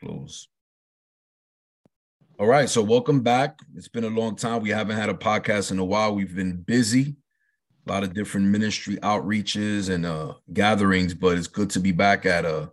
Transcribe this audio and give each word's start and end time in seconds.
Close. 0.00 0.48
All 2.38 2.46
right, 2.46 2.68
so 2.68 2.82
welcome 2.82 3.20
back. 3.22 3.60
It's 3.74 3.88
been 3.88 4.04
a 4.04 4.08
long 4.08 4.36
time. 4.36 4.62
We 4.62 4.68
haven't 4.68 4.96
had 4.96 5.08
a 5.08 5.14
podcast 5.14 5.70
in 5.70 5.78
a 5.78 5.84
while. 5.84 6.14
We've 6.14 6.34
been 6.34 6.56
busy, 6.56 7.16
a 7.86 7.92
lot 7.92 8.02
of 8.02 8.12
different 8.12 8.48
ministry 8.48 8.96
outreaches 8.96 9.88
and 9.88 10.04
uh, 10.04 10.34
gatherings, 10.52 11.14
but 11.14 11.38
it's 11.38 11.46
good 11.46 11.70
to 11.70 11.80
be 11.80 11.92
back 11.92 12.26
at 12.26 12.44
uh 12.44 12.66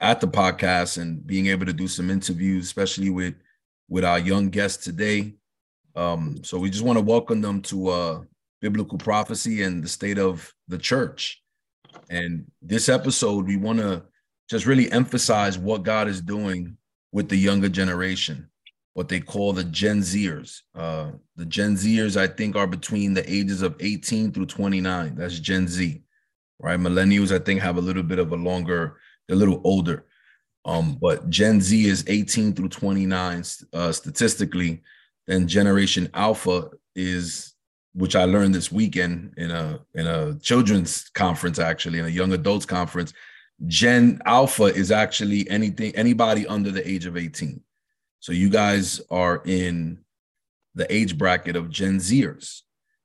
at 0.00 0.20
the 0.20 0.26
podcast 0.26 0.98
and 1.00 1.26
being 1.26 1.46
able 1.46 1.66
to 1.66 1.72
do 1.72 1.86
some 1.86 2.10
interviews, 2.10 2.64
especially 2.64 3.10
with 3.10 3.34
with 3.88 4.04
our 4.04 4.18
young 4.18 4.48
guests 4.48 4.84
today. 4.84 5.34
Um, 5.94 6.42
so 6.42 6.58
we 6.58 6.70
just 6.70 6.84
want 6.84 6.98
to 6.98 7.04
welcome 7.04 7.40
them 7.40 7.60
to 7.62 7.88
uh, 7.88 8.20
biblical 8.60 8.98
prophecy 8.98 9.62
and 9.62 9.84
the 9.84 9.88
state 9.88 10.18
of 10.18 10.52
the 10.68 10.78
church. 10.78 11.42
And 12.10 12.50
this 12.60 12.88
episode, 12.88 13.46
we 13.46 13.56
want 13.56 13.78
to 13.78 14.02
just 14.48 14.66
really 14.66 14.90
emphasize 14.92 15.58
what 15.58 15.82
God 15.82 16.08
is 16.08 16.20
doing 16.20 16.76
with 17.12 17.28
the 17.28 17.36
younger 17.36 17.68
generation, 17.68 18.48
what 18.94 19.08
they 19.08 19.20
call 19.20 19.52
the 19.52 19.64
Gen 19.64 20.00
Zers. 20.00 20.60
Uh, 20.74 21.12
the 21.36 21.46
Gen 21.46 21.76
Zers, 21.76 22.16
I 22.16 22.26
think, 22.26 22.56
are 22.56 22.66
between 22.66 23.14
the 23.14 23.28
ages 23.32 23.62
of 23.62 23.76
18 23.80 24.32
through 24.32 24.46
29. 24.46 25.14
That's 25.14 25.38
Gen 25.38 25.68
Z, 25.68 26.02
right? 26.58 26.78
Millennials, 26.78 27.34
I 27.34 27.42
think, 27.42 27.60
have 27.60 27.78
a 27.78 27.80
little 27.80 28.02
bit 28.02 28.18
of 28.18 28.32
a 28.32 28.36
longer, 28.36 28.98
they're 29.26 29.36
a 29.36 29.38
little 29.38 29.60
older. 29.64 30.04
Um, 30.64 30.98
but 31.00 31.28
Gen 31.30 31.60
Z 31.60 31.86
is 31.86 32.04
18 32.06 32.54
through 32.54 32.68
29 32.68 33.44
uh, 33.72 33.92
statistically. 33.92 34.82
Then 35.26 35.46
Generation 35.46 36.08
Alpha 36.14 36.70
is, 36.94 37.54
which 37.94 38.16
I 38.16 38.24
learned 38.24 38.54
this 38.54 38.72
weekend 38.72 39.34
in 39.36 39.50
a 39.50 39.80
in 39.94 40.06
a 40.06 40.38
children's 40.38 41.08
conference, 41.10 41.58
actually 41.58 41.98
in 41.98 42.06
a 42.06 42.08
young 42.08 42.32
adults 42.32 42.66
conference. 42.66 43.12
Gen 43.66 44.20
Alpha 44.24 44.64
is 44.64 44.90
actually 44.90 45.48
anything 45.48 45.94
anybody 45.94 46.46
under 46.46 46.70
the 46.70 46.86
age 46.88 47.06
of 47.06 47.16
18. 47.16 47.60
So 48.20 48.32
you 48.32 48.48
guys 48.48 49.00
are 49.10 49.42
in 49.44 49.98
the 50.74 50.92
age 50.92 51.16
bracket 51.16 51.56
of 51.56 51.70
Gen 51.70 51.98
Zers. 51.98 52.62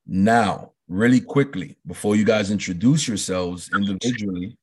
Now, 0.07 0.71
really 0.87 1.21
quickly, 1.21 1.77
before 1.85 2.15
you 2.15 2.25
guys 2.25 2.51
introduce 2.51 3.07
yourselves 3.07 3.69
individually, 3.73 4.57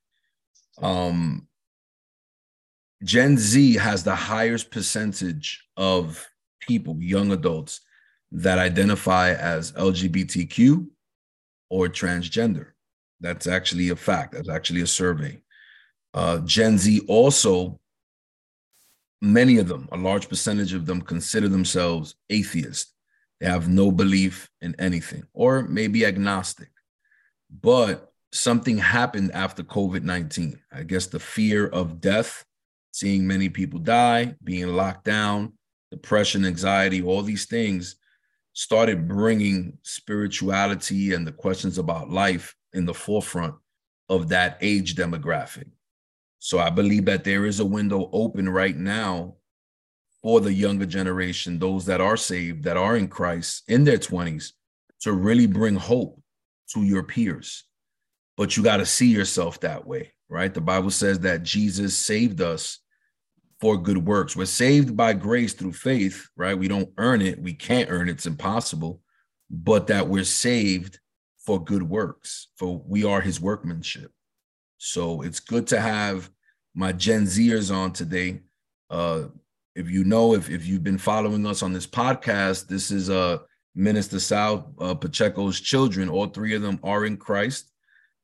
um, 0.82 1.46
Gen 3.04 3.36
Z 3.36 3.74
has 3.76 4.02
the 4.02 4.14
highest 4.14 4.70
percentage 4.70 5.64
of 5.76 6.26
people, 6.60 6.96
young 6.98 7.32
adults, 7.32 7.80
that 8.32 8.58
identify 8.58 9.34
as 9.34 9.72
LGBTQ 9.72 10.86
or 11.70 11.88
transgender. 11.88 12.70
That's 13.20 13.46
actually 13.46 13.90
a 13.90 13.96
fact. 13.96 14.32
That's 14.32 14.48
actually 14.48 14.80
a 14.80 14.86
survey. 14.86 15.40
Uh, 16.16 16.38
Gen 16.38 16.78
Z 16.78 17.02
also, 17.08 17.78
many 19.20 19.58
of 19.58 19.68
them, 19.68 19.86
a 19.92 19.98
large 19.98 20.30
percentage 20.30 20.72
of 20.72 20.86
them 20.86 21.02
consider 21.02 21.46
themselves 21.46 22.14
atheist. 22.30 22.94
They 23.38 23.46
have 23.46 23.68
no 23.68 23.92
belief 23.92 24.48
in 24.62 24.74
anything, 24.78 25.24
or 25.34 25.62
maybe 25.62 26.06
agnostic. 26.06 26.70
But 27.50 28.10
something 28.32 28.78
happened 28.78 29.32
after 29.32 29.62
COVID 29.62 30.04
19. 30.04 30.58
I 30.72 30.84
guess 30.84 31.06
the 31.06 31.20
fear 31.20 31.66
of 31.66 32.00
death 32.00 32.46
seeing 32.92 33.26
many 33.26 33.50
people 33.50 33.78
die, 33.78 34.34
being 34.42 34.68
locked 34.68 35.04
down, 35.04 35.52
depression, 35.90 36.46
anxiety, 36.46 37.02
all 37.02 37.20
these 37.20 37.44
things 37.44 37.96
started 38.54 39.06
bringing 39.06 39.76
spirituality 39.82 41.12
and 41.12 41.26
the 41.26 41.32
questions 41.32 41.76
about 41.76 42.08
life 42.08 42.54
in 42.72 42.86
the 42.86 42.94
forefront 42.94 43.54
of 44.08 44.30
that 44.30 44.56
age 44.62 44.94
demographic. 44.94 45.66
So 46.38 46.58
I 46.58 46.70
believe 46.70 47.06
that 47.06 47.24
there 47.24 47.46
is 47.46 47.60
a 47.60 47.64
window 47.64 48.08
open 48.12 48.48
right 48.48 48.76
now 48.76 49.34
for 50.22 50.40
the 50.40 50.52
younger 50.52 50.86
generation, 50.86 51.58
those 51.58 51.86
that 51.86 52.00
are 52.00 52.16
saved, 52.16 52.64
that 52.64 52.76
are 52.76 52.96
in 52.96 53.08
Christ 53.08 53.62
in 53.68 53.84
their 53.84 53.98
20s, 53.98 54.52
to 55.00 55.12
really 55.12 55.46
bring 55.46 55.76
hope 55.76 56.20
to 56.74 56.82
your 56.82 57.02
peers. 57.02 57.64
But 58.36 58.56
you 58.56 58.62
got 58.62 58.78
to 58.78 58.86
see 58.86 59.06
yourself 59.06 59.60
that 59.60 59.86
way, 59.86 60.12
right? 60.28 60.52
The 60.52 60.60
Bible 60.60 60.90
says 60.90 61.20
that 61.20 61.42
Jesus 61.42 61.96
saved 61.96 62.40
us 62.40 62.80
for 63.60 63.76
good 63.76 63.98
works. 63.98 64.36
We're 64.36 64.46
saved 64.46 64.96
by 64.96 65.14
grace 65.14 65.54
through 65.54 65.72
faith, 65.72 66.28
right? 66.36 66.58
We 66.58 66.68
don't 66.68 66.90
earn 66.98 67.22
it. 67.22 67.40
We 67.40 67.54
can't 67.54 67.90
earn 67.90 68.08
it. 68.08 68.12
It's 68.12 68.26
impossible. 68.26 69.00
But 69.48 69.86
that 69.86 70.08
we're 70.08 70.24
saved 70.24 70.98
for 71.38 71.62
good 71.62 71.84
works, 71.84 72.48
for 72.56 72.82
we 72.84 73.04
are 73.04 73.20
his 73.20 73.40
workmanship. 73.40 74.10
So 74.78 75.22
it's 75.22 75.40
good 75.40 75.66
to 75.68 75.80
have 75.80 76.30
my 76.74 76.92
Gen 76.92 77.24
Zers 77.24 77.74
on 77.74 77.92
today. 77.92 78.40
Uh, 78.90 79.24
if 79.74 79.90
you 79.90 80.04
know, 80.04 80.34
if, 80.34 80.50
if 80.50 80.66
you've 80.66 80.84
been 80.84 80.98
following 80.98 81.46
us 81.46 81.62
on 81.62 81.72
this 81.72 81.86
podcast, 81.86 82.68
this 82.68 82.90
is 82.90 83.10
uh, 83.10 83.38
Minister 83.74 84.18
Sal 84.18 84.72
uh, 84.78 84.94
Pacheco's 84.94 85.60
children. 85.60 86.08
All 86.08 86.26
three 86.26 86.54
of 86.54 86.62
them 86.62 86.80
are 86.82 87.04
in 87.04 87.16
Christ. 87.16 87.72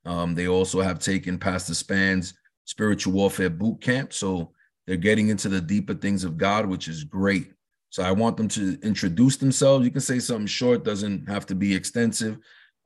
Um, 0.04 0.34
they 0.34 0.48
also 0.48 0.80
have 0.80 0.98
taken 0.98 1.38
Pastor 1.38 1.74
Span's 1.74 2.34
spiritual 2.64 3.12
warfare 3.12 3.50
boot 3.50 3.80
camp. 3.80 4.12
So 4.12 4.52
they're 4.86 4.96
getting 4.96 5.28
into 5.28 5.48
the 5.48 5.60
deeper 5.60 5.94
things 5.94 6.24
of 6.24 6.36
God, 6.36 6.66
which 6.66 6.88
is 6.88 7.04
great. 7.04 7.52
So 7.90 8.02
I 8.02 8.12
want 8.12 8.36
them 8.36 8.48
to 8.48 8.78
introduce 8.82 9.36
themselves. 9.36 9.84
You 9.84 9.90
can 9.90 10.00
say 10.00 10.18
something 10.18 10.46
short, 10.46 10.84
doesn't 10.84 11.28
have 11.28 11.44
to 11.46 11.54
be 11.54 11.74
extensive. 11.74 12.38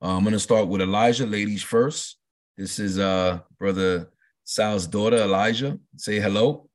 Uh, 0.03 0.17
I'm 0.17 0.25
going 0.25 0.33
to 0.33 0.41
start 0.41 0.69
with 0.69 0.83
Elijah, 0.83 1.27
ladies 1.27 1.63
first. 1.63 2.17
This 2.57 2.79
is 2.79 2.99
uh 2.99 3.41
brother 3.59 4.09
Sal's 4.45 4.87
daughter, 4.87 5.19
Elijah. 5.19 5.79
Say 5.97 6.21
hello. 6.21 6.69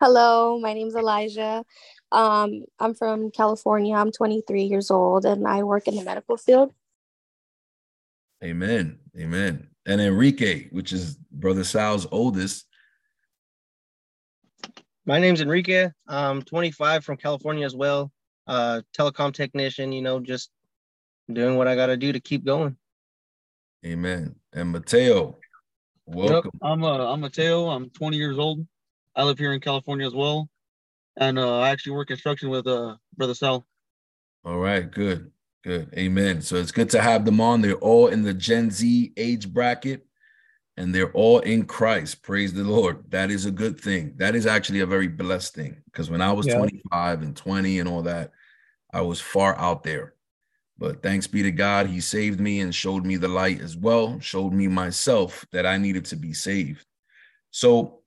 Hello, 0.00 0.60
my 0.60 0.74
name's 0.74 0.94
Elijah. 0.94 1.64
Um, 2.12 2.64
I'm 2.78 2.94
from 2.94 3.30
California. 3.30 3.96
I'm 3.96 4.12
23 4.12 4.62
years 4.62 4.90
old 4.90 5.24
and 5.24 5.46
I 5.48 5.62
work 5.62 5.88
in 5.88 5.96
the 5.96 6.04
medical 6.04 6.36
field. 6.36 6.72
Amen. 8.44 8.98
Amen. 9.18 9.68
And 9.86 10.00
Enrique, 10.00 10.68
which 10.70 10.92
is 10.92 11.16
brother 11.32 11.64
Sal's 11.64 12.06
oldest, 12.12 12.66
my 15.06 15.18
name's 15.18 15.40
Enrique. 15.40 15.90
I'm 16.06 16.42
25 16.42 17.04
from 17.04 17.16
California 17.16 17.66
as 17.66 17.74
well. 17.74 18.12
Uh, 18.46 18.82
telecom 18.96 19.34
technician, 19.34 19.92
you 19.92 20.02
know, 20.02 20.20
just 20.20 20.50
doing 21.32 21.56
what 21.56 21.66
I 21.66 21.74
got 21.74 21.86
to 21.86 21.96
do 21.96 22.12
to 22.12 22.20
keep 22.20 22.44
going. 22.44 22.76
Amen. 23.84 24.34
And 24.52 24.70
Mateo, 24.70 25.38
welcome. 26.06 26.50
Yep, 26.54 26.62
I'm 26.62 26.84
uh, 26.84 27.12
I'm 27.12 27.20
Mateo. 27.20 27.68
I'm 27.68 27.90
20 27.90 28.16
years 28.16 28.38
old. 28.38 28.66
I 29.14 29.24
live 29.24 29.38
here 29.38 29.52
in 29.52 29.60
California 29.60 30.06
as 30.06 30.14
well, 30.14 30.48
and 31.16 31.38
uh, 31.38 31.60
I 31.60 31.70
actually 31.70 31.92
work 31.92 32.08
construction 32.08 32.48
with 32.48 32.66
uh, 32.66 32.96
Brother 33.16 33.34
Sal. 33.34 33.66
All 34.44 34.58
right, 34.58 34.90
good, 34.90 35.30
good. 35.62 35.92
Amen. 35.96 36.40
So 36.40 36.56
it's 36.56 36.72
good 36.72 36.90
to 36.90 37.02
have 37.02 37.24
them 37.24 37.40
on. 37.40 37.60
They're 37.60 37.74
all 37.74 38.08
in 38.08 38.22
the 38.22 38.34
Gen 38.34 38.70
Z 38.70 39.12
age 39.16 39.52
bracket 39.52 40.06
and 40.76 40.94
they're 40.94 41.12
all 41.12 41.40
in 41.40 41.64
Christ. 41.64 42.22
Praise 42.22 42.52
the 42.52 42.64
Lord. 42.64 43.10
That 43.10 43.30
is 43.30 43.46
a 43.46 43.50
good 43.50 43.80
thing. 43.80 44.14
That 44.16 44.34
is 44.34 44.46
actually 44.46 44.80
a 44.80 44.86
very 44.86 45.08
blessed 45.08 45.54
thing 45.54 45.76
because 45.86 46.10
when 46.10 46.20
I 46.20 46.32
was 46.32 46.46
yeah. 46.46 46.56
25 46.56 47.22
and 47.22 47.36
20 47.36 47.78
and 47.78 47.88
all 47.88 48.02
that, 48.02 48.32
I 48.92 49.02
was 49.02 49.20
far 49.20 49.56
out 49.56 49.82
there. 49.82 50.13
But 50.76 51.02
thanks 51.02 51.26
be 51.26 51.42
to 51.42 51.52
God, 51.52 51.86
He 51.86 52.00
saved 52.00 52.40
me 52.40 52.60
and 52.60 52.74
showed 52.74 53.06
me 53.06 53.16
the 53.16 53.28
light 53.28 53.60
as 53.60 53.76
well, 53.76 54.18
showed 54.20 54.52
me 54.52 54.66
myself 54.66 55.44
that 55.52 55.66
I 55.66 55.78
needed 55.78 56.04
to 56.06 56.16
be 56.16 56.32
saved. 56.32 56.84
So 57.50 58.00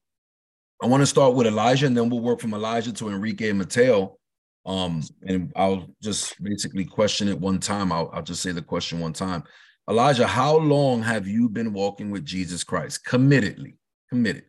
I 0.81 0.87
want 0.87 1.01
to 1.01 1.07
start 1.07 1.33
with 1.33 1.47
Elijah 1.47 1.87
and 1.87 1.95
then 1.95 2.09
we'll 2.09 2.19
work 2.19 2.39
from 2.39 2.53
Elijah 2.53 2.91
to 2.93 3.09
Enrique 3.09 3.49
and 3.49 3.57
Mateo. 3.57 4.17
Um, 4.65 5.01
and 5.25 5.51
I'll 5.55 5.87
just 6.01 6.41
basically 6.43 6.83
question 6.83 7.29
it 7.29 7.39
one 7.39 7.59
time. 7.59 7.91
I'll, 7.91 8.09
I'll 8.13 8.21
just 8.21 8.41
say 8.41 8.51
the 8.51 8.61
question 8.61 8.99
one 8.99 9.13
time. 9.13 9.43
Elijah, 9.89 10.27
how 10.27 10.57
long 10.57 11.01
have 11.01 11.25
you 11.25 11.47
been 11.47 11.71
walking 11.71 12.11
with 12.11 12.25
Jesus 12.25 12.65
Christ? 12.65 13.05
Committedly, 13.05 13.77
committed. 14.09 14.43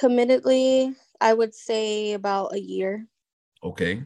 Committedly, 0.00 0.94
I 1.20 1.34
would 1.34 1.54
say 1.54 2.12
about 2.12 2.54
a 2.54 2.60
year. 2.60 3.06
Okay, 3.64 4.04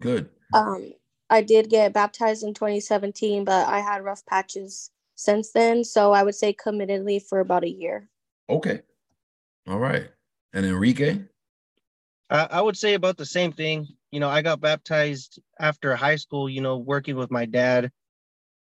good. 0.00 0.30
Um, 0.54 0.92
I 1.30 1.42
did 1.42 1.68
get 1.68 1.92
baptized 1.92 2.42
in 2.42 2.54
2017, 2.54 3.44
but 3.44 3.68
I 3.68 3.80
had 3.80 4.04
rough 4.04 4.24
patches 4.26 4.90
since 5.14 5.50
then. 5.50 5.84
So 5.84 6.12
I 6.12 6.22
would 6.22 6.34
say 6.34 6.52
committedly 6.52 7.22
for 7.22 7.40
about 7.40 7.64
a 7.64 7.70
year. 7.70 8.08
Okay. 8.48 8.80
All 9.66 9.78
right. 9.78 10.08
And 10.52 10.64
Enrique? 10.64 11.20
I, 12.30 12.48
I 12.50 12.60
would 12.62 12.76
say 12.76 12.94
about 12.94 13.16
the 13.16 13.26
same 13.26 13.52
thing. 13.52 13.88
You 14.10 14.20
know, 14.20 14.28
I 14.28 14.40
got 14.40 14.60
baptized 14.60 15.38
after 15.60 15.94
high 15.94 16.16
school, 16.16 16.48
you 16.48 16.62
know, 16.62 16.78
working 16.78 17.16
with 17.16 17.30
my 17.30 17.44
dad 17.44 17.90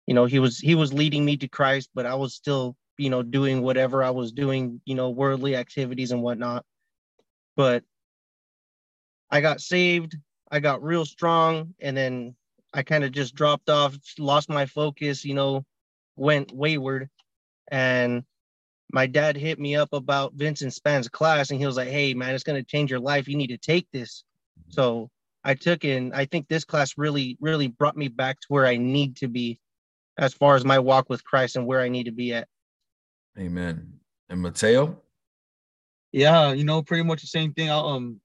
you 0.07 0.15
know 0.15 0.25
he 0.25 0.39
was 0.39 0.59
he 0.59 0.75
was 0.75 0.93
leading 0.93 1.25
me 1.25 1.37
to 1.37 1.49
christ 1.49 1.91
but 1.95 2.07
i 2.07 2.15
was 2.15 2.35
still 2.35 2.77
you 2.97 3.11
know 3.11 3.23
doing 3.23 3.63
whatever 3.63 4.03
i 4.03 4.11
was 4.11 4.33
doing 4.33 4.81
you 4.85 4.95
know 4.95 5.11
worldly 5.11 5.57
activities 5.57 6.13
and 6.13 6.23
whatnot 6.23 6.65
but 7.57 7.85
i 9.31 9.41
got 9.41 9.61
saved 9.61 10.17
i 10.51 10.61
got 10.61 10.83
real 10.83 11.05
strong 11.05 11.75
and 11.81 11.97
then 11.97 12.35
i 12.77 12.83
kind 12.83 13.03
of 13.03 13.11
just 13.11 13.35
dropped 13.35 13.69
off 13.69 13.97
lost 14.19 14.49
my 14.49 14.67
focus 14.67 15.25
you 15.25 15.35
know 15.35 15.65
went 16.17 16.53
wayward 16.53 17.09
and 17.69 18.23
my 18.93 19.07
dad 19.07 19.37
hit 19.37 19.59
me 19.59 19.77
up 19.77 19.93
about 19.93 20.35
Vincent 20.35 20.73
Span's 20.73 21.09
class 21.09 21.51
and 21.51 21.59
he 21.59 21.67
was 21.67 21.77
like, 21.77 21.89
Hey 21.89 22.15
man, 22.15 22.35
it's 22.35 22.45
gonna 22.45 22.63
change 22.63 22.91
your 22.91 23.01
life. 23.01 23.29
You 23.29 23.37
need 23.37 23.49
to 23.49 23.59
take 23.59 23.89
this. 23.93 24.25
So 24.69 25.11
I 25.45 25.55
took 25.55 25.85
it 25.85 25.97
and 25.97 26.15
I 26.15 26.25
think 26.25 26.49
this 26.49 26.65
class 26.65 26.95
really, 26.97 27.37
really 27.41 27.69
brought 27.69 27.97
me 27.97 28.09
back 28.09 28.41
to 28.41 28.47
where 28.49 28.67
I 28.67 28.77
need 28.77 29.17
to 29.17 29.29
be 29.29 29.59
as 30.19 30.35
far 30.35 30.57
as 30.57 30.65
my 30.65 30.79
walk 30.79 31.09
with 31.09 31.25
Christ 31.25 31.57
and 31.57 31.67
where 31.67 31.81
I 31.81 31.89
need 31.89 32.05
to 32.05 32.13
be 32.13 32.33
at. 32.33 32.49
Amen. 33.39 33.93
And 34.29 34.41
Mateo? 34.41 35.01
Yeah, 36.13 36.53
you 36.53 36.65
know, 36.65 36.83
pretty 36.83 37.03
much 37.03 37.21
the 37.21 37.27
same 37.27 37.53
thing. 37.53 37.69
I, 37.69 37.79
um, 37.79 38.21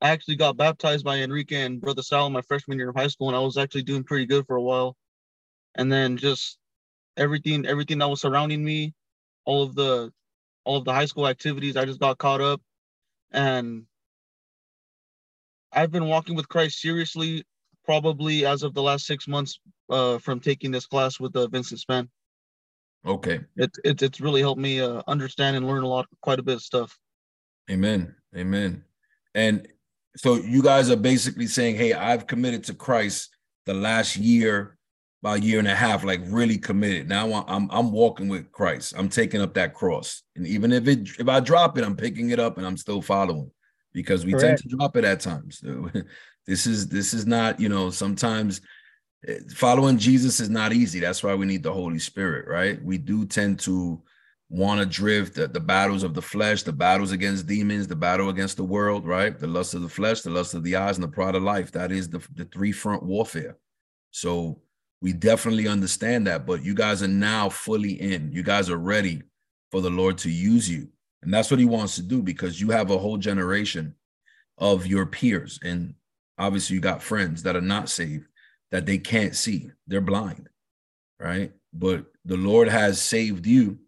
I 0.00 0.10
actually 0.10 0.36
got 0.36 0.56
baptized 0.56 1.04
by 1.04 1.18
Enrique 1.18 1.62
and 1.62 1.80
Brother 1.80 2.02
Sal 2.02 2.26
in 2.26 2.32
my 2.32 2.42
freshman 2.42 2.78
year 2.78 2.90
of 2.90 2.96
high 2.96 3.08
school, 3.08 3.28
and 3.28 3.36
I 3.36 3.40
was 3.40 3.58
actually 3.58 3.82
doing 3.82 4.04
pretty 4.04 4.26
good 4.26 4.46
for 4.46 4.56
a 4.56 4.62
while. 4.62 4.96
And 5.74 5.92
then 5.92 6.16
just 6.16 6.58
everything, 7.16 7.66
everything 7.66 7.98
that 7.98 8.08
was 8.08 8.20
surrounding 8.20 8.64
me, 8.64 8.94
all 9.44 9.62
of 9.62 9.74
the, 9.74 10.10
all 10.64 10.78
of 10.78 10.84
the 10.84 10.92
high 10.92 11.04
school 11.04 11.28
activities, 11.28 11.76
I 11.76 11.84
just 11.84 12.00
got 12.00 12.18
caught 12.18 12.40
up, 12.40 12.62
and 13.30 13.84
I've 15.72 15.90
been 15.90 16.06
walking 16.06 16.34
with 16.34 16.48
Christ 16.48 16.80
seriously, 16.80 17.44
probably 17.84 18.46
as 18.46 18.62
of 18.62 18.74
the 18.74 18.82
last 18.82 19.06
six 19.06 19.28
months, 19.28 19.60
uh, 19.90 20.18
from 20.18 20.40
taking 20.40 20.70
this 20.70 20.86
class 20.86 21.20
with 21.20 21.36
uh, 21.36 21.46
Vincent 21.48 21.80
Span. 21.80 22.08
Okay. 23.06 23.40
It, 23.56 23.70
it 23.84 24.02
it's 24.02 24.20
really 24.20 24.40
helped 24.40 24.60
me 24.60 24.80
uh, 24.80 25.02
understand 25.06 25.56
and 25.56 25.66
learn 25.66 25.82
a 25.82 25.88
lot, 25.88 26.06
quite 26.20 26.38
a 26.38 26.42
bit 26.42 26.56
of 26.56 26.62
stuff. 26.62 26.98
Amen. 27.70 28.14
Amen. 28.36 28.84
And 29.34 29.68
so 30.16 30.36
you 30.36 30.62
guys 30.62 30.90
are 30.90 30.96
basically 30.96 31.46
saying, 31.46 31.76
"Hey, 31.76 31.92
I've 31.92 32.26
committed 32.26 32.64
to 32.64 32.74
Christ 32.74 33.30
the 33.66 33.74
last 33.74 34.16
year, 34.16 34.78
about 35.22 35.38
a 35.38 35.40
year 35.40 35.58
and 35.58 35.68
a 35.68 35.74
half, 35.74 36.02
like 36.04 36.20
really 36.26 36.58
committed. 36.58 37.08
Now 37.08 37.44
I'm 37.46 37.68
I'm 37.70 37.92
walking 37.92 38.28
with 38.28 38.50
Christ. 38.52 38.94
I'm 38.96 39.08
taking 39.08 39.40
up 39.40 39.54
that 39.54 39.74
cross, 39.74 40.22
and 40.36 40.46
even 40.46 40.72
if 40.72 40.88
it 40.88 41.08
if 41.18 41.28
I 41.28 41.40
drop 41.40 41.76
it, 41.76 41.84
I'm 41.84 41.96
picking 41.96 42.30
it 42.30 42.40
up 42.40 42.58
and 42.58 42.66
I'm 42.66 42.76
still 42.76 43.02
following 43.02 43.50
because 43.92 44.24
we 44.24 44.32
Correct. 44.32 44.46
tend 44.46 44.58
to 44.58 44.76
drop 44.76 44.96
it 44.96 45.04
at 45.04 45.20
times. 45.20 45.62
this 46.46 46.66
is 46.66 46.88
this 46.88 47.12
is 47.12 47.26
not 47.26 47.60
you 47.60 47.68
know 47.68 47.90
sometimes 47.90 48.62
eh, 49.28 49.38
following 49.54 49.98
Jesus 49.98 50.40
is 50.40 50.48
not 50.48 50.72
easy. 50.72 51.00
That's 51.00 51.22
why 51.22 51.34
we 51.34 51.46
need 51.46 51.62
the 51.62 51.72
Holy 51.72 51.98
Spirit, 51.98 52.48
right? 52.48 52.82
We 52.82 52.96
do 52.96 53.26
tend 53.26 53.60
to 53.60 54.02
want 54.50 54.80
to 54.80 54.86
drift 54.86 55.36
the, 55.36 55.46
the 55.46 55.60
battles 55.60 56.02
of 56.02 56.12
the 56.12 56.20
flesh, 56.20 56.64
the 56.64 56.72
battles 56.72 57.12
against 57.12 57.46
demons, 57.46 57.86
the 57.86 57.96
battle 57.96 58.28
against 58.28 58.56
the 58.56 58.64
world, 58.64 59.06
right? 59.06 59.38
The 59.38 59.46
lust 59.46 59.74
of 59.74 59.82
the 59.82 59.88
flesh, 59.88 60.22
the 60.22 60.30
lust 60.30 60.54
of 60.54 60.64
the 60.64 60.74
eyes, 60.74 60.96
and 60.96 61.04
the 61.04 61.08
pride 61.08 61.36
of 61.36 61.44
life. 61.44 61.70
That 61.70 61.92
is 61.92 62.08
the, 62.08 62.18
the 62.34 62.44
three 62.46 62.72
front 62.72 63.04
warfare. 63.04 63.56
So 64.10 64.60
we 65.00 65.12
definitely 65.12 65.68
understand 65.68 66.26
that, 66.26 66.46
but 66.46 66.64
you 66.64 66.74
guys 66.74 67.00
are 67.02 67.08
now 67.08 67.48
fully 67.48 67.92
in. 67.92 68.32
You 68.32 68.42
guys 68.42 68.68
are 68.68 68.76
ready 68.76 69.22
for 69.70 69.80
the 69.80 69.90
Lord 69.90 70.18
to 70.18 70.30
use 70.30 70.68
you. 70.68 70.88
And 71.22 71.32
that's 71.32 71.50
what 71.50 71.60
he 71.60 71.66
wants 71.66 71.94
to 71.96 72.02
do 72.02 72.20
because 72.20 72.60
you 72.60 72.70
have 72.70 72.90
a 72.90 72.98
whole 72.98 73.18
generation 73.18 73.94
of 74.58 74.86
your 74.86 75.06
peers. 75.06 75.60
And 75.62 75.94
obviously, 76.38 76.74
you 76.74 76.82
got 76.82 77.04
friends 77.04 77.44
that 77.44 77.56
are 77.56 77.60
not 77.60 77.88
saved 77.88 78.26
that 78.72 78.84
they 78.84 78.98
can't 78.98 79.36
see, 79.36 79.70
they're 79.86 80.00
blind, 80.00 80.48
right? 81.20 81.52
But 81.72 82.06
the 82.24 82.36
Lord 82.36 82.68
has 82.68 83.00
saved 83.00 83.46
you 83.46 83.78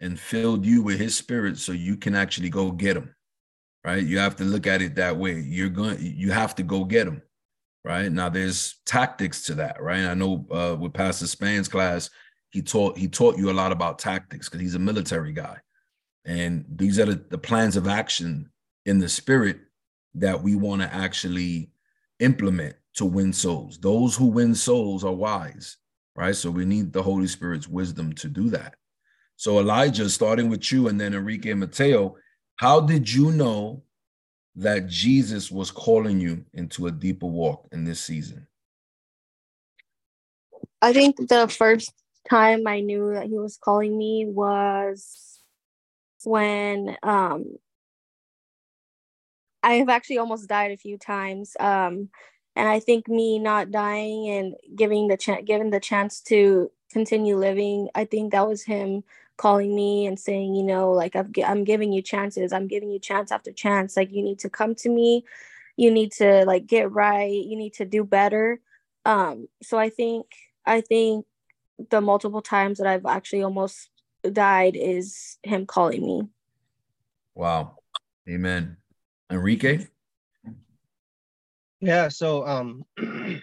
and 0.00 0.18
filled 0.18 0.64
you 0.64 0.82
with 0.82 0.98
his 0.98 1.16
spirit 1.16 1.58
so 1.58 1.72
you 1.72 1.96
can 1.96 2.14
actually 2.14 2.50
go 2.50 2.70
get 2.70 2.94
them 2.94 3.14
right? 3.84 4.04
You 4.04 4.18
have 4.18 4.36
to 4.36 4.44
look 4.44 4.66
at 4.66 4.82
it 4.82 4.94
that 4.96 5.16
way. 5.16 5.40
You're 5.40 5.68
going 5.68 5.98
you 6.00 6.32
have 6.32 6.54
to 6.56 6.62
go 6.62 6.84
get 6.84 7.04
them 7.04 7.22
right? 7.84 8.10
Now 8.10 8.28
there's 8.28 8.76
tactics 8.86 9.44
to 9.44 9.54
that 9.56 9.80
right? 9.80 10.04
I 10.04 10.14
know 10.14 10.46
uh, 10.50 10.76
with 10.78 10.92
pastor 10.92 11.26
span's 11.26 11.68
class 11.68 12.10
he 12.50 12.62
taught 12.62 12.98
he 12.98 13.08
taught 13.08 13.38
you 13.38 13.50
a 13.50 13.52
lot 13.52 13.72
about 13.72 13.98
tactics 13.98 14.48
because 14.48 14.60
he's 14.60 14.74
a 14.74 14.80
military 14.80 15.32
guy. 15.32 15.58
And 16.26 16.66
these 16.68 16.98
are 16.98 17.06
the, 17.06 17.24
the 17.30 17.38
plans 17.38 17.76
of 17.76 17.88
action 17.88 18.50
in 18.84 18.98
the 18.98 19.08
spirit 19.08 19.58
that 20.14 20.42
we 20.42 20.54
want 20.54 20.82
to 20.82 20.94
actually 20.94 21.70
implement 22.18 22.74
to 22.94 23.06
win 23.06 23.32
souls. 23.32 23.78
Those 23.78 24.14
who 24.14 24.26
win 24.26 24.54
souls 24.54 25.04
are 25.04 25.12
wise 25.12 25.76
right? 26.16 26.34
So 26.34 26.50
we 26.50 26.64
need 26.64 26.92
the 26.92 27.02
holy 27.02 27.28
spirit's 27.28 27.68
wisdom 27.68 28.12
to 28.14 28.28
do 28.28 28.50
that 28.50 28.74
so 29.40 29.58
Elijah, 29.58 30.10
starting 30.10 30.50
with 30.50 30.70
you 30.70 30.88
and 30.88 31.00
then 31.00 31.14
Enrique 31.14 31.50
and 31.50 31.60
Mateo, 31.60 32.14
how 32.56 32.78
did 32.78 33.10
you 33.10 33.32
know 33.32 33.82
that 34.54 34.86
Jesus 34.86 35.50
was 35.50 35.70
calling 35.70 36.20
you 36.20 36.44
into 36.52 36.88
a 36.88 36.90
deeper 36.90 37.24
walk 37.24 37.66
in 37.72 37.82
this 37.82 38.04
season? 38.04 38.46
I 40.82 40.92
think 40.92 41.16
the 41.16 41.48
first 41.48 41.90
time 42.28 42.66
I 42.66 42.80
knew 42.80 43.14
that 43.14 43.28
he 43.28 43.38
was 43.38 43.56
calling 43.56 43.96
me 43.96 44.26
was 44.28 45.40
when 46.24 46.98
um 47.02 47.46
I 49.62 49.76
have 49.76 49.88
actually 49.88 50.18
almost 50.18 50.50
died 50.50 50.72
a 50.72 50.76
few 50.76 50.98
times. 50.98 51.56
Um 51.58 52.10
and 52.56 52.68
I 52.68 52.78
think 52.78 53.08
me 53.08 53.38
not 53.38 53.70
dying 53.70 54.28
and 54.28 54.54
giving 54.76 55.08
the 55.08 55.16
chance 55.16 55.44
given 55.46 55.70
the 55.70 55.80
chance 55.80 56.20
to 56.24 56.70
continue 56.92 57.38
living, 57.38 57.88
I 57.94 58.04
think 58.04 58.32
that 58.32 58.46
was 58.46 58.64
him 58.64 59.02
calling 59.40 59.74
me 59.74 60.06
and 60.06 60.20
saying, 60.20 60.54
you 60.54 60.62
know, 60.62 60.92
like 60.92 61.16
I've, 61.16 61.30
I'm 61.46 61.64
giving 61.64 61.94
you 61.94 62.02
chances. 62.02 62.52
I'm 62.52 62.68
giving 62.68 62.90
you 62.90 62.98
chance 62.98 63.32
after 63.32 63.50
chance. 63.50 63.96
Like 63.96 64.12
you 64.12 64.22
need 64.22 64.38
to 64.40 64.50
come 64.50 64.74
to 64.76 64.90
me. 64.90 65.24
You 65.78 65.90
need 65.90 66.12
to 66.12 66.44
like 66.44 66.66
get 66.66 66.92
right. 66.92 67.32
You 67.32 67.56
need 67.56 67.72
to 67.74 67.86
do 67.86 68.04
better. 68.04 68.60
Um, 69.06 69.48
so 69.62 69.78
I 69.78 69.88
think 69.88 70.26
I 70.66 70.82
think 70.82 71.24
the 71.88 72.02
multiple 72.02 72.42
times 72.42 72.76
that 72.78 72.86
I've 72.86 73.06
actually 73.06 73.42
almost 73.42 73.88
died 74.30 74.76
is 74.76 75.38
him 75.42 75.64
calling 75.64 76.04
me. 76.04 76.28
Wow. 77.34 77.78
Amen. 78.28 78.76
Enrique? 79.32 79.86
Yeah, 81.80 82.08
so 82.08 82.46
um 82.46 82.84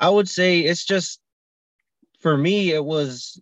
I 0.00 0.08
would 0.10 0.28
say 0.28 0.62
it's 0.62 0.84
just 0.84 1.20
for 2.18 2.36
me 2.36 2.72
it 2.72 2.84
was 2.84 3.40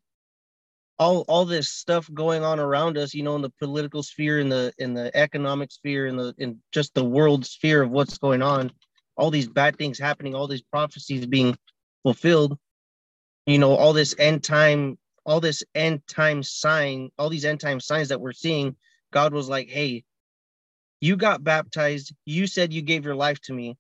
all 1.03 1.25
all 1.29 1.45
this 1.45 1.69
stuff 1.69 2.09
going 2.15 2.45
on 2.45 2.61
around 2.61 2.97
us 2.97 3.15
you 3.15 3.23
know 3.23 3.37
in 3.37 3.43
the 3.43 3.53
political 3.59 4.03
sphere 4.03 4.39
in 4.39 4.49
the 4.49 4.73
in 4.79 4.95
the 4.95 5.15
economic 5.17 5.71
sphere 5.73 6.07
in 6.07 6.17
the 6.17 6.35
in 6.39 6.59
just 6.73 6.95
the 6.95 7.05
world 7.05 7.45
sphere 7.45 7.83
of 7.83 7.91
what's 7.91 8.19
going 8.19 8.43
on 8.43 8.71
all 9.17 9.31
these 9.31 9.49
bad 9.49 9.77
things 9.77 9.99
happening 9.99 10.35
all 10.35 10.49
these 10.49 10.63
prophecies 10.63 11.27
being 11.27 11.57
fulfilled 12.03 12.59
you 13.47 13.59
know 13.59 13.75
all 13.75 13.93
this 13.93 14.15
end 14.19 14.43
time 14.43 14.99
all 15.27 15.41
this 15.41 15.63
end 15.75 16.01
time 16.07 16.43
sign 16.43 17.11
all 17.19 17.29
these 17.29 17.45
end 17.45 17.61
time 17.61 17.81
signs 17.81 18.09
that 18.09 18.21
we're 18.21 18.33
seeing 18.33 18.77
god 19.13 19.33
was 19.33 19.49
like 19.49 19.69
hey 19.69 20.05
you 21.03 21.17
got 21.17 21.43
baptized. 21.43 22.15
You 22.25 22.47
said 22.47 22.73
you 22.73 22.81
gave 22.81 23.05
your 23.05 23.17
life 23.17 23.41
to 23.43 23.53
me. 23.53 23.77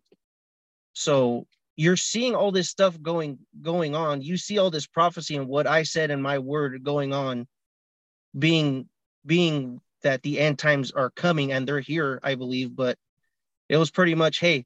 So 0.92 1.46
you're 1.76 1.96
seeing 1.96 2.34
all 2.34 2.52
this 2.52 2.68
stuff 2.68 3.00
going 3.00 3.38
going 3.60 3.94
on. 3.94 4.22
You 4.22 4.36
see 4.36 4.58
all 4.58 4.70
this 4.70 4.86
prophecy 4.86 5.36
and 5.36 5.48
what 5.48 5.66
i 5.66 5.82
said 5.82 6.10
in 6.10 6.20
my 6.20 6.38
word 6.38 6.82
going 6.84 7.12
on 7.12 7.46
being 8.38 8.88
being 9.24 9.80
that 10.02 10.22
the 10.22 10.38
end 10.38 10.58
times 10.58 10.90
are 10.92 11.10
coming 11.10 11.52
and 11.52 11.66
they're 11.66 11.80
here 11.80 12.18
i 12.22 12.34
believe 12.34 12.74
but 12.74 12.98
it 13.68 13.76
was 13.76 13.90
pretty 13.90 14.14
much 14.14 14.40
hey 14.40 14.64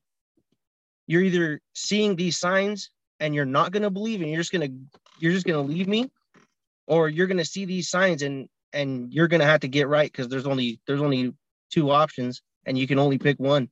you're 1.07 1.23
either 1.23 1.61
seeing 1.75 2.17
these 2.17 2.39
signs 2.39 2.91
and 3.21 3.35
you're 3.35 3.45
not 3.45 3.73
going 3.73 3.83
to 3.83 3.91
believe 3.91 4.21
and 4.21 4.31
you're 4.31 4.41
just 4.41 4.53
going 4.53 4.69
to 4.69 4.99
you're 5.19 5.33
just 5.33 5.47
going 5.47 5.67
to 5.67 5.73
leave 5.73 5.89
me 5.89 6.11
or 6.87 7.09
you're 7.09 7.27
going 7.27 7.37
to 7.37 7.45
see 7.45 7.65
these 7.65 7.89
signs 7.89 8.23
and 8.23 8.49
and 8.73 9.13
you're 9.13 9.29
going 9.29 9.41
to 9.41 9.47
have 9.47 9.61
to 9.61 9.69
get 9.69 9.89
right 9.89 10.11
because 10.11 10.29
there's 10.29 10.47
only 10.47 10.81
there's 10.87 11.01
only 11.01 11.33
two 11.71 11.91
options 11.91 12.43
and 12.67 12.79
you 12.79 12.87
can 12.87 12.99
only 12.99 13.19
pick 13.19 13.39
one 13.39 13.69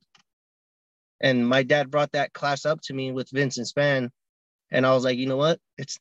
and 1.21 1.47
my 1.47 1.63
dad 1.63 1.91
brought 1.91 2.11
that 2.11 2.33
class 2.33 2.65
up 2.65 2.81
to 2.81 2.93
me 2.93 3.11
with 3.11 3.29
Vincent 3.29 3.67
Span. 3.67 4.11
And 4.71 4.85
I 4.85 4.93
was 4.93 5.03
like, 5.03 5.17
you 5.17 5.27
know 5.27 5.37
what? 5.37 5.59
It's 5.77 5.99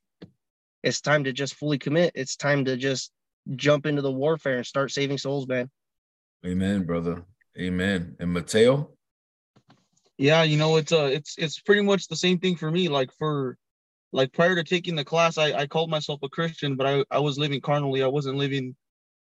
it's 0.83 1.01
time 1.01 1.25
to 1.25 1.33
just 1.33 1.55
fully 1.55 1.79
commit. 1.79 2.13
It's 2.15 2.37
time 2.37 2.65
to 2.67 2.77
just 2.77 3.11
jump 3.57 3.87
into 3.87 4.03
the 4.03 4.13
warfare 4.13 4.57
and 4.57 4.67
start 4.67 4.91
saving 4.91 5.19
souls, 5.19 5.47
man. 5.47 5.71
Amen, 6.45 6.85
brother. 6.85 7.25
Amen. 7.59 8.17
And 8.19 8.33
Mateo? 8.33 8.91
Yeah, 10.19 10.43
you 10.43 10.57
know, 10.57 10.77
it's 10.77 10.93
uh 10.93 11.11
it's 11.13 11.37
it's 11.39 11.61
pretty 11.61 11.83
much 11.83 12.09
the 12.09 12.17
same 12.17 12.39
thing 12.39 12.57
for 12.57 12.71
me. 12.71 12.89
Like 12.89 13.13
for 13.13 13.57
like 14.13 14.33
prior 14.33 14.55
to 14.55 14.63
taking 14.63 14.95
the 14.95 15.05
class, 15.05 15.39
I, 15.39 15.53
I 15.53 15.67
called 15.67 15.91
myself 15.91 16.21
a 16.23 16.29
Christian, 16.29 16.77
but 16.77 16.87
I, 16.87 17.05
I 17.11 17.19
was 17.19 17.39
living 17.39 17.61
carnally. 17.61 18.03
I 18.03 18.09
wasn't 18.09 18.37
living 18.37 18.77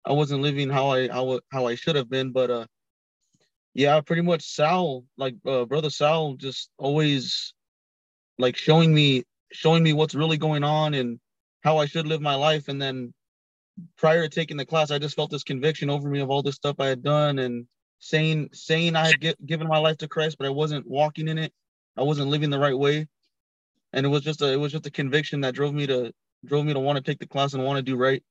I 0.05 0.13
wasn't 0.13 0.41
living 0.41 0.69
how 0.69 0.89
I 0.89 1.07
how, 1.07 1.39
how 1.51 1.67
I 1.67 1.75
should 1.75 1.95
have 1.95 2.09
been. 2.09 2.31
But 2.31 2.51
uh 2.51 2.65
yeah, 3.75 3.99
pretty 3.99 4.21
much 4.21 4.41
Sal, 4.41 5.03
like 5.17 5.35
uh, 5.45 5.65
brother 5.65 5.89
Sal, 5.89 6.35
just 6.35 6.69
always 6.77 7.53
like 8.39 8.55
showing 8.55 8.93
me 8.93 9.23
showing 9.51 9.83
me 9.83 9.91
what's 9.91 10.15
really 10.15 10.37
going 10.37 10.63
on 10.63 10.93
and 10.93 11.19
how 11.61 11.77
I 11.77 11.85
should 11.85 12.07
live 12.07 12.21
my 12.21 12.35
life. 12.35 12.69
And 12.69 12.81
then 12.81 13.13
prior 13.97 14.23
to 14.23 14.29
taking 14.29 14.55
the 14.55 14.65
class, 14.65 14.91
I 14.91 14.97
just 14.97 15.15
felt 15.15 15.29
this 15.29 15.43
conviction 15.43 15.89
over 15.89 16.09
me 16.09 16.21
of 16.21 16.29
all 16.29 16.41
this 16.41 16.55
stuff 16.55 16.77
I 16.79 16.87
had 16.87 17.03
done 17.03 17.39
and 17.39 17.67
saying 17.99 18.49
saying 18.53 18.95
I 18.95 19.07
had 19.07 19.19
get, 19.19 19.45
given 19.45 19.67
my 19.67 19.77
life 19.77 19.97
to 19.97 20.07
Christ, 20.07 20.37
but 20.37 20.47
I 20.47 20.51
wasn't 20.51 20.87
walking 20.87 21.27
in 21.27 21.37
it. 21.37 21.51
I 21.97 22.03
wasn't 22.03 22.29
living 22.29 22.49
the 22.49 22.59
right 22.59 22.77
way. 22.77 23.07
And 23.91 24.05
it 24.05 24.09
was 24.09 24.23
just 24.23 24.41
a 24.41 24.53
it 24.53 24.57
was 24.57 24.71
just 24.71 24.87
a 24.87 24.91
conviction 24.91 25.41
that 25.41 25.53
drove 25.53 25.73
me 25.73 25.85
to 25.87 26.13
drove 26.45 26.65
me 26.65 26.71
to 26.71 26.79
want 26.79 26.95
to 26.95 27.03
take 27.03 27.19
the 27.19 27.27
class 27.27 27.53
and 27.53 27.65
want 27.65 27.75
to 27.75 27.83
do 27.83 27.97
right. 27.97 28.23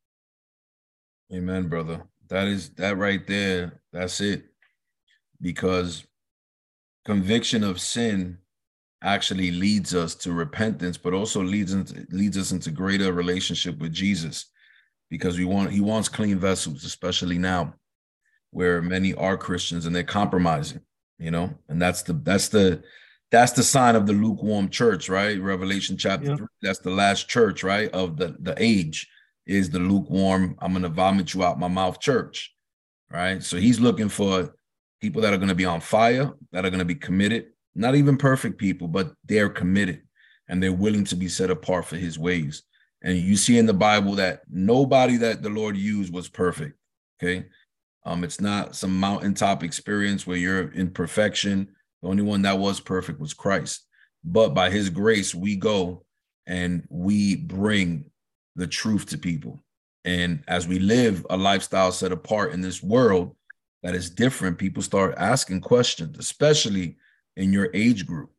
Amen, 1.30 1.68
brother. 1.68 2.04
That 2.28 2.46
is 2.46 2.70
that 2.70 2.96
right 2.96 3.26
there. 3.26 3.82
That's 3.92 4.22
it. 4.22 4.53
Because 5.44 6.06
conviction 7.04 7.62
of 7.62 7.78
sin 7.78 8.38
actually 9.02 9.50
leads 9.50 9.94
us 9.94 10.14
to 10.14 10.32
repentance, 10.32 10.96
but 10.96 11.12
also 11.12 11.42
leads 11.42 11.74
into, 11.74 12.06
leads 12.10 12.38
us 12.38 12.50
into 12.50 12.70
greater 12.70 13.12
relationship 13.12 13.78
with 13.78 13.92
Jesus, 13.92 14.46
because 15.10 15.38
we 15.38 15.44
want 15.44 15.70
he 15.70 15.82
wants 15.82 16.08
clean 16.08 16.38
vessels, 16.38 16.82
especially 16.84 17.36
now, 17.36 17.74
where 18.52 18.80
many 18.80 19.12
are 19.12 19.36
Christians 19.36 19.84
and 19.84 19.94
they're 19.94 20.02
compromising, 20.20 20.80
you 21.18 21.30
know, 21.30 21.52
and 21.68 21.80
that's 21.80 22.02
the 22.02 22.14
that's 22.14 22.48
the 22.48 22.82
that's 23.30 23.52
the 23.52 23.62
sign 23.62 23.96
of 23.96 24.06
the 24.06 24.14
lukewarm 24.14 24.70
church, 24.70 25.10
right? 25.10 25.38
Revelation 25.38 25.98
chapter 25.98 26.30
yeah. 26.30 26.36
three. 26.36 26.46
That's 26.62 26.78
the 26.78 26.96
last 27.02 27.28
church, 27.28 27.62
right? 27.62 27.90
Of 27.92 28.16
the 28.16 28.34
the 28.40 28.54
age 28.56 29.06
is 29.46 29.68
the 29.68 29.78
lukewarm. 29.78 30.56
I'm 30.62 30.72
gonna 30.72 30.88
vomit 30.88 31.34
you 31.34 31.44
out 31.44 31.58
my 31.58 31.68
mouth 31.68 32.00
church, 32.00 32.54
right? 33.10 33.42
So 33.42 33.58
he's 33.58 33.78
looking 33.78 34.08
for 34.08 34.54
people 35.04 35.20
that 35.20 35.34
are 35.34 35.36
going 35.36 35.50
to 35.50 35.54
be 35.54 35.66
on 35.66 35.82
fire, 35.82 36.32
that 36.50 36.64
are 36.64 36.70
going 36.70 36.78
to 36.78 36.84
be 36.86 36.94
committed, 36.94 37.48
not 37.74 37.94
even 37.94 38.16
perfect 38.16 38.56
people, 38.56 38.88
but 38.88 39.12
they're 39.26 39.50
committed 39.50 40.00
and 40.48 40.62
they're 40.62 40.72
willing 40.72 41.04
to 41.04 41.14
be 41.14 41.28
set 41.28 41.50
apart 41.50 41.84
for 41.84 41.96
his 41.96 42.18
ways. 42.18 42.62
And 43.02 43.18
you 43.18 43.36
see 43.36 43.58
in 43.58 43.66
the 43.66 43.74
Bible 43.74 44.14
that 44.14 44.40
nobody 44.48 45.18
that 45.18 45.42
the 45.42 45.50
Lord 45.50 45.76
used 45.76 46.10
was 46.10 46.30
perfect. 46.30 46.78
Okay. 47.22 47.44
Um, 48.06 48.24
it's 48.24 48.40
not 48.40 48.76
some 48.76 48.98
mountaintop 48.98 49.62
experience 49.62 50.26
where 50.26 50.38
you're 50.38 50.72
in 50.72 50.90
perfection. 50.90 51.68
The 52.00 52.08
only 52.08 52.22
one 52.22 52.40
that 52.42 52.58
was 52.58 52.80
perfect 52.80 53.20
was 53.20 53.34
Christ. 53.34 53.84
But 54.24 54.54
by 54.54 54.70
his 54.70 54.88
grace, 54.88 55.34
we 55.34 55.54
go 55.54 56.06
and 56.46 56.82
we 56.88 57.36
bring 57.36 58.06
the 58.56 58.66
truth 58.66 59.04
to 59.10 59.18
people. 59.18 59.62
And 60.06 60.42
as 60.48 60.66
we 60.66 60.78
live 60.78 61.26
a 61.28 61.36
lifestyle 61.36 61.92
set 61.92 62.10
apart 62.10 62.52
in 62.52 62.62
this 62.62 62.82
world 62.82 63.36
that 63.84 63.94
is 63.94 64.08
different, 64.08 64.56
people 64.56 64.82
start 64.82 65.14
asking 65.18 65.60
questions, 65.60 66.18
especially 66.18 66.96
in 67.36 67.52
your 67.52 67.68
age 67.74 68.06
group. 68.06 68.30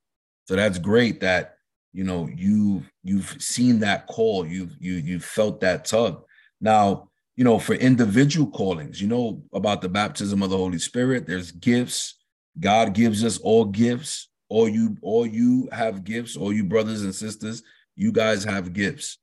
So 0.48 0.56
that's 0.56 0.80
great 0.80 1.22
that 1.22 1.58
you 1.94 2.04
know 2.04 2.28
you 2.36 2.84
you've 3.04 3.38
seen 3.40 3.80
that 3.80 4.08
call, 4.08 4.46
you've 4.46 4.76
you 4.80 4.96
you 4.96 5.20
felt 5.20 5.62
that 5.62 5.86
tug. 5.86 6.24
Now, 6.60 7.10
you 7.36 7.44
know, 7.44 7.60
for 7.60 7.76
individual 7.76 8.50
callings, 8.50 9.00
you 9.00 9.08
know 9.08 9.44
about 9.54 9.82
the 9.82 9.90
baptism 9.90 10.42
of 10.42 10.50
the 10.50 10.58
Holy 10.58 10.80
Spirit, 10.80 11.28
there's 11.28 11.52
gifts. 11.52 12.16
God 12.60 12.94
gives 12.94 13.24
us 13.24 13.38
all 13.38 13.66
gifts. 13.66 14.30
All 14.50 14.68
you 14.68 14.98
all 15.04 15.28
you 15.28 15.70
have 15.72 16.04
gifts, 16.04 16.36
all 16.36 16.52
you 16.52 16.64
brothers 16.64 17.04
and 17.04 17.14
sisters, 17.14 17.62
you 17.96 18.12
guys 18.12 18.44
have 18.44 18.74
gifts. 18.74 19.20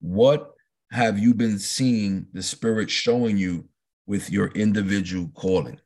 What 0.00 0.52
have 0.92 1.18
you 1.18 1.34
been 1.34 1.58
seeing 1.58 2.26
the 2.32 2.42
spirit 2.44 2.90
showing 2.90 3.36
you 3.36 3.68
with 4.06 4.30
your 4.30 4.48
individual 4.48 5.30
calling? 5.34 5.80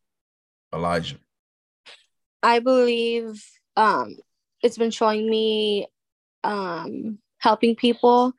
Elijah. 0.72 1.16
I 2.42 2.60
believe 2.60 3.42
um, 3.76 4.16
it's 4.62 4.78
been 4.78 4.90
showing 4.90 5.28
me 5.28 5.86
um, 6.44 7.18
helping 7.38 7.74
people, 7.74 8.32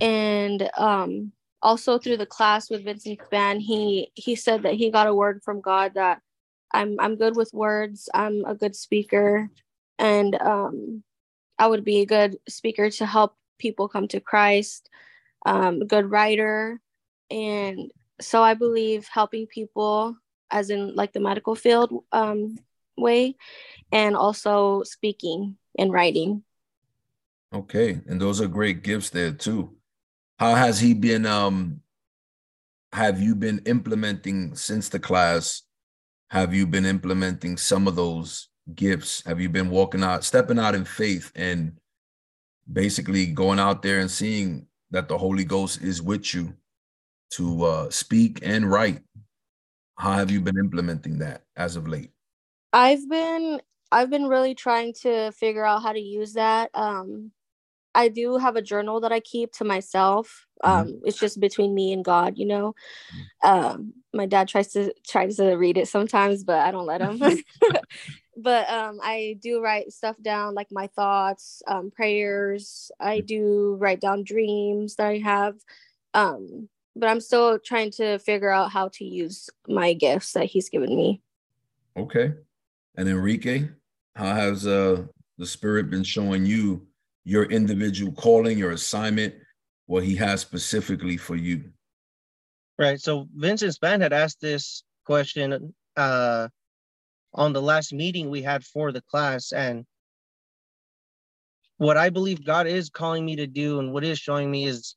and 0.00 0.68
um, 0.76 1.32
also 1.62 1.98
through 1.98 2.16
the 2.18 2.26
class 2.26 2.70
with 2.70 2.84
Vincent 2.84 3.20
Span, 3.26 3.60
he 3.60 4.10
he 4.14 4.36
said 4.36 4.62
that 4.62 4.74
he 4.74 4.90
got 4.90 5.06
a 5.06 5.14
word 5.14 5.42
from 5.44 5.60
God 5.60 5.92
that 5.94 6.20
I'm 6.72 6.96
I'm 7.00 7.16
good 7.16 7.36
with 7.36 7.50
words. 7.52 8.08
I'm 8.14 8.44
a 8.44 8.54
good 8.54 8.76
speaker, 8.76 9.50
and 9.98 10.34
um, 10.40 11.02
I 11.58 11.66
would 11.66 11.84
be 11.84 12.00
a 12.00 12.06
good 12.06 12.36
speaker 12.48 12.90
to 12.90 13.06
help 13.06 13.34
people 13.58 13.88
come 13.88 14.08
to 14.08 14.20
Christ. 14.20 14.88
Um, 15.44 15.86
good 15.86 16.10
writer, 16.10 16.80
and 17.30 17.90
so 18.20 18.42
I 18.42 18.54
believe 18.54 19.08
helping 19.08 19.46
people, 19.46 20.16
as 20.50 20.70
in 20.70 20.94
like 20.94 21.12
the 21.12 21.20
medical 21.20 21.54
field, 21.54 22.04
um, 22.12 22.58
way 22.96 23.36
and 23.92 24.16
also 24.16 24.82
speaking 24.82 25.56
and 25.78 25.92
writing. 25.92 26.42
Okay. 27.52 28.00
And 28.06 28.20
those 28.20 28.40
are 28.40 28.48
great 28.48 28.82
gifts 28.82 29.10
there 29.10 29.32
too. 29.32 29.76
How 30.38 30.54
has 30.54 30.80
he 30.80 30.94
been 30.94 31.26
um 31.26 31.80
have 32.92 33.20
you 33.20 33.34
been 33.34 33.60
implementing 33.66 34.54
since 34.54 34.88
the 34.88 34.98
class? 34.98 35.62
Have 36.30 36.54
you 36.54 36.66
been 36.66 36.86
implementing 36.86 37.56
some 37.56 37.86
of 37.86 37.96
those 37.96 38.48
gifts? 38.74 39.22
Have 39.26 39.40
you 39.40 39.48
been 39.48 39.70
walking 39.70 40.02
out, 40.02 40.24
stepping 40.24 40.58
out 40.58 40.74
in 40.74 40.84
faith 40.84 41.30
and 41.34 41.78
basically 42.72 43.26
going 43.26 43.60
out 43.60 43.82
there 43.82 44.00
and 44.00 44.10
seeing 44.10 44.66
that 44.90 45.08
the 45.08 45.18
Holy 45.18 45.44
Ghost 45.44 45.82
is 45.82 46.02
with 46.02 46.34
you 46.34 46.54
to 47.30 47.64
uh, 47.64 47.90
speak 47.90 48.40
and 48.42 48.70
write? 48.70 49.00
How 49.98 50.12
have 50.12 50.30
you 50.30 50.40
been 50.40 50.58
implementing 50.58 51.18
that 51.18 51.44
as 51.56 51.76
of 51.76 51.88
late? 51.88 52.10
I've 52.72 53.08
been 53.08 53.60
I've 53.90 54.10
been 54.10 54.26
really 54.26 54.54
trying 54.54 54.92
to 55.02 55.32
figure 55.32 55.64
out 55.64 55.82
how 55.82 55.92
to 55.92 56.00
use 56.00 56.34
that. 56.34 56.70
Um, 56.74 57.30
I 57.94 58.08
do 58.08 58.36
have 58.36 58.56
a 58.56 58.62
journal 58.62 59.00
that 59.00 59.12
I 59.12 59.20
keep 59.20 59.52
to 59.52 59.64
myself. 59.64 60.46
Mm-hmm. 60.62 60.78
Um, 60.78 60.86
mm-hmm. 60.88 61.06
It's 61.06 61.18
just 61.18 61.40
between 61.40 61.74
me 61.74 61.92
and 61.92 62.04
God, 62.04 62.36
you 62.36 62.46
know. 62.46 62.74
Mm-hmm. 63.42 63.48
Um, 63.48 63.92
my 64.12 64.26
dad 64.26 64.48
tries 64.48 64.68
to 64.72 64.92
tries 65.08 65.36
to 65.36 65.54
read 65.54 65.78
it 65.78 65.88
sometimes, 65.88 66.44
but 66.44 66.60
I 66.60 66.70
don't 66.70 66.86
let 66.86 67.00
him. 67.00 67.18
but 68.36 68.68
um, 68.68 68.98
I 69.02 69.38
do 69.40 69.62
write 69.62 69.92
stuff 69.92 70.16
down, 70.20 70.54
like 70.54 70.68
my 70.70 70.88
thoughts, 70.88 71.62
um, 71.66 71.90
prayers. 71.90 72.90
I 73.00 73.18
mm-hmm. 73.18 73.26
do 73.26 73.76
write 73.80 74.00
down 74.00 74.24
dreams 74.24 74.96
that 74.96 75.06
I 75.06 75.18
have. 75.18 75.54
Um, 76.12 76.68
but 76.96 77.08
I'm 77.08 77.20
still 77.20 77.58
trying 77.58 77.90
to 77.92 78.18
figure 78.18 78.50
out 78.50 78.72
how 78.72 78.88
to 78.94 79.04
use 79.04 79.50
my 79.68 79.92
gifts 79.92 80.32
that 80.32 80.46
He's 80.46 80.70
given 80.70 80.96
me. 80.96 81.20
Okay. 81.96 82.32
And 82.96 83.08
Enrique, 83.08 83.68
how 84.16 84.34
has 84.34 84.66
uh, 84.66 85.04
the 85.36 85.46
Spirit 85.46 85.90
been 85.90 86.02
showing 86.02 86.46
you 86.46 86.86
your 87.24 87.44
individual 87.44 88.12
calling, 88.12 88.58
your 88.58 88.72
assignment, 88.72 89.34
what 89.84 90.04
He 90.04 90.16
has 90.16 90.40
specifically 90.40 91.18
for 91.18 91.36
you? 91.36 91.64
Right. 92.78 93.00
So 93.00 93.28
Vincent 93.34 93.74
Span 93.74 94.00
had 94.00 94.12
asked 94.12 94.40
this 94.40 94.82
question 95.04 95.74
uh, 95.96 96.48
on 97.34 97.52
the 97.52 97.62
last 97.62 97.92
meeting 97.92 98.30
we 98.30 98.42
had 98.42 98.64
for 98.64 98.90
the 98.90 99.02
class, 99.02 99.52
and 99.52 99.84
what 101.76 101.98
I 101.98 102.08
believe 102.08 102.44
God 102.44 102.66
is 102.66 102.88
calling 102.88 103.24
me 103.24 103.36
to 103.36 103.46
do, 103.46 103.80
and 103.80 103.92
what 103.92 104.04
is 104.04 104.18
showing 104.18 104.50
me 104.50 104.64
is 104.64 104.96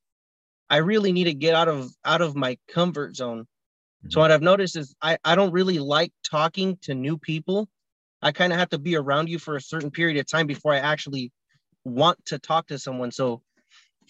I 0.70 0.78
really 0.78 1.12
need 1.12 1.26
to 1.26 1.34
get 1.34 1.56
out 1.56 1.68
of 1.68 1.90
out 2.06 2.22
of 2.22 2.36
my 2.36 2.58
comfort 2.68 3.16
zone. 3.16 3.48
So 4.04 4.08
mm-hmm. 4.08 4.20
what 4.20 4.32
I've 4.32 4.42
noticed 4.42 4.78
is 4.78 4.96
I, 5.02 5.18
I 5.26 5.36
don't 5.36 5.52
really 5.52 5.80
like 5.80 6.14
talking 6.24 6.78
to 6.84 6.94
new 6.94 7.18
people 7.18 7.68
I 8.22 8.32
kind 8.32 8.52
of 8.52 8.60
have 8.60 8.70
to 8.70 8.80
be 8.80 8.96
around 8.96 9.30
you 9.30 9.40
for 9.40 9.56
a 9.56 9.62
certain 9.62 9.92
period 9.92 10.18
of 10.18 10.28
time 10.28 10.48
before 10.48 10.74
I 10.74 10.80
actually 10.80 11.32
want 11.86 12.24
to 12.26 12.40
talk 12.40 12.68
to 12.68 12.80
someone. 12.80 13.12
So 13.12 13.42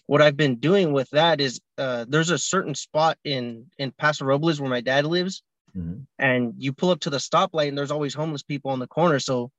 what 0.08 0.22
I've 0.22 0.38
been 0.38 0.56
doing 0.56 0.92
with 0.92 1.10
that 1.12 1.40
is 1.40 1.60
uh, 1.78 2.06
there's 2.08 2.32
a 2.32 2.38
certain 2.38 2.74
spot 2.74 3.18
in 3.24 3.68
in 3.78 3.92
Paso 3.92 4.26
Robles 4.26 4.60
where 4.60 4.70
my 4.70 4.82
dad 4.82 5.06
lives, 5.06 5.44
mm-hmm. 5.76 6.02
and 6.18 6.54
you 6.58 6.74
pull 6.74 6.90
up 6.90 7.02
to 7.02 7.12
the 7.12 7.18
stoplight 7.18 7.68
and 7.70 7.78
there's 7.78 7.92
always 7.92 8.16
homeless 8.16 8.44
people 8.44 8.72
on 8.72 8.80
the 8.80 8.88
corner. 8.88 9.20
So 9.20 9.52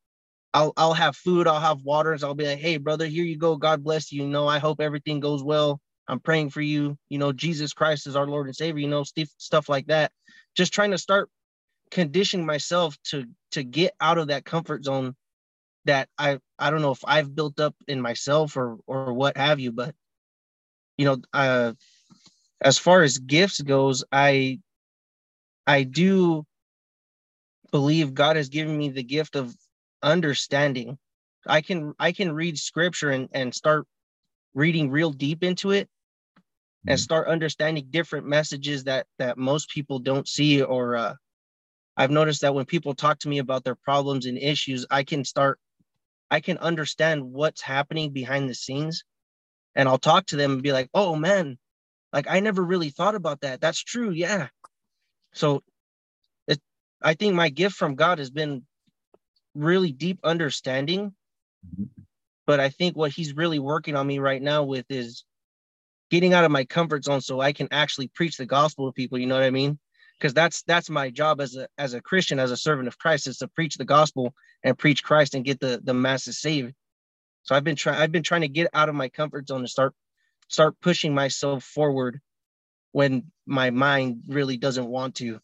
I'll 0.53 0.73
I'll 0.77 0.95
have 0.95 1.15
food, 1.15 1.47
I'll 1.47 1.61
have 1.61 1.85
waters, 1.85 2.25
I'll 2.25 2.35
be 2.35 2.47
like, 2.47 2.59
hey 2.59 2.79
brother, 2.79 3.07
here 3.07 3.25
you 3.25 3.39
go. 3.39 3.57
God 3.57 3.85
bless 3.85 4.11
you. 4.11 4.25
You 4.25 4.29
know, 4.29 4.49
I 4.49 4.59
hope 4.59 4.81
everything 4.81 5.21
goes 5.21 5.45
well. 5.45 5.81
I'm 6.09 6.21
praying 6.21 6.51
for 6.51 6.61
you. 6.61 6.97
You 7.09 7.19
know, 7.19 7.33
Jesus 7.33 7.73
Christ 7.73 8.07
is 8.07 8.17
our 8.17 8.27
Lord 8.27 8.47
and 8.47 8.57
Savior. 8.57 8.81
You 8.81 8.89
know, 8.89 9.05
stuff 9.05 9.29
stuff 9.39 9.69
like 9.69 9.87
that. 9.87 10.13
Just 10.57 10.73
trying 10.73 10.91
to 10.91 10.99
start 10.99 11.31
conditioning 11.91 12.47
myself 12.47 12.97
to 13.05 13.27
to 13.53 13.63
get 13.63 13.93
out 14.01 14.19
of 14.19 14.29
that 14.29 14.45
comfort 14.45 14.85
zone 14.85 15.15
that 15.85 16.09
I 16.19 16.39
I 16.59 16.71
don't 16.71 16.83
know 16.83 16.93
if 16.93 17.05
I've 17.05 17.35
built 17.35 17.61
up 17.61 17.75
in 17.89 18.01
myself 18.01 18.57
or 18.57 18.79
or 18.87 19.13
what 19.13 19.37
have 19.37 19.61
you, 19.61 19.73
but 19.73 19.95
you 20.99 21.07
know, 21.07 21.17
uh, 21.33 21.73
as 22.61 22.79
far 22.79 23.03
as 23.03 23.19
gifts 23.19 23.61
goes, 23.61 24.05
I 24.13 24.61
I 25.67 25.85
do 25.85 26.45
believe 27.71 28.15
God 28.15 28.37
has 28.37 28.49
given 28.49 28.77
me 28.77 28.91
the 28.91 29.03
gift 29.03 29.37
of 29.37 29.55
understanding. 30.03 30.99
I 31.47 31.63
can 31.63 31.95
I 31.99 32.13
can 32.13 32.33
read 32.33 32.59
scripture 32.59 33.11
and 33.11 33.29
and 33.33 33.55
start 33.55 33.87
reading 34.55 34.91
real 34.91 35.11
deep 35.11 35.43
into 35.43 35.71
it 35.71 35.89
and 36.87 36.97
mm-hmm. 36.97 37.03
start 37.03 37.29
understanding 37.29 37.87
different 37.91 38.27
messages 38.27 38.85
that 38.85 39.07
that 39.19 39.39
most 39.39 39.69
people 39.71 39.99
don't 39.99 40.27
see 40.29 40.63
or 40.63 40.97
uh, 40.97 41.15
I've 42.01 42.11
noticed 42.11 42.41
that 42.41 42.55
when 42.55 42.65
people 42.65 42.95
talk 42.95 43.19
to 43.21 43.29
me 43.29 43.39
about 43.39 43.63
their 43.63 43.75
problems 43.75 44.25
and 44.25 44.39
issues, 44.39 44.87
I 44.91 45.03
can 45.03 45.23
start, 45.23 45.59
I 46.31 46.41
can 46.41 46.57
understand 46.57 47.23
what's 47.23 47.61
happening 47.61 48.11
behind 48.13 48.49
the 48.49 48.55
scenes. 48.55 49.05
And 49.75 49.87
I'll 49.87 49.99
talk 49.99 50.25
to 50.27 50.37
them 50.37 50.53
and 50.53 50.63
be 50.63 50.73
like, 50.73 50.89
oh 50.95 51.15
man, 51.15 51.59
like 52.11 52.27
I 52.27 52.41
never 52.41 52.63
really 52.63 52.89
thought 52.89 53.15
about 53.15 53.43
that. 53.43 53.61
That's 53.61 53.83
true. 53.83 54.13
Yeah. 54.13 54.49
So 55.35 55.63
it, 56.49 56.59
I 57.03 57.13
think 57.13 57.35
my 57.35 57.51
gift 57.51 57.77
from 57.77 57.97
God 57.97 58.19
has 58.19 58.31
been 58.31 58.65
really 59.55 59.93
deep 59.93 60.21
understanding. 60.25 61.15
Mm-hmm. 61.67 62.03
But 62.51 62.59
I 62.59 62.69
think 62.69 62.97
what 62.97 63.13
he's 63.13 63.37
really 63.37 63.61
working 63.61 63.95
on 63.95 64.09
me 64.09 64.19
right 64.19 64.43
now 64.43 64.65
with 64.65 64.85
is 64.91 65.23
getting 66.11 66.35
out 66.35 66.45
of 66.45 66.51
my 66.51 66.65
comfort 66.65 67.05
zone 67.05 67.21
so 67.21 67.41
I 67.41 67.53
can 67.53 67.69
actually 67.71 68.09
preach 68.09 68.39
the 68.39 68.45
gospel 68.45 68.89
to 68.89 68.93
people. 68.93 69.19
You 69.19 69.29
know 69.29 69.37
what 69.37 69.45
I 69.45 69.51
mean? 69.51 69.79
Because 70.19 70.35
that's 70.35 70.65
that's 70.65 70.91
my 70.91 71.11
job 71.11 71.41
as 71.41 71.55
a 71.55 71.69
as 71.79 71.95
a 71.95 72.01
Christian, 72.01 72.41
as 72.41 72.51
a 72.51 72.57
servant 72.57 72.89
of 72.89 72.99
Christ, 72.99 73.29
is 73.29 73.39
to 73.39 73.47
preach 73.47 73.77
the 73.77 73.85
gospel 73.85 74.35
and 74.65 74.77
preach 74.77 75.05
Christ 75.05 75.37
and 75.37 75.45
get 75.45 75.61
the 75.61 75.81
the 75.85 75.95
masses 75.95 76.41
saved. 76.41 76.75
So 77.45 77.55
I've 77.55 77.63
been 77.63 77.77
trying 77.77 78.01
I've 78.01 78.11
been 78.11 78.25
trying 78.25 78.41
to 78.41 78.49
get 78.49 78.69
out 78.75 78.89
of 78.89 78.97
my 78.97 79.11
comfort 79.11 79.47
zone 79.47 79.61
and 79.61 79.71
start 79.71 79.95
start 80.49 80.75
pushing 80.81 81.15
myself 81.15 81.63
forward 81.63 82.21
when 82.91 83.31
my 83.47 83.71
mind 83.71 84.23
really 84.27 84.57
doesn't 84.57 84.89
want 84.89 85.15
to. 85.19 85.39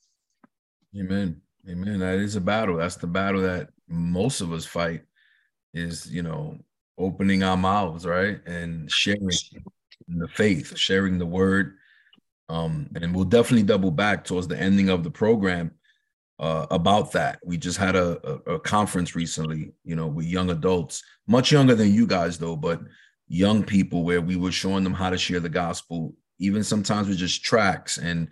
Amen. 0.99 1.41
Amen. 1.69 2.01
That 2.01 2.19
is 2.19 2.35
a 2.35 2.41
battle. 2.41 2.79
That's 2.79 2.97
the 2.97 3.07
battle 3.07 3.43
that 3.43 3.69
most 3.87 4.41
of 4.41 4.53
us 4.53 4.67
fight 4.67 5.03
is, 5.73 6.11
you 6.11 6.25
know, 6.25 6.59
opening 6.99 7.43
our 7.43 7.57
mouths, 7.57 8.07
right? 8.07 8.41
And 8.47 8.91
sharing 8.91 9.29
the 10.09 10.29
faith, 10.29 10.77
sharing 10.77 11.19
the 11.19 11.27
word. 11.27 11.77
Um, 12.49 12.89
and 12.95 13.15
we'll 13.15 13.25
definitely 13.25 13.65
double 13.65 13.91
back 13.91 14.25
towards 14.25 14.49
the 14.49 14.59
ending 14.59 14.89
of 14.89 15.03
the 15.03 15.11
program 15.11 15.73
uh, 16.39 16.67
about 16.71 17.13
that. 17.13 17.39
We 17.45 17.57
just 17.57 17.79
had 17.79 17.97
a, 17.97 18.19
a, 18.29 18.55
a 18.55 18.61
conference 18.61 19.17
recently, 19.17 19.73
you 19.85 19.97
know, 19.97 20.07
with 20.07 20.27
young 20.27 20.51
adults, 20.51 21.03
much 21.27 21.51
younger 21.51 21.75
than 21.75 21.93
you 21.93 22.07
guys, 22.07 22.39
though, 22.39 22.57
but 22.57 22.81
young 23.29 23.65
people 23.65 24.05
where 24.05 24.21
we 24.21 24.37
were 24.37 24.53
showing 24.53 24.85
them 24.85 24.95
how 24.95 25.11
to 25.11 25.19
share 25.19 25.41
the 25.41 25.49
gospel, 25.49 26.15
even 26.39 26.63
sometimes 26.63 27.09
with 27.09 27.19
just 27.19 27.43
tracks 27.43 27.99
and 27.99 28.29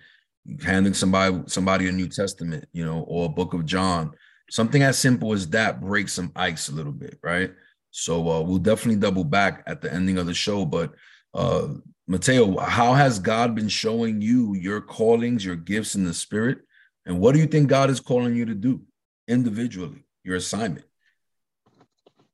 handing 0.62 0.94
somebody 0.94 1.42
somebody 1.46 1.88
a 1.88 1.92
New 1.92 2.08
Testament, 2.08 2.66
you 2.72 2.84
know, 2.84 3.00
or 3.08 3.26
a 3.26 3.30
book 3.30 3.54
of 3.54 3.64
John. 3.64 4.12
Something 4.50 4.82
as 4.82 4.98
simple 4.98 5.32
as 5.32 5.48
that 5.48 5.80
breaks 5.80 6.12
some 6.12 6.30
ice 6.36 6.68
a 6.68 6.74
little 6.74 6.92
bit, 6.92 7.18
right? 7.22 7.50
So 7.96 8.28
uh, 8.28 8.40
we'll 8.40 8.58
definitely 8.58 9.00
double 9.00 9.22
back 9.22 9.62
at 9.68 9.80
the 9.80 9.92
ending 9.92 10.18
of 10.18 10.26
the 10.26 10.34
show. 10.34 10.64
But 10.64 10.94
uh, 11.32 11.68
Mateo, 12.08 12.58
how 12.58 12.92
has 12.92 13.20
God 13.20 13.54
been 13.54 13.68
showing 13.68 14.20
you 14.20 14.54
your 14.54 14.80
callings, 14.80 15.44
your 15.44 15.54
gifts 15.54 15.94
in 15.94 16.04
the 16.04 16.12
spirit? 16.12 16.58
And 17.06 17.20
what 17.20 17.34
do 17.34 17.38
you 17.38 17.46
think 17.46 17.68
God 17.68 17.90
is 17.90 18.00
calling 18.00 18.34
you 18.34 18.46
to 18.46 18.54
do 18.54 18.82
individually, 19.28 20.04
your 20.24 20.34
assignment? 20.34 20.86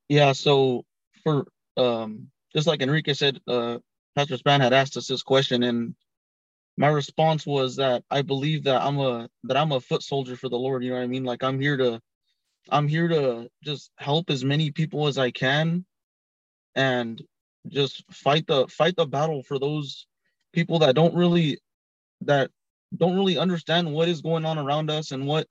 Yeah, 0.09 0.31
so 0.31 0.83
for 1.23 1.45
um 1.77 2.31
just 2.55 2.65
like 2.65 2.81
Enrique 2.81 3.13
said, 3.13 3.39
uh 3.47 3.77
Pastor 4.15 4.37
Span 4.37 4.61
had 4.61 4.73
asked 4.73 4.97
us 4.97 5.07
this 5.07 5.21
question 5.21 5.61
and 5.61 5.93
my 6.75 6.87
response 6.87 7.45
was 7.45 7.75
that 7.75 8.03
I 8.09 8.23
believe 8.23 8.63
that 8.63 8.81
I'm 8.81 8.97
a 8.97 9.29
that 9.43 9.57
I'm 9.57 9.73
a 9.73 9.79
foot 9.79 10.01
soldier 10.01 10.35
for 10.35 10.49
the 10.49 10.57
Lord. 10.57 10.83
You 10.83 10.89
know 10.89 10.95
what 10.95 11.03
I 11.03 11.07
mean? 11.07 11.23
Like 11.23 11.43
I'm 11.43 11.59
here 11.59 11.77
to 11.77 12.01
I'm 12.69 12.87
here 12.87 13.07
to 13.07 13.49
just 13.63 13.91
help 13.97 14.29
as 14.29 14.43
many 14.43 14.71
people 14.71 15.07
as 15.07 15.17
I 15.17 15.31
can 15.31 15.85
and 16.75 17.21
just 17.67 18.03
fight 18.11 18.47
the 18.47 18.67
fight 18.67 18.95
the 18.95 19.05
battle 19.05 19.43
for 19.43 19.59
those 19.59 20.07
people 20.53 20.79
that 20.79 20.95
don't 20.95 21.13
really 21.13 21.59
that 22.21 22.49
don't 22.97 23.15
really 23.15 23.37
understand 23.37 23.91
what 23.91 24.07
is 24.07 24.21
going 24.21 24.45
on 24.45 24.57
around 24.57 24.89
us 24.89 25.11
and 25.11 25.27
what 25.27 25.47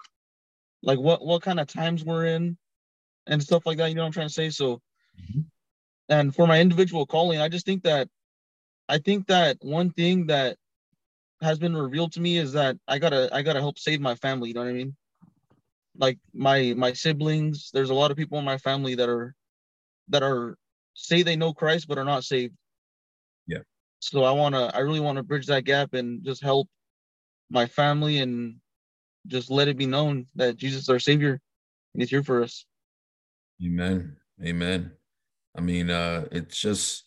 like 0.83 0.99
what 0.99 1.25
what 1.25 1.43
kind 1.43 1.61
of 1.61 1.67
times 1.67 2.05
we're 2.05 2.27
in 2.27 2.57
and 3.27 3.43
stuff 3.43 3.65
like 3.65 3.79
that 3.79 3.89
you 3.89 3.95
know 3.95 4.03
what 4.03 4.07
i'm 4.07 4.13
trying 4.13 4.27
to 4.27 4.35
say 4.35 4.51
so 4.51 4.81
mm-hmm. 5.21 5.41
and 6.09 6.35
for 6.35 6.47
my 6.47 6.61
individual 6.61 7.07
calling 7.07 7.41
i 7.41 7.49
just 7.49 7.65
think 7.65 7.83
that 7.83 8.09
i 8.89 8.99
think 8.99 9.27
that 9.27 9.57
one 9.61 9.91
thing 9.91 10.27
that 10.27 10.57
has 11.43 11.59
been 11.59 11.77
revealed 11.77 12.13
to 12.13 12.21
me 12.21 12.37
is 12.37 12.53
that 12.53 12.77
I 12.87 12.99
gotta 12.99 13.29
I 13.33 13.43
gotta 13.43 13.61
help 13.61 13.79
save 13.79 14.01
my 14.01 14.15
family. 14.15 14.49
You 14.49 14.55
know 14.55 14.63
what 14.63 14.71
I 14.71 14.75
mean? 14.75 14.97
Like 15.97 16.19
my 16.33 16.75
my 16.77 16.93
siblings. 16.93 17.71
There's 17.73 17.91
a 17.91 17.95
lot 17.95 18.11
of 18.11 18.17
people 18.17 18.39
in 18.39 18.45
my 18.45 18.59
family 18.59 18.95
that 18.95 19.09
are 19.09 19.35
that 20.09 20.23
are 20.23 20.57
say 20.95 21.23
they 21.23 21.37
know 21.37 21.53
Christ 21.53 21.89
but 21.89 21.99
are 21.99 22.05
not 22.05 22.25
saved. 22.25 22.55
Yeah. 23.47 23.59
So 24.01 24.25
I 24.25 24.33
wanna 24.33 24.71
I 24.75 24.81
really 24.81 25.01
want 25.01 25.17
to 25.17 25.23
bridge 25.23 25.47
that 25.47 25.65
gap 25.65 25.95
and 25.95 26.25
just 26.25 26.43
help 26.43 26.69
my 27.51 27.67
family 27.67 28.19
and 28.19 28.57
just 29.27 29.51
let 29.51 29.69
it 29.69 29.77
be 29.77 29.87
known 29.87 30.27
that 30.37 30.57
Jesus 30.57 30.83
is 30.83 30.89
our 30.89 30.99
Savior 30.99 31.41
and 31.95 32.03
He's 32.03 32.11
here 32.11 32.23
for 32.23 32.43
us. 32.43 32.65
Amen. 33.65 34.17
Amen. 34.45 34.93
I 35.57 35.61
mean, 35.61 35.91
uh, 35.91 36.27
it's 36.33 36.59
just 36.61 37.05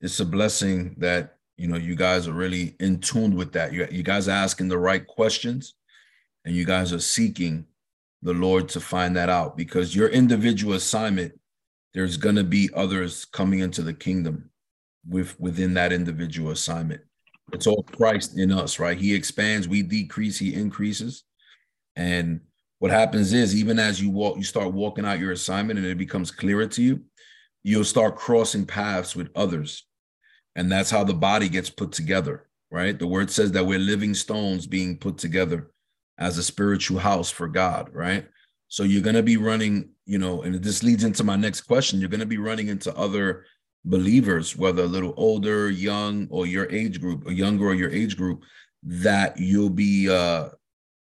it's 0.00 0.20
a 0.20 0.24
blessing 0.24 0.96
that 0.98 1.36
you 1.56 1.68
know 1.68 1.76
you 1.76 1.94
guys 1.94 2.26
are 2.26 2.32
really 2.32 2.74
in 2.80 3.00
tune 3.00 3.36
with 3.36 3.52
that 3.52 3.72
you, 3.72 3.86
you 3.90 4.02
guys 4.02 4.28
are 4.28 4.32
asking 4.32 4.68
the 4.68 4.78
right 4.78 5.06
questions 5.06 5.74
and 6.44 6.54
you 6.54 6.64
guys 6.64 6.92
are 6.92 7.00
seeking 7.00 7.66
the 8.24 8.32
lord 8.32 8.68
to 8.70 8.80
find 8.80 9.14
that 9.14 9.28
out 9.28 9.56
because 9.56 9.94
your 9.94 10.08
individual 10.08 10.74
assignment 10.74 11.32
there's 11.92 12.16
going 12.16 12.34
to 12.34 12.42
be 12.42 12.68
others 12.74 13.24
coming 13.24 13.60
into 13.60 13.82
the 13.82 13.94
kingdom 13.94 14.50
with 15.08 15.38
within 15.38 15.74
that 15.74 15.92
individual 15.92 16.50
assignment. 16.50 17.00
It's 17.52 17.68
all 17.68 17.84
christ 17.84 18.36
in 18.36 18.50
us 18.50 18.80
right? 18.80 18.98
He 18.98 19.14
expands 19.14 19.68
we 19.68 19.82
decrease 19.82 20.38
he 20.38 20.54
increases. 20.54 21.22
And 21.94 22.40
what 22.80 22.90
happens 22.90 23.32
is 23.32 23.54
even 23.54 23.78
as 23.78 24.02
you 24.02 24.10
walk 24.10 24.36
you 24.36 24.42
start 24.42 24.72
walking 24.72 25.04
out 25.04 25.20
your 25.20 25.32
assignment 25.32 25.78
and 25.78 25.86
it 25.86 25.98
becomes 25.98 26.30
clearer 26.32 26.66
to 26.66 26.82
you 26.82 27.04
you'll 27.62 27.84
start 27.84 28.16
crossing 28.16 28.66
paths 28.66 29.16
with 29.16 29.30
others. 29.34 29.86
And 30.54 30.70
that's 30.70 30.90
how 30.90 31.02
the 31.02 31.14
body 31.14 31.48
gets 31.48 31.70
put 31.70 31.92
together, 31.92 32.46
right? 32.70 32.96
The 32.96 33.06
word 33.06 33.30
says 33.30 33.52
that 33.52 33.64
we're 33.66 33.78
living 33.78 34.14
stones 34.14 34.66
being 34.66 34.98
put 34.98 35.18
together 35.18 35.70
as 36.18 36.38
a 36.38 36.42
spiritual 36.42 36.98
house 36.98 37.30
for 37.30 37.48
God, 37.48 37.90
right? 37.92 38.26
So 38.68 38.82
you're 38.82 39.02
going 39.02 39.16
to 39.16 39.22
be 39.22 39.36
running, 39.36 39.90
you 40.06 40.18
know, 40.18 40.42
and 40.42 40.54
this 40.56 40.82
leads 40.82 41.04
into 41.04 41.24
my 41.24 41.36
next 41.36 41.62
question. 41.62 42.00
You're 42.00 42.08
going 42.08 42.20
to 42.20 42.26
be 42.26 42.38
running 42.38 42.68
into 42.68 42.94
other 42.96 43.44
believers, 43.84 44.56
whether 44.56 44.82
a 44.82 44.86
little 44.86 45.14
older, 45.16 45.70
young, 45.70 46.26
or 46.30 46.46
your 46.46 46.70
age 46.70 47.00
group, 47.00 47.26
or 47.26 47.32
younger 47.32 47.66
or 47.66 47.74
your 47.74 47.90
age 47.90 48.16
group, 48.16 48.42
that 48.82 49.38
you'll 49.38 49.70
be 49.70 50.10
uh 50.10 50.48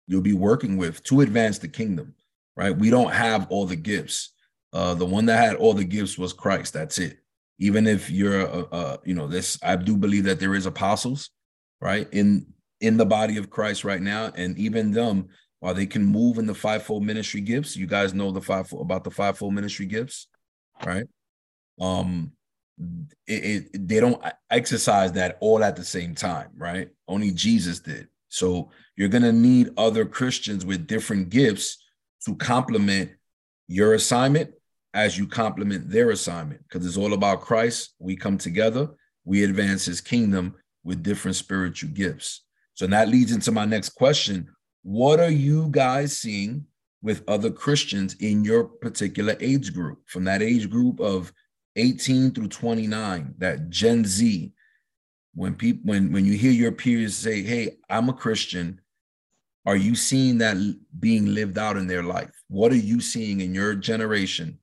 you'll 0.06 0.22
be 0.22 0.32
working 0.32 0.78
with 0.78 1.02
to 1.04 1.20
advance 1.20 1.58
the 1.58 1.68
kingdom, 1.68 2.14
right? 2.56 2.76
We 2.76 2.88
don't 2.88 3.12
have 3.12 3.46
all 3.50 3.66
the 3.66 3.76
gifts. 3.76 4.32
Uh 4.72 4.94
the 4.94 5.04
one 5.06 5.26
that 5.26 5.44
had 5.44 5.56
all 5.56 5.74
the 5.74 5.84
gifts 5.84 6.16
was 6.16 6.32
Christ. 6.32 6.72
That's 6.72 6.98
it 6.98 7.18
even 7.58 7.86
if 7.86 8.10
you're 8.10 8.40
a, 8.40 8.98
you 9.04 9.14
know 9.14 9.26
this 9.26 9.58
i 9.62 9.76
do 9.76 9.96
believe 9.96 10.24
that 10.24 10.40
there 10.40 10.54
is 10.54 10.66
apostles 10.66 11.30
right 11.80 12.08
in 12.12 12.46
in 12.80 12.96
the 12.96 13.06
body 13.06 13.36
of 13.36 13.50
christ 13.50 13.84
right 13.84 14.02
now 14.02 14.32
and 14.36 14.58
even 14.58 14.90
them 14.90 15.28
while 15.60 15.74
they 15.74 15.86
can 15.86 16.04
move 16.04 16.38
in 16.38 16.46
the 16.46 16.54
fivefold 16.54 17.04
ministry 17.04 17.40
gifts 17.40 17.76
you 17.76 17.86
guys 17.86 18.14
know 18.14 18.30
the 18.30 18.40
five 18.40 18.72
about 18.72 19.04
the 19.04 19.10
fivefold 19.10 19.54
ministry 19.54 19.86
gifts 19.86 20.28
right 20.84 21.06
um 21.80 22.32
it, 23.26 23.66
it 23.72 23.88
they 23.88 24.00
don't 24.00 24.22
exercise 24.50 25.12
that 25.12 25.36
all 25.40 25.64
at 25.64 25.76
the 25.76 25.84
same 25.84 26.14
time 26.14 26.48
right 26.56 26.88
only 27.08 27.30
jesus 27.30 27.80
did 27.80 28.08
so 28.28 28.70
you're 28.96 29.08
to 29.08 29.32
need 29.32 29.70
other 29.76 30.04
christians 30.04 30.64
with 30.64 30.86
different 30.86 31.28
gifts 31.28 31.78
to 32.24 32.34
complement 32.36 33.10
your 33.66 33.94
assignment 33.94 34.50
as 34.94 35.18
you 35.18 35.26
complement 35.26 35.88
their 35.88 36.10
assignment 36.10 36.62
because 36.66 36.86
it's 36.86 36.96
all 36.96 37.12
about 37.12 37.40
Christ. 37.40 37.94
We 37.98 38.16
come 38.16 38.38
together, 38.38 38.88
we 39.24 39.44
advance 39.44 39.84
his 39.84 40.00
kingdom 40.00 40.54
with 40.84 41.02
different 41.02 41.36
spiritual 41.36 41.90
gifts. 41.90 42.42
So 42.78 42.86
that 42.86 43.08
leads 43.08 43.32
into 43.32 43.50
my 43.50 43.64
next 43.64 43.88
question. 43.96 44.54
What 44.84 45.18
are 45.18 45.32
you 45.32 45.66
guys 45.72 46.16
seeing 46.16 46.64
with 47.02 47.24
other 47.26 47.50
Christians 47.50 48.14
in 48.20 48.44
your 48.44 48.62
particular 48.62 49.34
age 49.40 49.74
group? 49.74 50.08
From 50.08 50.22
that 50.26 50.42
age 50.42 50.70
group 50.70 51.00
of 51.00 51.32
18 51.74 52.30
through 52.30 52.46
29, 52.46 53.34
that 53.38 53.68
Gen 53.68 54.04
Z, 54.04 54.52
when 55.34 55.56
people 55.56 55.90
when 55.90 56.12
when 56.12 56.24
you 56.24 56.34
hear 56.34 56.52
your 56.52 56.70
peers 56.70 57.16
say, 57.16 57.42
"Hey, 57.42 57.78
I'm 57.90 58.10
a 58.10 58.12
Christian," 58.12 58.80
are 59.66 59.76
you 59.76 59.96
seeing 59.96 60.38
that 60.38 60.56
being 61.00 61.34
lived 61.34 61.58
out 61.58 61.76
in 61.76 61.88
their 61.88 62.04
life? 62.04 62.30
What 62.46 62.70
are 62.70 62.76
you 62.76 63.00
seeing 63.00 63.40
in 63.40 63.56
your 63.56 63.74
generation 63.74 64.56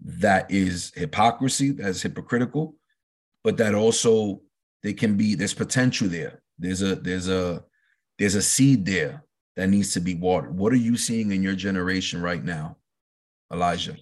that 0.00 0.50
is 0.50 0.90
hypocrisy, 0.96 1.70
that's 1.70 2.02
hypocritical, 2.02 2.74
but 3.44 3.56
that 3.58 3.76
also 3.76 4.42
there 4.82 4.94
can 4.94 5.16
be 5.16 5.36
there's 5.36 5.54
potential 5.54 6.08
there. 6.08 6.42
There's 6.58 6.82
a 6.82 6.94
there's 6.96 7.28
a 7.28 7.64
there's 8.18 8.34
a 8.34 8.42
seed 8.42 8.86
there 8.86 9.24
that 9.56 9.68
needs 9.68 9.92
to 9.92 10.00
be 10.00 10.14
watered. 10.14 10.56
What 10.56 10.72
are 10.72 10.76
you 10.76 10.96
seeing 10.96 11.32
in 11.32 11.42
your 11.42 11.54
generation 11.54 12.20
right 12.22 12.42
now, 12.42 12.76
Elijah? 13.52 13.96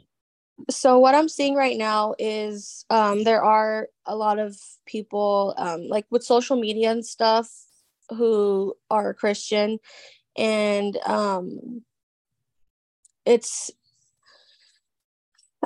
So 0.70 0.98
what 0.98 1.14
I'm 1.14 1.28
seeing 1.28 1.54
right 1.54 1.76
now 1.76 2.14
is 2.18 2.84
um, 2.88 3.24
there 3.24 3.42
are 3.42 3.88
a 4.06 4.14
lot 4.14 4.38
of 4.38 4.56
people 4.86 5.54
um, 5.58 5.88
like 5.88 6.06
with 6.10 6.22
social 6.22 6.56
media 6.56 6.90
and 6.90 7.04
stuff 7.04 7.50
who 8.10 8.74
are 8.90 9.14
Christian, 9.14 9.78
and 10.36 10.96
um, 11.06 11.82
it's 13.26 13.70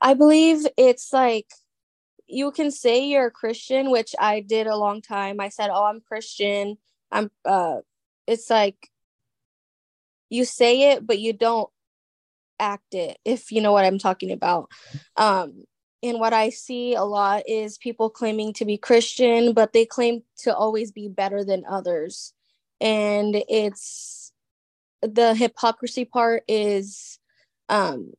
I 0.01 0.15
believe 0.15 0.67
it's 0.77 1.13
like 1.13 1.49
you 2.29 2.53
can 2.53 2.71
say 2.71 3.07
you're 3.07 3.27
a 3.27 3.31
Christian, 3.31 3.91
which 3.91 4.15
I 4.19 4.41
did 4.41 4.67
a 4.67 4.77
long 4.77 5.03
time. 5.03 5.41
I 5.41 5.49
said, 5.49 5.71
"Oh, 5.73 5.85
I'm 5.85 6.01
Christian." 6.01 6.79
I'm 7.11 7.31
uh 7.45 7.79
it's 8.27 8.51
like 8.51 8.91
you 10.29 10.45
say 10.45 10.91
it 10.91 11.07
but 11.07 11.19
you 11.19 11.33
don't 11.33 11.71
act 12.61 12.95
it 12.95 13.19
if 13.25 13.51
you 13.51 13.63
know 13.63 13.73
what 13.73 13.85
I'm 13.85 13.99
talking 13.99 14.31
about. 14.33 14.71
Um 15.17 15.65
and 16.03 16.21
what 16.21 16.33
I 16.33 16.51
see 16.51 16.95
a 16.95 17.03
lot 17.03 17.43
is 17.49 17.79
people 17.79 18.09
claiming 18.09 18.53
to 18.55 18.65
be 18.65 18.77
Christian, 18.77 19.53
but 19.53 19.73
they 19.73 19.85
claim 19.85 20.23
to 20.39 20.55
always 20.55 20.93
be 20.93 21.09
better 21.09 21.45
than 21.45 21.65
others. 21.69 22.35
And 22.81 23.43
it's 23.49 24.33
the 25.03 25.35
hypocrisy 25.35 26.05
part 26.05 26.45
is 26.47 27.19
um, 27.69 28.13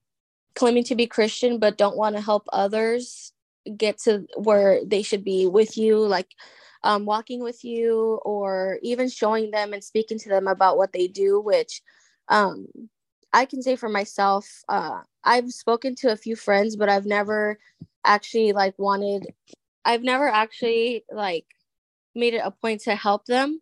claiming 0.55 0.83
to 0.85 0.95
be 0.95 1.07
Christian, 1.07 1.57
but 1.57 1.77
don't 1.77 1.95
want 1.95 2.17
to 2.17 2.21
help 2.21 2.47
others 2.51 3.31
get 3.77 3.99
to 3.99 4.25
where 4.35 4.83
they 4.85 5.01
should 5.01 5.23
be 5.23 5.47
with 5.47 5.77
you, 5.77 5.99
like 5.99 6.29
um, 6.83 7.05
walking 7.05 7.41
with 7.41 7.63
you, 7.63 8.19
or 8.23 8.79
even 8.81 9.09
showing 9.09 9.51
them 9.51 9.73
and 9.73 9.83
speaking 9.83 10.17
to 10.19 10.29
them 10.29 10.47
about 10.47 10.77
what 10.77 10.93
they 10.93 11.07
do, 11.07 11.39
which 11.39 11.81
um, 12.27 12.67
I 13.33 13.45
can 13.45 13.61
say 13.61 13.75
for 13.75 13.89
myself, 13.89 14.47
uh, 14.69 15.01
I've 15.23 15.49
spoken 15.51 15.95
to 15.95 16.11
a 16.11 16.17
few 16.17 16.35
friends, 16.35 16.75
but 16.75 16.89
I've 16.89 17.05
never 17.05 17.59
actually 18.05 18.53
like 18.53 18.77
wanted, 18.79 19.27
I've 19.85 20.03
never 20.03 20.27
actually 20.27 21.03
like 21.11 21.45
made 22.15 22.33
it 22.33 22.41
a 22.43 22.51
point 22.51 22.81
to 22.81 22.95
help 22.95 23.25
them. 23.25 23.59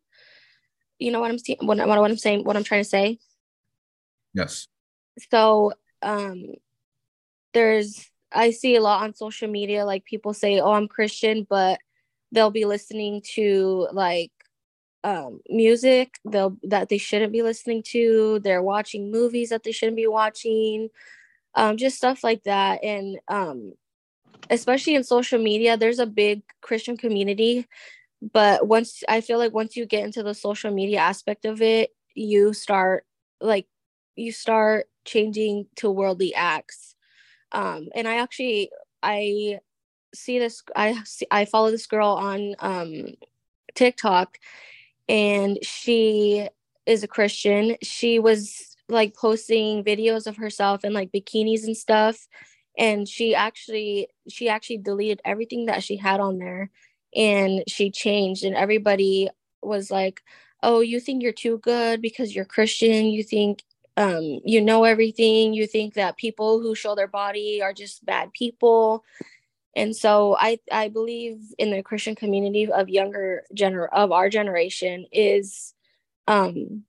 You 1.00 1.12
know 1.12 1.20
what 1.20 1.32
I'm 1.32 1.40
saying? 1.40 1.60
What, 1.62 1.78
what, 1.78 1.88
what 1.88 2.12
I'm 2.12 2.18
saying? 2.18 2.44
What 2.44 2.56
I'm 2.56 2.64
trying 2.64 2.84
to 2.84 2.90
say? 2.90 3.20
Yes. 4.34 4.68
So, 5.32 5.74
um, 6.02 6.54
there's 7.54 8.10
I 8.32 8.52
see 8.52 8.76
a 8.76 8.82
lot 8.82 9.04
on 9.04 9.14
social 9.16 9.50
media, 9.50 9.86
like 9.86 10.06
people 10.06 10.34
say, 10.34 10.60
"Oh, 10.60 10.74
I'm 10.74 10.88
Christian," 10.88 11.46
but 11.50 11.80
they'll 12.32 12.52
be 12.52 12.66
listening 12.66 13.22
to 13.36 13.88
like 13.94 14.32
um, 15.04 15.40
music 15.50 16.20
they'll 16.26 16.58
that 16.64 16.90
they 16.90 16.98
shouldn't 16.98 17.32
be 17.32 17.42
listening 17.42 17.82
to 17.84 18.40
they're 18.44 18.64
watching 18.64 19.12
movies 19.12 19.50
that 19.50 19.64
they 19.64 19.72
shouldn't 19.72 19.96
be 19.96 20.08
watching 20.08 20.90
um, 21.56 21.78
just 21.78 21.98
stuff 21.98 22.24
like 22.24 22.44
that 22.44 22.84
and 22.84 23.18
um, 23.28 23.74
especially 24.50 24.96
in 24.96 25.04
social 25.04 25.40
media 25.40 25.78
there's 25.78 26.00
a 26.00 26.06
big 26.06 26.42
christian 26.62 26.98
community 26.98 27.66
but 28.34 28.68
once 28.68 29.04
i 29.08 29.22
feel 29.22 29.38
like 29.38 29.54
once 29.54 29.78
you 29.78 29.86
get 29.86 30.04
into 30.04 30.24
the 30.24 30.34
social 30.34 30.72
media 30.72 31.00
aspect 31.00 31.46
of 31.46 31.62
it 31.62 31.92
you 32.16 32.52
start 32.54 33.06
like 33.40 33.68
you 34.16 34.32
start 34.32 34.88
changing 35.06 35.68
to 35.76 35.90
worldly 35.90 36.34
acts 36.36 36.96
um, 37.52 37.88
and 37.96 38.08
i 38.08 38.18
actually 38.18 38.70
i 39.04 39.60
see 40.14 40.40
this 40.40 40.64
i 40.76 41.02
see, 41.04 41.28
i 41.32 41.46
follow 41.46 41.72
this 41.72 41.88
girl 41.88 42.10
on 42.10 42.56
um, 42.60 43.06
tiktok 43.76 44.38
and 45.10 45.58
she 45.64 46.48
is 46.86 47.04
a 47.04 47.08
Christian. 47.08 47.76
She 47.82 48.20
was 48.20 48.76
like 48.90 49.16
posting 49.16 49.84
videos 49.84 50.28
of 50.28 50.38
herself 50.38 50.86
in 50.86 50.94
like 50.94 51.12
bikinis 51.12 51.66
and 51.66 51.76
stuff 51.76 52.28
and 52.78 53.08
she 53.08 53.36
actually 53.36 54.08
she 54.30 54.48
actually 54.48 54.78
deleted 54.78 55.20
everything 55.26 55.66
that 55.66 55.84
she 55.84 55.98
had 55.98 56.20
on 56.20 56.38
there 56.38 56.70
and 57.16 57.64
she 57.68 57.92
changed 57.92 58.46
and 58.46 58.56
everybody 58.56 59.30
was 59.62 59.92
like 59.92 60.22
oh 60.64 60.80
you 60.80 61.02
think 61.02 61.22
you're 61.22 61.34
too 61.34 61.58
good 61.58 62.02
because 62.02 62.34
you're 62.34 62.46
christian 62.46 63.08
you 63.08 63.24
think 63.24 63.64
um, 63.98 64.40
you 64.46 64.62
know 64.62 64.84
everything 64.84 65.54
you 65.54 65.68
think 65.68 65.96
that 65.96 66.18
people 66.18 66.62
who 66.62 66.76
show 66.76 66.96
their 66.96 67.08
body 67.08 67.62
are 67.62 67.74
just 67.74 68.06
bad 68.06 68.32
people. 68.32 69.04
And 69.76 69.96
so 69.96 70.36
i 70.40 70.60
i 70.72 70.88
believe 70.88 71.38
in 71.60 71.70
the 71.70 71.84
christian 71.84 72.16
community 72.16 72.72
of 72.72 72.90
younger 72.90 73.44
gener 73.56 73.88
of 73.92 74.12
our 74.12 74.28
generation 74.28 75.06
is 75.12 75.76
um 76.28 76.84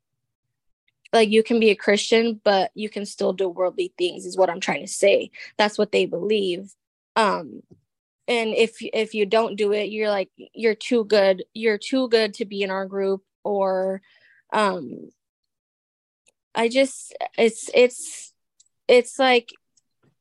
like 1.13 1.29
you 1.29 1.43
can 1.43 1.61
be 1.61 1.69
a 1.69 1.77
christian 1.77 2.41
but 2.45 2.71
you 2.75 2.89
can 2.89 3.05
still 3.05 3.35
do 3.35 3.49
worldly 3.49 3.93
things 3.99 4.25
is 4.25 4.39
what 4.39 4.49
i'm 4.49 4.61
trying 4.61 4.81
to 4.87 4.93
say. 4.93 5.31
That's 5.59 5.77
what 5.77 5.93
they 5.93 6.07
believe. 6.07 6.75
Um 7.15 7.63
and 8.27 8.55
if 8.55 8.77
if 8.81 9.13
you 9.13 9.27
don't 9.27 9.57
do 9.57 9.73
it 9.73 9.91
you're 9.91 10.11
like 10.11 10.31
you're 10.55 10.75
too 10.75 11.05
good 11.05 11.45
you're 11.53 11.79
too 11.79 12.09
good 12.09 12.33
to 12.35 12.47
be 12.47 12.63
in 12.63 12.71
our 12.71 12.87
group 12.87 13.23
or 13.45 14.01
um 14.53 15.11
i 16.59 16.69
just 16.69 17.17
it's 17.39 17.71
it's 17.73 18.35
it's 18.87 19.19
like 19.19 19.49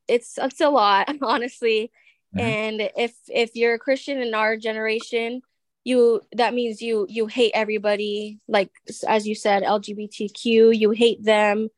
it's 0.08 0.38
it's 0.38 0.62
a 0.62 0.70
lot 0.70 1.10
honestly 1.22 1.92
Mm-hmm. 2.36 2.46
And 2.46 2.92
if 2.98 3.16
if 3.30 3.56
you're 3.56 3.76
a 3.76 3.80
Christian 3.80 4.22
in 4.22 4.34
our 4.34 4.58
generation, 4.58 5.42
you 5.84 6.22
that 6.34 6.54
means 6.54 6.82
you 6.82 7.06
you 7.10 7.28
hate 7.28 7.52
everybody 7.54 8.40
like 8.48 8.70
as 9.08 9.28
you 9.28 9.36
said 9.36 9.64
LGBTQ, 9.64 10.78
you 10.78 10.92
hate 10.92 11.24
them. 11.24 11.70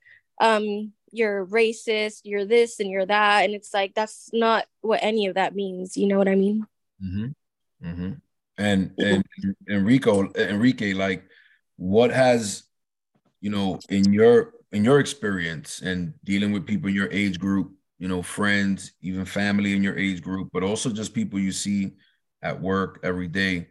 Um 0.42 0.94
you're 1.12 1.46
racist, 1.46 2.22
you're 2.24 2.46
this 2.46 2.80
and 2.80 2.90
you're 2.90 3.06
that 3.06 3.46
and 3.46 3.54
it's 3.54 3.74
like 3.74 3.94
that's 3.94 4.30
not 4.34 4.66
what 4.82 5.00
any 5.02 5.28
of 5.28 5.36
that 5.36 5.56
means, 5.56 5.98
you 5.98 6.08
know 6.08 6.18
what 6.18 6.28
I 6.28 6.36
mean? 6.36 6.66
Mhm. 7.04 7.34
Mhm. 7.84 8.22
And 8.58 8.94
and 8.98 9.24
Enrico 9.70 10.32
Enrique 10.34 10.94
like 10.94 11.24
what 11.78 12.12
has 12.12 12.64
you 13.42 13.50
know 13.50 13.80
in 13.90 14.12
your 14.14 14.54
in 14.72 14.84
your 14.84 15.00
experience 15.00 15.82
and 15.82 16.14
dealing 16.24 16.52
with 16.52 16.68
people 16.68 16.90
in 16.90 16.96
your 16.96 17.12
age 17.12 17.40
group 17.40 17.72
you 18.00 18.08
know, 18.08 18.24
friends, 18.24 18.94
even 19.02 19.26
family 19.26 19.74
in 19.74 19.84
your 19.84 19.98
age 19.98 20.22
group, 20.22 20.50
but 20.54 20.64
also 20.64 20.90
just 20.90 21.14
people 21.14 21.38
you 21.38 21.52
see 21.52 21.92
at 22.42 22.60
work 22.60 23.00
every 23.04 23.28
day. 23.28 23.68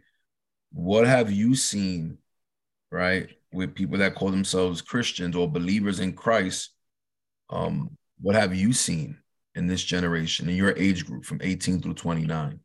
What 0.71 1.07
have 1.07 1.31
you 1.31 1.55
seen, 1.55 2.19
right, 2.91 3.27
with 3.51 3.73
people 3.73 3.97
that 3.97 4.13
call 4.13 4.29
themselves 4.29 4.83
Christians 4.83 5.35
or 5.35 5.51
believers 5.51 5.99
in 5.99 6.13
Christ? 6.13 6.69
Um, 7.49 7.97
what 8.21 8.35
have 8.35 8.55
you 8.55 8.71
seen 8.71 9.17
in 9.55 9.65
this 9.65 9.83
generation, 9.83 10.47
in 10.47 10.55
your 10.55 10.77
age 10.77 11.07
group 11.07 11.25
from 11.25 11.39
18 11.41 11.81
through 11.81 11.95
29? 11.95 12.59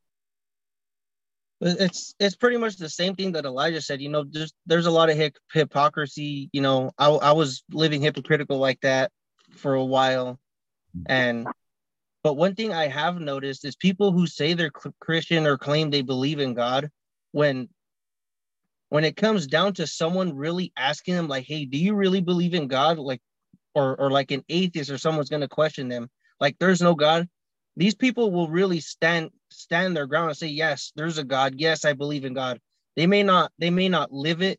It's 1.66 2.14
it's 2.20 2.36
pretty 2.36 2.58
much 2.58 2.76
the 2.76 2.90
same 2.90 3.14
thing 3.14 3.32
that 3.32 3.46
Elijah 3.46 3.80
said. 3.80 4.02
You 4.02 4.10
know, 4.10 4.24
there's 4.30 4.52
there's 4.66 4.84
a 4.84 4.90
lot 4.90 5.08
of 5.08 5.16
hip, 5.16 5.34
hypocrisy. 5.50 6.50
You 6.52 6.60
know, 6.60 6.90
I 6.98 7.08
I 7.08 7.32
was 7.32 7.64
living 7.72 8.02
hypocritical 8.02 8.58
like 8.58 8.80
that 8.82 9.10
for 9.52 9.72
a 9.72 9.84
while, 9.84 10.38
and 11.06 11.48
but 12.22 12.34
one 12.34 12.54
thing 12.54 12.74
I 12.74 12.88
have 12.88 13.18
noticed 13.18 13.64
is 13.64 13.76
people 13.76 14.12
who 14.12 14.26
say 14.26 14.52
they're 14.52 14.70
Christian 15.00 15.46
or 15.46 15.56
claim 15.56 15.88
they 15.88 16.02
believe 16.02 16.38
in 16.38 16.52
God, 16.52 16.90
when 17.32 17.70
when 18.90 19.04
it 19.04 19.16
comes 19.16 19.46
down 19.46 19.72
to 19.74 19.86
someone 19.86 20.36
really 20.36 20.70
asking 20.76 21.14
them, 21.14 21.28
like, 21.28 21.46
"Hey, 21.46 21.64
do 21.64 21.78
you 21.78 21.94
really 21.94 22.20
believe 22.20 22.52
in 22.52 22.68
God?" 22.68 22.98
Like, 22.98 23.22
or 23.74 23.98
or 23.98 24.10
like 24.10 24.32
an 24.32 24.44
atheist 24.50 24.90
or 24.90 24.98
someone's 24.98 25.30
going 25.30 25.40
to 25.40 25.48
question 25.48 25.88
them, 25.88 26.10
like, 26.40 26.56
"There's 26.60 26.82
no 26.82 26.94
God." 26.94 27.26
These 27.74 27.94
people 27.94 28.30
will 28.30 28.48
really 28.48 28.80
stand 28.80 29.30
stand 29.54 29.96
their 29.96 30.06
ground 30.06 30.28
and 30.28 30.36
say, 30.36 30.48
"Yes, 30.48 30.92
there's 30.96 31.18
a 31.18 31.24
God. 31.24 31.54
Yes, 31.56 31.84
I 31.84 31.92
believe 31.92 32.24
in 32.24 32.34
God." 32.34 32.60
They 32.96 33.06
may 33.06 33.22
not 33.22 33.52
they 33.58 33.70
may 33.70 33.88
not 33.88 34.12
live 34.12 34.42
it, 34.42 34.58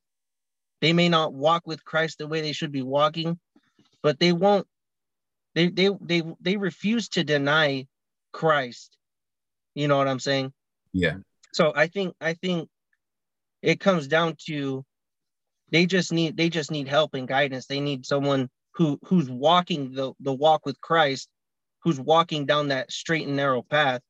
they 0.81 0.93
may 0.93 1.09
not 1.09 1.33
walk 1.33 1.65
with 1.65 1.85
Christ 1.85 2.17
the 2.17 2.27
way 2.27 2.41
they 2.41 2.51
should 2.51 2.71
be 2.71 2.81
walking, 2.81 3.39
but 4.03 4.19
they 4.19 4.31
won't 4.33 4.67
they 5.53 5.69
they 5.69 5.89
they 6.01 6.23
they 6.41 6.57
refuse 6.57 7.09
to 7.09 7.23
deny 7.23 7.87
Christ. 8.33 8.97
You 9.73 9.87
know 9.87 9.97
what 9.97 10.07
I'm 10.07 10.19
saying? 10.19 10.53
Yeah. 10.93 11.15
So 11.53 11.73
I 11.75 11.87
think 11.87 12.13
I 12.19 12.33
think 12.33 12.69
it 13.61 13.79
comes 13.79 14.07
down 14.07 14.35
to 14.47 14.85
they 15.71 15.85
just 15.85 16.11
need 16.11 16.37
they 16.37 16.49
just 16.49 16.71
need 16.71 16.87
help 16.87 17.13
and 17.13 17.27
guidance. 17.27 17.65
They 17.65 17.79
need 17.79 18.05
someone 18.05 18.49
who 18.73 18.99
who's 19.05 19.29
walking 19.29 19.93
the 19.93 20.13
the 20.19 20.33
walk 20.33 20.65
with 20.65 20.79
Christ, 20.81 21.29
who's 21.83 21.99
walking 21.99 22.45
down 22.45 22.67
that 22.67 22.91
straight 22.91 23.27
and 23.27 23.37
narrow 23.37 23.61
path 23.61 24.01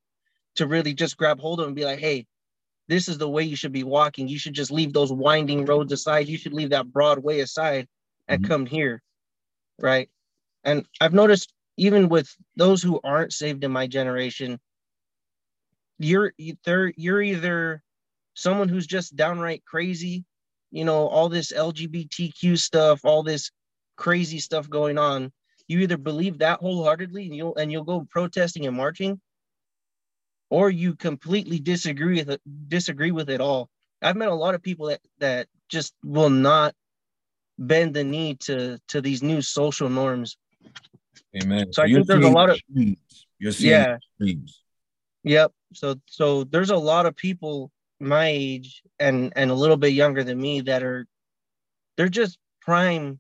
to 0.55 0.67
really 0.67 0.93
just 0.93 1.17
grab 1.17 1.39
hold 1.39 1.59
of 1.59 1.67
and 1.67 1.75
be 1.75 1.85
like, 1.85 1.99
"Hey, 1.99 2.25
this 2.87 3.07
is 3.07 3.17
the 3.17 3.29
way 3.29 3.43
you 3.43 3.55
should 3.55 3.73
be 3.73 3.83
walking. 3.83 4.27
You 4.27 4.39
should 4.39 4.53
just 4.53 4.71
leave 4.71 4.93
those 4.93 5.11
winding 5.11 5.65
roads 5.65 5.91
aside. 5.91 6.27
You 6.27 6.37
should 6.37 6.53
leave 6.53 6.69
that 6.71 6.91
broad 6.91 7.19
way 7.19 7.41
aside 7.41 7.87
and 8.27 8.41
mm-hmm. 8.41 8.51
come 8.51 8.65
here." 8.65 9.01
Right? 9.79 10.09
And 10.63 10.85
I've 11.01 11.13
noticed 11.13 11.53
even 11.77 12.09
with 12.09 12.33
those 12.55 12.81
who 12.81 12.99
aren't 13.03 13.33
saved 13.33 13.63
in 13.63 13.71
my 13.71 13.87
generation, 13.87 14.59
you're 15.99 16.33
either 16.37 16.93
you're 16.97 17.21
either 17.21 17.83
someone 18.33 18.69
who's 18.69 18.87
just 18.87 19.15
downright 19.15 19.63
crazy, 19.65 20.25
you 20.71 20.85
know, 20.85 21.07
all 21.07 21.29
this 21.29 21.51
LGBTQ 21.51 22.57
stuff, 22.57 23.01
all 23.03 23.23
this 23.23 23.51
crazy 23.95 24.39
stuff 24.39 24.69
going 24.69 24.97
on. 24.97 25.31
You 25.67 25.79
either 25.79 25.97
believe 25.97 26.39
that 26.39 26.59
wholeheartedly 26.59 27.25
and 27.25 27.35
you'll 27.35 27.55
and 27.55 27.71
you'll 27.71 27.83
go 27.83 28.05
protesting 28.09 28.65
and 28.67 28.77
marching, 28.77 29.19
or 30.49 30.69
you 30.69 30.95
completely 30.95 31.60
disagree 31.60 32.19
with 32.19 32.29
it, 32.29 32.41
disagree 32.67 33.12
with 33.12 33.29
it 33.29 33.41
all. 33.41 33.69
I've 34.01 34.15
met 34.15 34.29
a 34.29 34.36
lot 34.36 34.55
of 34.55 34.62
people 34.62 34.88
that 34.88 35.01
that 35.19 35.47
just 35.69 35.93
will 36.03 36.29
not 36.29 36.75
bend 37.58 37.93
the 37.93 38.03
knee 38.03 38.36
to 38.36 38.79
to 38.89 39.01
these 39.01 39.23
new 39.23 39.41
social 39.41 39.89
norms 39.89 40.38
Amen. 41.41 41.73
So, 41.73 41.81
so 41.81 41.84
I 41.84 41.93
think 41.93 42.08
there's 42.08 42.25
a 42.25 42.29
lot 42.29 42.49
of 42.49 42.60
you're 43.38 43.51
seeing 43.51 43.71
yeah. 43.71 43.97
Yep. 45.23 45.51
So 45.73 45.95
so 46.05 46.43
there's 46.45 46.69
a 46.69 46.77
lot 46.77 47.05
of 47.05 47.15
people 47.15 47.71
my 47.99 48.27
age 48.27 48.81
and 48.99 49.34
and 49.36 49.51
a 49.51 49.55
little 49.55 49.77
bit 49.77 49.93
younger 49.93 50.23
than 50.23 50.39
me 50.39 50.62
that 50.62 50.84
are 50.84 51.05
they're 51.97 52.10
just 52.10 52.38
prime 52.62 53.19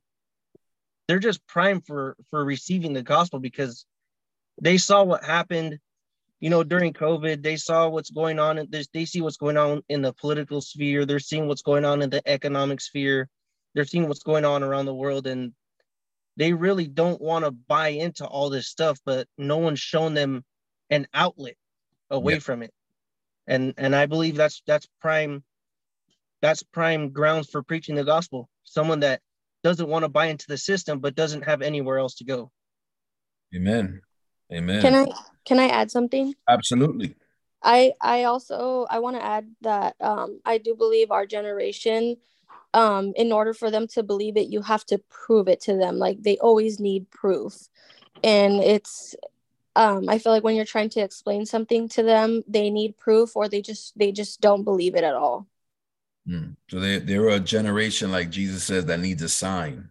they're 1.07 1.19
just 1.19 1.45
prime 1.47 1.81
for 1.81 2.15
for 2.29 2.43
receiving 2.43 2.93
the 2.93 3.03
gospel 3.03 3.39
because 3.39 3.85
they 4.61 4.77
saw 4.77 5.03
what 5.03 5.23
happened 5.23 5.79
you 6.39 6.49
know, 6.49 6.63
during 6.63 6.93
COVID, 6.93 7.41
they 7.41 7.55
saw 7.55 7.87
what's 7.87 8.11
going 8.11 8.39
on 8.39 8.57
in 8.57 8.67
this, 8.69 8.87
they 8.93 9.05
see 9.05 9.21
what's 9.21 9.37
going 9.37 9.57
on 9.57 9.81
in 9.89 10.01
the 10.01 10.13
political 10.13 10.61
sphere, 10.61 11.05
they're 11.05 11.19
seeing 11.19 11.47
what's 11.47 11.61
going 11.61 11.85
on 11.85 12.01
in 12.01 12.09
the 12.09 12.21
economic 12.27 12.81
sphere, 12.81 13.29
they're 13.73 13.85
seeing 13.85 14.07
what's 14.07 14.23
going 14.23 14.45
on 14.45 14.63
around 14.63 14.85
the 14.85 14.93
world, 14.93 15.27
and 15.27 15.53
they 16.37 16.53
really 16.53 16.87
don't 16.87 17.21
want 17.21 17.45
to 17.45 17.51
buy 17.51 17.89
into 17.89 18.25
all 18.25 18.49
this 18.49 18.67
stuff, 18.67 18.99
but 19.05 19.27
no 19.37 19.57
one's 19.57 19.79
shown 19.79 20.13
them 20.13 20.43
an 20.89 21.07
outlet 21.13 21.55
away 22.09 22.33
yeah. 22.33 22.39
from 22.39 22.63
it. 22.63 22.71
And 23.47 23.73
and 23.77 23.95
I 23.95 24.05
believe 24.07 24.35
that's 24.35 24.61
that's 24.65 24.87
prime 25.01 25.43
that's 26.41 26.63
prime 26.63 27.11
grounds 27.11 27.49
for 27.49 27.63
preaching 27.63 27.95
the 27.95 28.03
gospel. 28.03 28.49
Someone 28.63 29.01
that 29.01 29.21
doesn't 29.63 29.87
want 29.87 30.03
to 30.03 30.09
buy 30.09 30.27
into 30.27 30.45
the 30.47 30.57
system 30.57 30.99
but 30.99 31.15
doesn't 31.15 31.43
have 31.43 31.61
anywhere 31.61 31.97
else 31.97 32.15
to 32.15 32.25
go. 32.25 32.51
Amen. 33.55 34.01
Amen. 34.51 34.81
Can 34.81 34.95
I 34.95 35.07
can 35.45 35.59
I 35.59 35.67
add 35.67 35.91
something? 35.91 36.33
Absolutely. 36.47 37.15
I 37.63 37.93
I 37.99 38.23
also 38.23 38.85
I 38.89 38.99
want 38.99 39.17
to 39.17 39.23
add 39.23 39.49
that 39.61 39.95
um 39.99 40.39
I 40.45 40.57
do 40.57 40.75
believe 40.75 41.11
our 41.11 41.25
generation 41.25 42.17
um 42.73 43.13
in 43.15 43.31
order 43.31 43.53
for 43.53 43.71
them 43.71 43.87
to 43.87 44.03
believe 44.03 44.37
it 44.37 44.47
you 44.47 44.61
have 44.61 44.85
to 44.85 44.99
prove 45.09 45.47
it 45.47 45.61
to 45.61 45.75
them 45.75 45.97
like 45.97 46.21
they 46.21 46.37
always 46.37 46.79
need 46.79 47.09
proof 47.09 47.69
and 48.23 48.61
it's 48.61 49.15
um 49.75 50.07
I 50.07 50.19
feel 50.19 50.31
like 50.31 50.43
when 50.43 50.55
you're 50.55 50.65
trying 50.65 50.89
to 50.89 51.01
explain 51.01 51.45
something 51.45 51.89
to 51.89 52.03
them 52.03 52.43
they 52.47 52.69
need 52.69 52.97
proof 52.97 53.35
or 53.35 53.49
they 53.49 53.61
just 53.61 53.97
they 53.97 54.11
just 54.11 54.41
don't 54.41 54.63
believe 54.63 54.95
it 54.95 55.03
at 55.03 55.15
all. 55.15 55.47
Mm. 56.27 56.55
So 56.69 56.79
they 56.79 56.99
they're 56.99 57.29
a 57.29 57.39
generation 57.39 58.11
like 58.11 58.29
Jesus 58.29 58.63
says 58.63 58.85
that 58.85 58.99
needs 58.99 59.21
a 59.21 59.29
sign. 59.29 59.89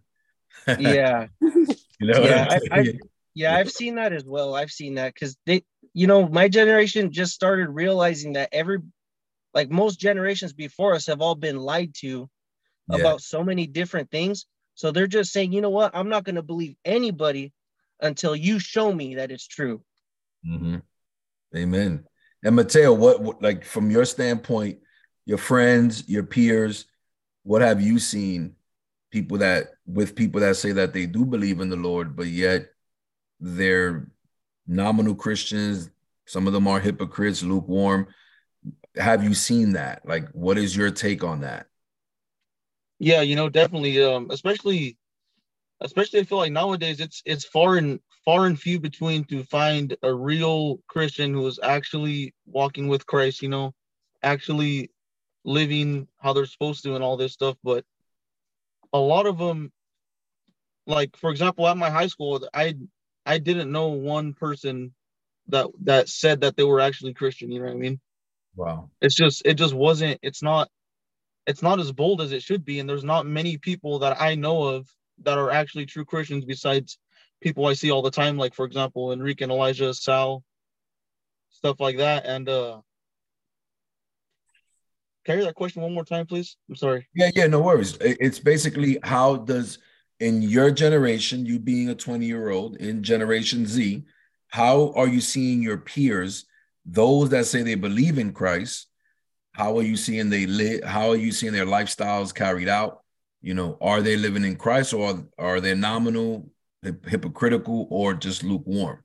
yeah. 0.79 1.27
you 1.41 2.07
know 2.07 2.23
yeah, 2.23 2.47
I, 2.49 2.79
I, 2.79 2.93
yeah, 3.35 3.55
I've 3.55 3.71
seen 3.71 3.95
that 3.95 4.13
as 4.13 4.23
well. 4.23 4.55
I've 4.55 4.71
seen 4.71 4.95
that 4.95 5.13
because 5.13 5.37
they, 5.45 5.63
you 5.93 6.07
know, 6.07 6.27
my 6.27 6.47
generation 6.47 7.11
just 7.11 7.33
started 7.33 7.69
realizing 7.69 8.33
that 8.33 8.49
every, 8.53 8.79
like 9.53 9.69
most 9.69 9.99
generations 9.99 10.53
before 10.53 10.95
us, 10.95 11.05
have 11.07 11.21
all 11.21 11.35
been 11.35 11.57
lied 11.57 11.93
to 11.95 12.29
yeah. 12.89 12.97
about 12.97 13.21
so 13.21 13.43
many 13.43 13.67
different 13.67 14.09
things. 14.09 14.45
So 14.73 14.91
they're 14.91 15.05
just 15.05 15.33
saying, 15.33 15.51
you 15.51 15.61
know 15.61 15.69
what, 15.69 15.91
I'm 15.93 16.09
not 16.09 16.23
going 16.23 16.35
to 16.35 16.41
believe 16.41 16.75
anybody 16.85 17.53
until 18.01 18.35
you 18.35 18.57
show 18.57 18.91
me 18.91 19.15
that 19.15 19.31
it's 19.31 19.47
true. 19.47 19.81
Mm-hmm. 20.47 20.77
Amen. 21.55 22.05
And 22.43 22.55
Mateo, 22.55 22.93
what, 22.93 23.21
what, 23.21 23.41
like 23.41 23.65
from 23.65 23.91
your 23.91 24.05
standpoint, 24.05 24.79
your 25.25 25.37
friends, 25.37 26.07
your 26.07 26.23
peers, 26.23 26.85
what 27.43 27.61
have 27.61 27.81
you 27.81 27.99
seen? 27.99 28.55
People 29.11 29.39
that 29.39 29.71
with 29.85 30.15
people 30.15 30.41
that 30.41 30.55
say 30.55 30.71
that 30.73 30.93
they 30.93 31.05
do 31.05 31.25
believe 31.25 31.59
in 31.59 31.69
the 31.69 31.75
Lord, 31.75 32.15
but 32.15 32.27
yet 32.27 32.67
they're 33.39 34.07
nominal 34.67 35.15
Christians. 35.15 35.89
Some 36.25 36.47
of 36.47 36.53
them 36.53 36.67
are 36.67 36.79
hypocrites, 36.79 37.43
lukewarm. 37.43 38.07
Have 38.95 39.23
you 39.23 39.33
seen 39.33 39.73
that? 39.73 40.07
Like, 40.07 40.29
what 40.31 40.57
is 40.57 40.75
your 40.75 40.91
take 40.91 41.23
on 41.23 41.41
that? 41.41 41.67
Yeah, 42.99 43.21
you 43.21 43.35
know, 43.35 43.49
definitely. 43.49 44.01
Um, 44.03 44.29
especially, 44.31 44.97
especially, 45.81 46.21
I 46.21 46.23
feel 46.23 46.37
like 46.37 46.51
nowadays 46.51 46.99
it's 46.99 47.21
it's 47.25 47.45
far 47.45 47.75
and 47.75 47.99
far 48.23 48.45
and 48.45 48.59
few 48.59 48.79
between 48.79 49.23
to 49.25 49.43
find 49.43 49.95
a 50.01 50.13
real 50.13 50.79
Christian 50.87 51.33
who 51.33 51.45
is 51.45 51.59
actually 51.61 52.33
walking 52.45 52.87
with 52.87 53.05
Christ. 53.05 53.41
You 53.41 53.49
know, 53.49 53.73
actually 54.23 54.91
living 55.43 56.07
how 56.17 56.33
they're 56.33 56.45
supposed 56.45 56.83
to 56.83 56.95
and 56.95 57.03
all 57.03 57.17
this 57.17 57.33
stuff. 57.33 57.57
But 57.63 57.85
a 58.93 58.99
lot 58.99 59.27
of 59.27 59.37
them, 59.37 59.71
like 60.87 61.15
for 61.17 61.29
example, 61.29 61.67
at 61.67 61.77
my 61.77 61.89
high 61.89 62.07
school, 62.07 62.47
I 62.53 62.75
I 63.25 63.37
didn't 63.39 63.71
know 63.71 63.87
one 63.89 64.33
person 64.33 64.93
that 65.47 65.67
that 65.83 66.09
said 66.09 66.41
that 66.41 66.55
they 66.57 66.63
were 66.63 66.79
actually 66.79 67.13
Christian. 67.13 67.51
You 67.51 67.59
know 67.59 67.65
what 67.65 67.75
I 67.75 67.77
mean? 67.77 67.99
Wow. 68.55 68.89
It's 69.01 69.15
just 69.15 69.41
it 69.45 69.55
just 69.55 69.73
wasn't. 69.73 70.19
It's 70.21 70.43
not. 70.43 70.69
It's 71.47 71.61
not 71.61 71.79
as 71.79 71.91
bold 71.91 72.21
as 72.21 72.31
it 72.31 72.41
should 72.41 72.65
be, 72.65 72.79
and 72.79 72.89
there's 72.89 73.03
not 73.03 73.27
many 73.27 73.57
people 73.57 73.99
that 73.99 74.19
I 74.19 74.33
know 74.33 74.63
of 74.63 74.89
that 75.23 75.37
are 75.37 75.51
actually 75.51 75.85
true 75.85 76.05
Christians 76.05 76.43
besides 76.43 76.97
people 77.41 77.67
I 77.67 77.73
see 77.73 77.91
all 77.91 78.01
the 78.01 78.11
time, 78.11 78.37
like 78.37 78.53
for 78.53 78.65
example 78.65 79.11
Enrique 79.11 79.43
and 79.43 79.51
Elijah, 79.51 79.93
Sal, 79.93 80.43
stuff 81.51 81.79
like 81.79 81.97
that. 81.97 82.25
And 82.25 82.49
uh 82.49 82.81
carry 85.25 85.43
that 85.43 85.55
question 85.55 85.81
one 85.81 85.93
more 85.93 86.05
time, 86.05 86.25
please? 86.25 86.57
I'm 86.69 86.75
sorry. 86.75 87.07
Yeah, 87.15 87.29
yeah, 87.35 87.47
no 87.47 87.61
worries. 87.61 87.97
It's 88.01 88.39
basically 88.39 88.97
how 89.03 89.37
does 89.37 89.79
in 90.19 90.41
your 90.41 90.71
generation, 90.71 91.45
you 91.45 91.59
being 91.59 91.89
a 91.89 91.95
20 91.95 92.25
year 92.25 92.49
old 92.49 92.77
in 92.77 93.03
Generation 93.03 93.65
Z, 93.65 94.03
how 94.47 94.93
are 94.95 95.07
you 95.07 95.21
seeing 95.21 95.61
your 95.61 95.77
peers, 95.77 96.45
those 96.85 97.29
that 97.29 97.45
say 97.45 97.63
they 97.63 97.75
believe 97.75 98.17
in 98.17 98.31
Christ? 98.31 98.87
How 99.51 99.77
are 99.77 99.83
you 99.83 99.97
seeing 99.97 100.29
they 100.29 100.45
live? 100.45 100.83
How 100.83 101.09
are 101.09 101.15
you 101.15 101.31
seeing 101.31 101.53
their 101.53 101.65
lifestyles 101.65 102.33
carried 102.33 102.67
out? 102.67 103.01
You 103.41 103.53
know, 103.53 103.77
are 103.81 104.01
they 104.01 104.17
living 104.17 104.43
in 104.43 104.55
Christ 104.55 104.93
or 104.93 105.25
are 105.37 105.61
they 105.61 105.75
nominal, 105.75 106.49
hypocritical, 106.83 107.87
or 107.89 108.13
just 108.13 108.43
lukewarm? 108.43 109.03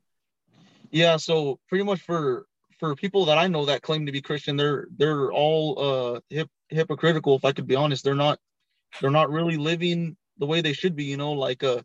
Yeah, 0.90 1.16
so 1.16 1.60
pretty 1.68 1.84
much 1.84 2.00
for 2.00 2.46
for 2.78 2.96
people 2.96 3.26
that 3.26 3.38
I 3.38 3.46
know 3.46 3.66
that 3.66 3.82
claim 3.82 4.06
to 4.06 4.12
be 4.12 4.22
Christian, 4.22 4.56
they're 4.56 4.88
they're 4.96 5.30
all 5.30 5.78
uh 5.78 6.20
hip, 6.30 6.48
hypocritical. 6.68 7.36
If 7.36 7.44
I 7.44 7.52
could 7.52 7.66
be 7.66 7.76
honest, 7.76 8.02
they're 8.02 8.14
not 8.14 8.38
they're 9.00 9.10
not 9.10 9.30
really 9.30 9.56
living 9.56 10.16
the 10.40 10.46
way 10.46 10.60
they 10.60 10.72
should 10.72 10.96
be 10.96 11.04
you 11.04 11.16
know 11.16 11.32
like 11.32 11.62
uh 11.62 11.80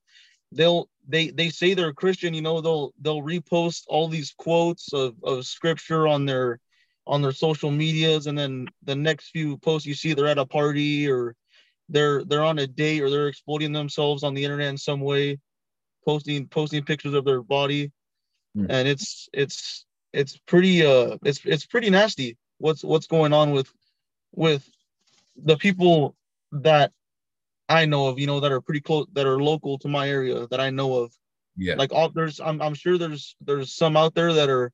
they'll 0.52 0.90
they 1.08 1.30
they 1.30 1.50
say 1.50 1.74
they're 1.74 1.90
a 1.90 1.94
christian 1.94 2.34
you 2.34 2.42
know 2.42 2.62
they'll 2.62 2.94
they'll 3.02 3.22
repost 3.22 3.84
all 3.88 4.08
these 4.08 4.34
quotes 4.38 4.94
of, 4.94 5.16
of 5.24 5.46
scripture 5.46 6.08
on 6.08 6.26
their 6.26 6.60
on 7.06 7.22
their 7.22 7.32
social 7.32 7.70
medias 7.70 8.26
and 8.26 8.38
then 8.38 8.68
the 8.84 8.96
next 8.96 9.30
few 9.30 9.58
posts 9.58 9.86
you 9.86 9.94
see 9.94 10.14
they're 10.14 10.28
at 10.28 10.40
a 10.40 10.46
party 10.46 11.10
or 11.10 11.36
they're 11.90 12.24
they're 12.24 12.44
on 12.44 12.58
a 12.60 12.66
date 12.66 13.02
or 13.02 13.10
they're 13.10 13.28
exploiting 13.28 13.72
themselves 13.72 14.24
on 14.24 14.34
the 14.34 14.44
internet 14.44 14.70
in 14.70 14.78
some 14.78 15.02
way 15.02 15.38
posting 16.04 16.48
posting 16.48 16.84
pictures 16.84 17.14
of 17.14 17.26
their 17.26 17.44
body 17.44 17.92
mm. 18.58 18.66
and 18.70 18.88
it's 18.88 19.30
it's 19.34 19.86
it's 20.14 20.38
pretty 20.48 20.84
uh 20.86 21.18
it's 21.24 21.42
it's 21.46 21.66
pretty 21.66 21.90
nasty 21.90 22.38
what's 22.58 22.84
what's 22.84 23.08
going 23.08 23.34
on 23.34 23.52
with 23.52 23.72
with 24.34 24.68
the 25.36 25.58
people 25.58 26.16
that 26.52 26.92
I 27.68 27.86
know 27.86 28.08
of, 28.08 28.20
you 28.20 28.28
know, 28.28 28.40
that 28.40 28.52
are 28.52 28.62
pretty 28.62 28.82
close, 28.82 29.08
that 29.14 29.26
are 29.26 29.42
local 29.42 29.78
to 29.80 29.88
my 29.88 30.10
area 30.10 30.48
that 30.48 30.60
I 30.60 30.70
know 30.70 30.96
of. 31.04 31.14
Yeah. 31.58 31.76
Like 31.76 31.94
all 31.94 32.10
there's, 32.10 32.40
I'm, 32.40 32.62
I'm 32.62 32.74
sure 32.74 32.98
there's, 32.98 33.36
there's 33.42 33.76
some 33.76 33.98
out 33.98 34.14
there 34.14 34.34
that 34.34 34.50
are, 34.50 34.72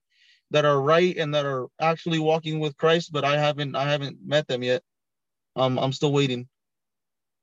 that 0.52 0.66
are 0.66 0.82
right 0.82 1.16
and 1.18 1.34
that 1.34 1.46
are 1.46 1.68
actually 1.80 2.20
walking 2.20 2.60
with 2.60 2.76
Christ, 2.76 3.12
but 3.12 3.24
I 3.24 3.38
haven't, 3.38 3.76
I 3.76 3.90
haven't 3.90 4.18
met 4.26 4.48
them 4.48 4.64
yet. 4.64 4.84
Um, 5.56 5.78
I'm 5.80 5.94
still 5.94 6.12
waiting. 6.12 6.48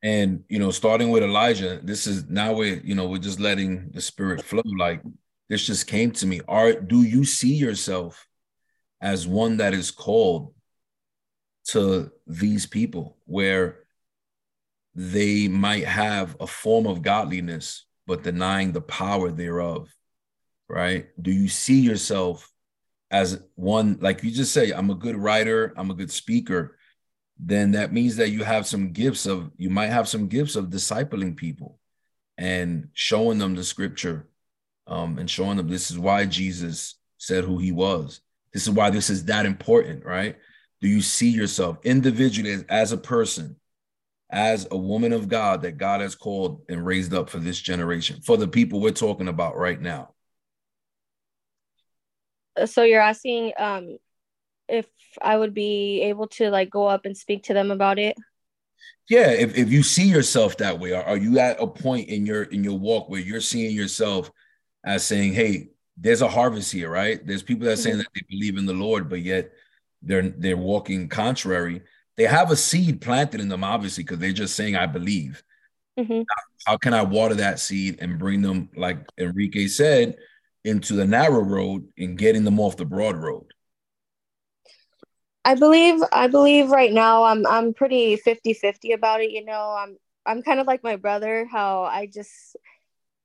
And 0.02 0.44
you 0.48 0.58
know, 0.58 0.70
starting 0.70 1.10
with 1.10 1.22
Elijah, 1.22 1.80
this 1.82 2.06
is 2.06 2.28
now 2.28 2.52
we're, 2.52 2.80
you 2.84 2.94
know, 2.94 3.08
we're 3.08 3.18
just 3.18 3.40
letting 3.40 3.90
the 3.90 4.00
spirit 4.00 4.44
flow. 4.44 4.62
Like 4.78 5.02
this 5.48 5.66
just 5.66 5.86
came 5.86 6.12
to 6.12 6.26
me. 6.26 6.40
Are 6.46 6.72
do 6.72 7.02
you 7.02 7.24
see 7.24 7.54
yourself 7.54 8.26
as 9.00 9.26
one 9.26 9.56
that 9.56 9.74
is 9.74 9.90
called 9.90 10.54
to 11.70 12.12
these 12.26 12.66
people 12.66 13.16
where 13.26 13.80
they 15.00 15.46
might 15.46 15.84
have 15.84 16.36
a 16.40 16.46
form 16.48 16.84
of 16.84 17.02
godliness, 17.02 17.86
but 18.08 18.24
denying 18.24 18.72
the 18.72 18.80
power 18.80 19.30
thereof, 19.30 19.94
right? 20.68 21.06
Do 21.22 21.30
you 21.30 21.46
see 21.46 21.78
yourself 21.78 22.52
as 23.08 23.40
one, 23.54 23.98
like 24.00 24.24
you 24.24 24.32
just 24.32 24.52
say, 24.52 24.72
I'm 24.72 24.90
a 24.90 24.96
good 24.96 25.14
writer, 25.14 25.72
I'm 25.76 25.92
a 25.92 25.94
good 25.94 26.10
speaker, 26.10 26.78
then 27.38 27.70
that 27.72 27.92
means 27.92 28.16
that 28.16 28.30
you 28.30 28.42
have 28.42 28.66
some 28.66 28.90
gifts 28.90 29.24
of, 29.24 29.52
you 29.56 29.70
might 29.70 29.86
have 29.86 30.08
some 30.08 30.26
gifts 30.26 30.56
of 30.56 30.66
discipling 30.66 31.36
people 31.36 31.78
and 32.36 32.88
showing 32.92 33.38
them 33.38 33.54
the 33.54 33.62
scripture 33.62 34.26
um, 34.88 35.16
and 35.20 35.30
showing 35.30 35.58
them 35.58 35.68
this 35.68 35.92
is 35.92 35.98
why 35.98 36.24
Jesus 36.26 36.96
said 37.18 37.44
who 37.44 37.58
he 37.58 37.70
was. 37.70 38.20
This 38.52 38.64
is 38.64 38.70
why 38.70 38.90
this 38.90 39.10
is 39.10 39.26
that 39.26 39.46
important, 39.46 40.04
right? 40.04 40.36
Do 40.80 40.88
you 40.88 41.02
see 41.02 41.28
yourself 41.28 41.78
individually 41.84 42.50
as, 42.50 42.64
as 42.64 42.90
a 42.90 42.98
person 42.98 43.54
as 44.30 44.68
a 44.70 44.76
woman 44.76 45.12
of 45.12 45.28
God 45.28 45.62
that 45.62 45.78
God 45.78 46.00
has 46.00 46.14
called 46.14 46.62
and 46.68 46.84
raised 46.84 47.14
up 47.14 47.30
for 47.30 47.38
this 47.38 47.58
generation, 47.60 48.20
for 48.20 48.36
the 48.36 48.48
people 48.48 48.80
we're 48.80 48.90
talking 48.90 49.28
about 49.28 49.56
right 49.56 49.80
now. 49.80 50.14
So 52.66 52.82
you're 52.82 53.00
asking 53.00 53.52
um, 53.58 53.98
if 54.68 54.86
I 55.22 55.36
would 55.36 55.54
be 55.54 56.02
able 56.02 56.28
to 56.28 56.50
like 56.50 56.70
go 56.70 56.86
up 56.86 57.06
and 57.06 57.16
speak 57.16 57.44
to 57.44 57.54
them 57.54 57.70
about 57.70 57.98
it? 57.98 58.16
Yeah, 59.08 59.30
if, 59.30 59.56
if 59.56 59.72
you 59.72 59.82
see 59.82 60.06
yourself 60.06 60.58
that 60.58 60.78
way, 60.78 60.92
are, 60.92 61.02
are 61.02 61.16
you 61.16 61.38
at 61.38 61.60
a 61.60 61.66
point 61.66 62.08
in 62.08 62.26
your 62.26 62.42
in 62.44 62.62
your 62.62 62.78
walk 62.78 63.08
where 63.08 63.20
you're 63.20 63.40
seeing 63.40 63.74
yourself 63.74 64.30
as 64.84 65.04
saying, 65.04 65.32
"Hey, 65.32 65.70
there's 65.96 66.20
a 66.20 66.28
harvest 66.28 66.70
here, 66.70 66.90
right? 66.90 67.24
There's 67.26 67.42
people 67.42 67.64
that 67.64 67.72
are 67.72 67.76
saying 67.76 67.94
mm-hmm. 67.94 68.00
that 68.00 68.08
they 68.14 68.36
believe 68.36 68.58
in 68.58 68.66
the 68.66 68.74
Lord, 68.74 69.08
but 69.08 69.20
yet 69.20 69.52
they're 70.02 70.28
they're 70.28 70.58
walking 70.58 71.08
contrary." 71.08 71.82
They 72.18 72.24
have 72.24 72.50
a 72.50 72.56
seed 72.56 73.00
planted 73.00 73.40
in 73.40 73.48
them, 73.48 73.62
obviously, 73.62 74.02
because 74.02 74.18
they're 74.18 74.32
just 74.32 74.56
saying, 74.56 74.74
I 74.74 74.86
believe. 74.86 75.42
Mm-hmm. 75.96 76.22
How 76.66 76.76
can 76.76 76.92
I 76.92 77.02
water 77.02 77.36
that 77.36 77.60
seed 77.60 77.98
and 78.00 78.18
bring 78.18 78.42
them, 78.42 78.68
like 78.76 78.98
Enrique 79.16 79.68
said, 79.68 80.16
into 80.64 80.94
the 80.94 81.06
narrow 81.06 81.40
road 81.40 81.86
and 81.96 82.18
getting 82.18 82.42
them 82.42 82.58
off 82.58 82.76
the 82.76 82.84
broad 82.84 83.16
road? 83.16 83.46
I 85.44 85.54
believe 85.54 86.02
I 86.12 86.26
believe 86.26 86.70
right 86.70 86.92
now 86.92 87.22
I'm 87.22 87.46
I'm 87.46 87.72
pretty 87.72 88.16
50-50 88.16 88.94
about 88.94 89.22
it, 89.22 89.30
you 89.30 89.44
know. 89.44 89.76
I'm 89.78 89.96
I'm 90.26 90.42
kind 90.42 90.60
of 90.60 90.66
like 90.66 90.82
my 90.82 90.96
brother 90.96 91.46
how 91.50 91.84
I 91.84 92.06
just 92.06 92.56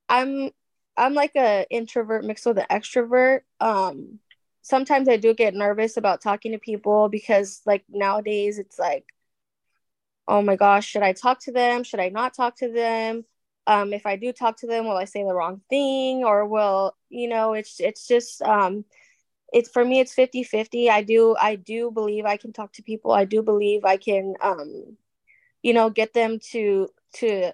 I'm 0.07 0.51
I'm 0.95 1.15
like 1.15 1.35
a 1.35 1.65
introvert 1.69 2.23
mixed 2.23 2.45
with 2.45 2.59
an 2.59 2.67
extrovert. 2.71 3.41
Um 3.59 4.19
sometimes 4.63 5.07
I 5.07 5.17
do 5.17 5.35
get 5.35 5.53
nervous 5.53 5.97
about 5.97 6.21
talking 6.21 6.53
to 6.53 6.57
people 6.59 7.09
because 7.09 7.61
like 7.67 7.83
nowadays 7.89 8.59
it's 8.59 8.79
like 8.79 9.05
oh 10.27 10.41
my 10.41 10.55
gosh, 10.55 10.87
should 10.87 11.03
I 11.03 11.11
talk 11.13 11.41
to 11.41 11.51
them? 11.51 11.83
Should 11.83 11.99
I 11.99 12.09
not 12.09 12.33
talk 12.33 12.55
to 12.57 12.71
them? 12.71 13.25
Um 13.67 13.93
if 13.93 14.05
I 14.07 14.15
do 14.15 14.33
talk 14.33 14.57
to 14.57 14.67
them, 14.67 14.85
will 14.85 14.97
I 14.97 15.05
say 15.05 15.23
the 15.23 15.35
wrong 15.35 15.61
thing 15.69 16.23
or 16.25 16.47
will, 16.47 16.95
you 17.09 17.27
know, 17.29 17.53
it's 17.53 17.79
it's 17.79 18.07
just 18.07 18.41
um 18.41 18.85
it's 19.53 19.69
for 19.69 19.85
me 19.85 19.99
it's 19.99 20.13
50 20.13 20.43
50 20.43 20.89
i 20.89 21.03
do 21.03 21.35
i 21.39 21.55
do 21.55 21.91
believe 21.91 22.25
i 22.25 22.37
can 22.37 22.51
talk 22.51 22.73
to 22.73 22.83
people 22.83 23.11
i 23.11 23.23
do 23.23 23.43
believe 23.43 23.85
i 23.85 23.97
can 23.97 24.33
um 24.41 24.97
you 25.61 25.73
know 25.73 25.89
get 25.89 26.13
them 26.13 26.39
to 26.51 26.89
to 27.13 27.51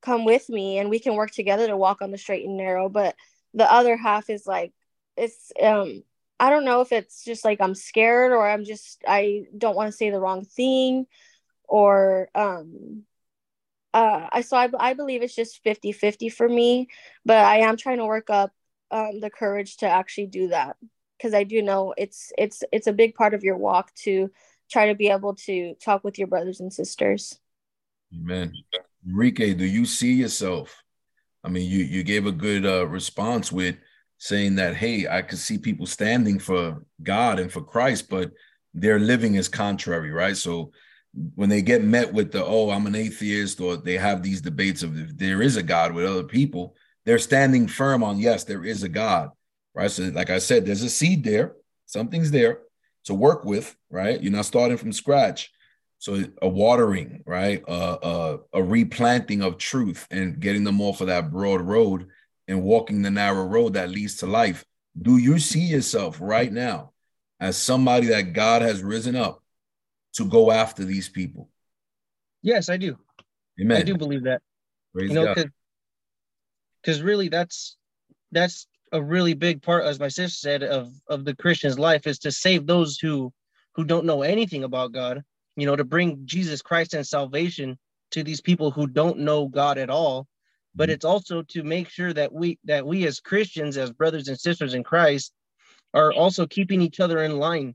come 0.00 0.24
with 0.24 0.48
me 0.48 0.78
and 0.78 0.88
we 0.88 1.00
can 1.00 1.16
work 1.16 1.32
together 1.32 1.66
to 1.66 1.76
walk 1.76 2.00
on 2.00 2.12
the 2.12 2.18
straight 2.18 2.46
and 2.46 2.56
narrow 2.56 2.88
but 2.88 3.16
the 3.54 3.70
other 3.70 3.96
half 3.96 4.30
is 4.30 4.46
like 4.46 4.72
it's 5.16 5.52
um 5.62 6.02
i 6.38 6.50
don't 6.50 6.64
know 6.64 6.80
if 6.80 6.92
it's 6.92 7.24
just 7.24 7.44
like 7.44 7.60
i'm 7.60 7.74
scared 7.74 8.32
or 8.32 8.48
i'm 8.48 8.64
just 8.64 9.02
i 9.06 9.44
don't 9.56 9.76
want 9.76 9.88
to 9.88 9.96
say 9.96 10.10
the 10.10 10.20
wrong 10.20 10.44
thing 10.44 11.06
or 11.64 12.28
um 12.34 13.02
uh 13.94 14.26
i 14.32 14.40
so 14.40 14.56
I, 14.56 14.68
I 14.78 14.94
believe 14.94 15.22
it's 15.22 15.34
just 15.34 15.62
50 15.62 15.92
50 15.92 16.28
for 16.28 16.48
me 16.48 16.88
but 17.24 17.38
i 17.38 17.58
am 17.58 17.76
trying 17.76 17.98
to 17.98 18.06
work 18.06 18.30
up 18.30 18.52
um 18.90 19.20
the 19.20 19.30
courage 19.30 19.78
to 19.78 19.88
actually 19.88 20.26
do 20.26 20.48
that 20.48 20.76
because 21.16 21.34
I 21.34 21.44
do 21.44 21.62
know 21.62 21.94
it's 21.96 22.32
it's 22.36 22.62
it's 22.72 22.86
a 22.86 22.92
big 22.92 23.14
part 23.14 23.34
of 23.34 23.42
your 23.42 23.56
walk 23.56 23.94
to 24.04 24.30
try 24.70 24.86
to 24.88 24.94
be 24.94 25.08
able 25.08 25.34
to 25.34 25.74
talk 25.82 26.04
with 26.04 26.18
your 26.18 26.28
brothers 26.28 26.60
and 26.60 26.72
sisters. 26.72 27.38
Amen. 28.14 28.52
Enrique, 29.06 29.54
do 29.54 29.64
you 29.64 29.84
see 29.84 30.12
yourself? 30.12 30.82
I 31.44 31.48
mean, 31.48 31.68
you 31.70 31.78
you 31.78 32.02
gave 32.02 32.26
a 32.26 32.32
good 32.32 32.66
uh, 32.66 32.86
response 32.86 33.52
with 33.52 33.76
saying 34.18 34.56
that, 34.56 34.76
hey, 34.76 35.06
I 35.08 35.22
could 35.22 35.38
see 35.38 35.58
people 35.58 35.86
standing 35.86 36.38
for 36.38 36.84
God 37.02 37.38
and 37.38 37.52
for 37.52 37.62
Christ, 37.62 38.08
but 38.08 38.32
their 38.74 38.98
living 38.98 39.34
is 39.34 39.48
contrary, 39.48 40.10
right? 40.10 40.36
So 40.36 40.72
when 41.34 41.48
they 41.48 41.62
get 41.62 41.82
met 41.82 42.12
with 42.12 42.32
the, 42.32 42.44
oh, 42.44 42.70
I'm 42.70 42.86
an 42.86 42.94
atheist, 42.94 43.60
or 43.60 43.76
they 43.76 43.96
have 43.96 44.22
these 44.22 44.40
debates 44.40 44.82
of 44.82 44.98
if 44.98 45.16
there 45.16 45.42
is 45.42 45.56
a 45.56 45.62
God 45.62 45.92
with 45.92 46.04
other 46.04 46.24
people, 46.24 46.74
they're 47.04 47.18
standing 47.18 47.68
firm 47.68 48.02
on, 48.02 48.18
yes, 48.18 48.44
there 48.44 48.64
is 48.64 48.82
a 48.82 48.88
God 48.88 49.30
right? 49.76 49.90
So, 49.90 50.04
like 50.04 50.30
I 50.30 50.38
said, 50.38 50.66
there's 50.66 50.82
a 50.82 50.90
seed 50.90 51.22
there, 51.22 51.54
something's 51.84 52.32
there 52.32 52.60
to 53.04 53.14
work 53.14 53.44
with, 53.44 53.76
right? 53.90 54.20
You're 54.20 54.32
not 54.32 54.46
starting 54.46 54.78
from 54.78 54.92
scratch. 54.92 55.52
So, 55.98 56.24
a 56.42 56.48
watering, 56.48 57.22
right? 57.26 57.62
Uh, 57.68 57.98
uh, 58.02 58.36
a 58.54 58.62
replanting 58.62 59.42
of 59.42 59.58
truth 59.58 60.08
and 60.10 60.40
getting 60.40 60.64
them 60.64 60.80
off 60.80 61.00
of 61.00 61.06
that 61.06 61.30
broad 61.30 61.60
road 61.60 62.08
and 62.48 62.62
walking 62.62 63.02
the 63.02 63.10
narrow 63.10 63.44
road 63.44 63.74
that 63.74 63.90
leads 63.90 64.18
to 64.18 64.26
life. 64.26 64.64
Do 65.00 65.18
you 65.18 65.38
see 65.38 65.60
yourself 65.60 66.18
right 66.20 66.52
now 66.52 66.92
as 67.40 67.56
somebody 67.56 68.08
that 68.08 68.32
God 68.32 68.62
has 68.62 68.82
risen 68.82 69.16
up 69.16 69.42
to 70.14 70.24
go 70.24 70.50
after 70.50 70.84
these 70.84 71.08
people? 71.08 71.50
Yes, 72.42 72.68
I 72.68 72.76
do. 72.76 72.96
Amen. 73.60 73.78
I 73.78 73.82
do 73.82 73.96
believe 73.96 74.24
that. 74.24 74.42
Praise 74.94 75.10
you 75.10 75.14
know, 75.14 75.34
because 76.82 77.02
really, 77.02 77.28
that's 77.28 77.76
that's 78.32 78.66
a 78.92 79.02
really 79.02 79.34
big 79.34 79.60
part, 79.62 79.84
as 79.84 79.98
my 79.98 80.08
sister 80.08 80.36
said, 80.36 80.62
of 80.62 80.90
of 81.08 81.24
the 81.24 81.34
Christian's 81.34 81.78
life 81.78 82.06
is 82.06 82.18
to 82.20 82.30
save 82.30 82.66
those 82.66 82.98
who 82.98 83.32
who 83.74 83.84
don't 83.84 84.06
know 84.06 84.22
anything 84.22 84.64
about 84.64 84.92
God. 84.92 85.22
You 85.56 85.66
know, 85.66 85.76
to 85.76 85.84
bring 85.84 86.22
Jesus 86.24 86.62
Christ 86.62 86.94
and 86.94 87.06
salvation 87.06 87.78
to 88.12 88.22
these 88.22 88.40
people 88.40 88.70
who 88.70 88.86
don't 88.86 89.18
know 89.18 89.48
God 89.48 89.78
at 89.78 89.90
all. 89.90 90.26
But 90.76 90.88
mm-hmm. 90.88 90.94
it's 90.94 91.04
also 91.04 91.42
to 91.42 91.62
make 91.64 91.88
sure 91.88 92.12
that 92.12 92.32
we 92.32 92.58
that 92.64 92.86
we 92.86 93.06
as 93.06 93.18
Christians, 93.20 93.76
as 93.76 93.90
brothers 93.90 94.28
and 94.28 94.38
sisters 94.38 94.74
in 94.74 94.84
Christ, 94.84 95.32
are 95.94 96.12
also 96.12 96.46
keeping 96.46 96.82
each 96.82 97.00
other 97.00 97.22
in 97.22 97.38
line. 97.38 97.74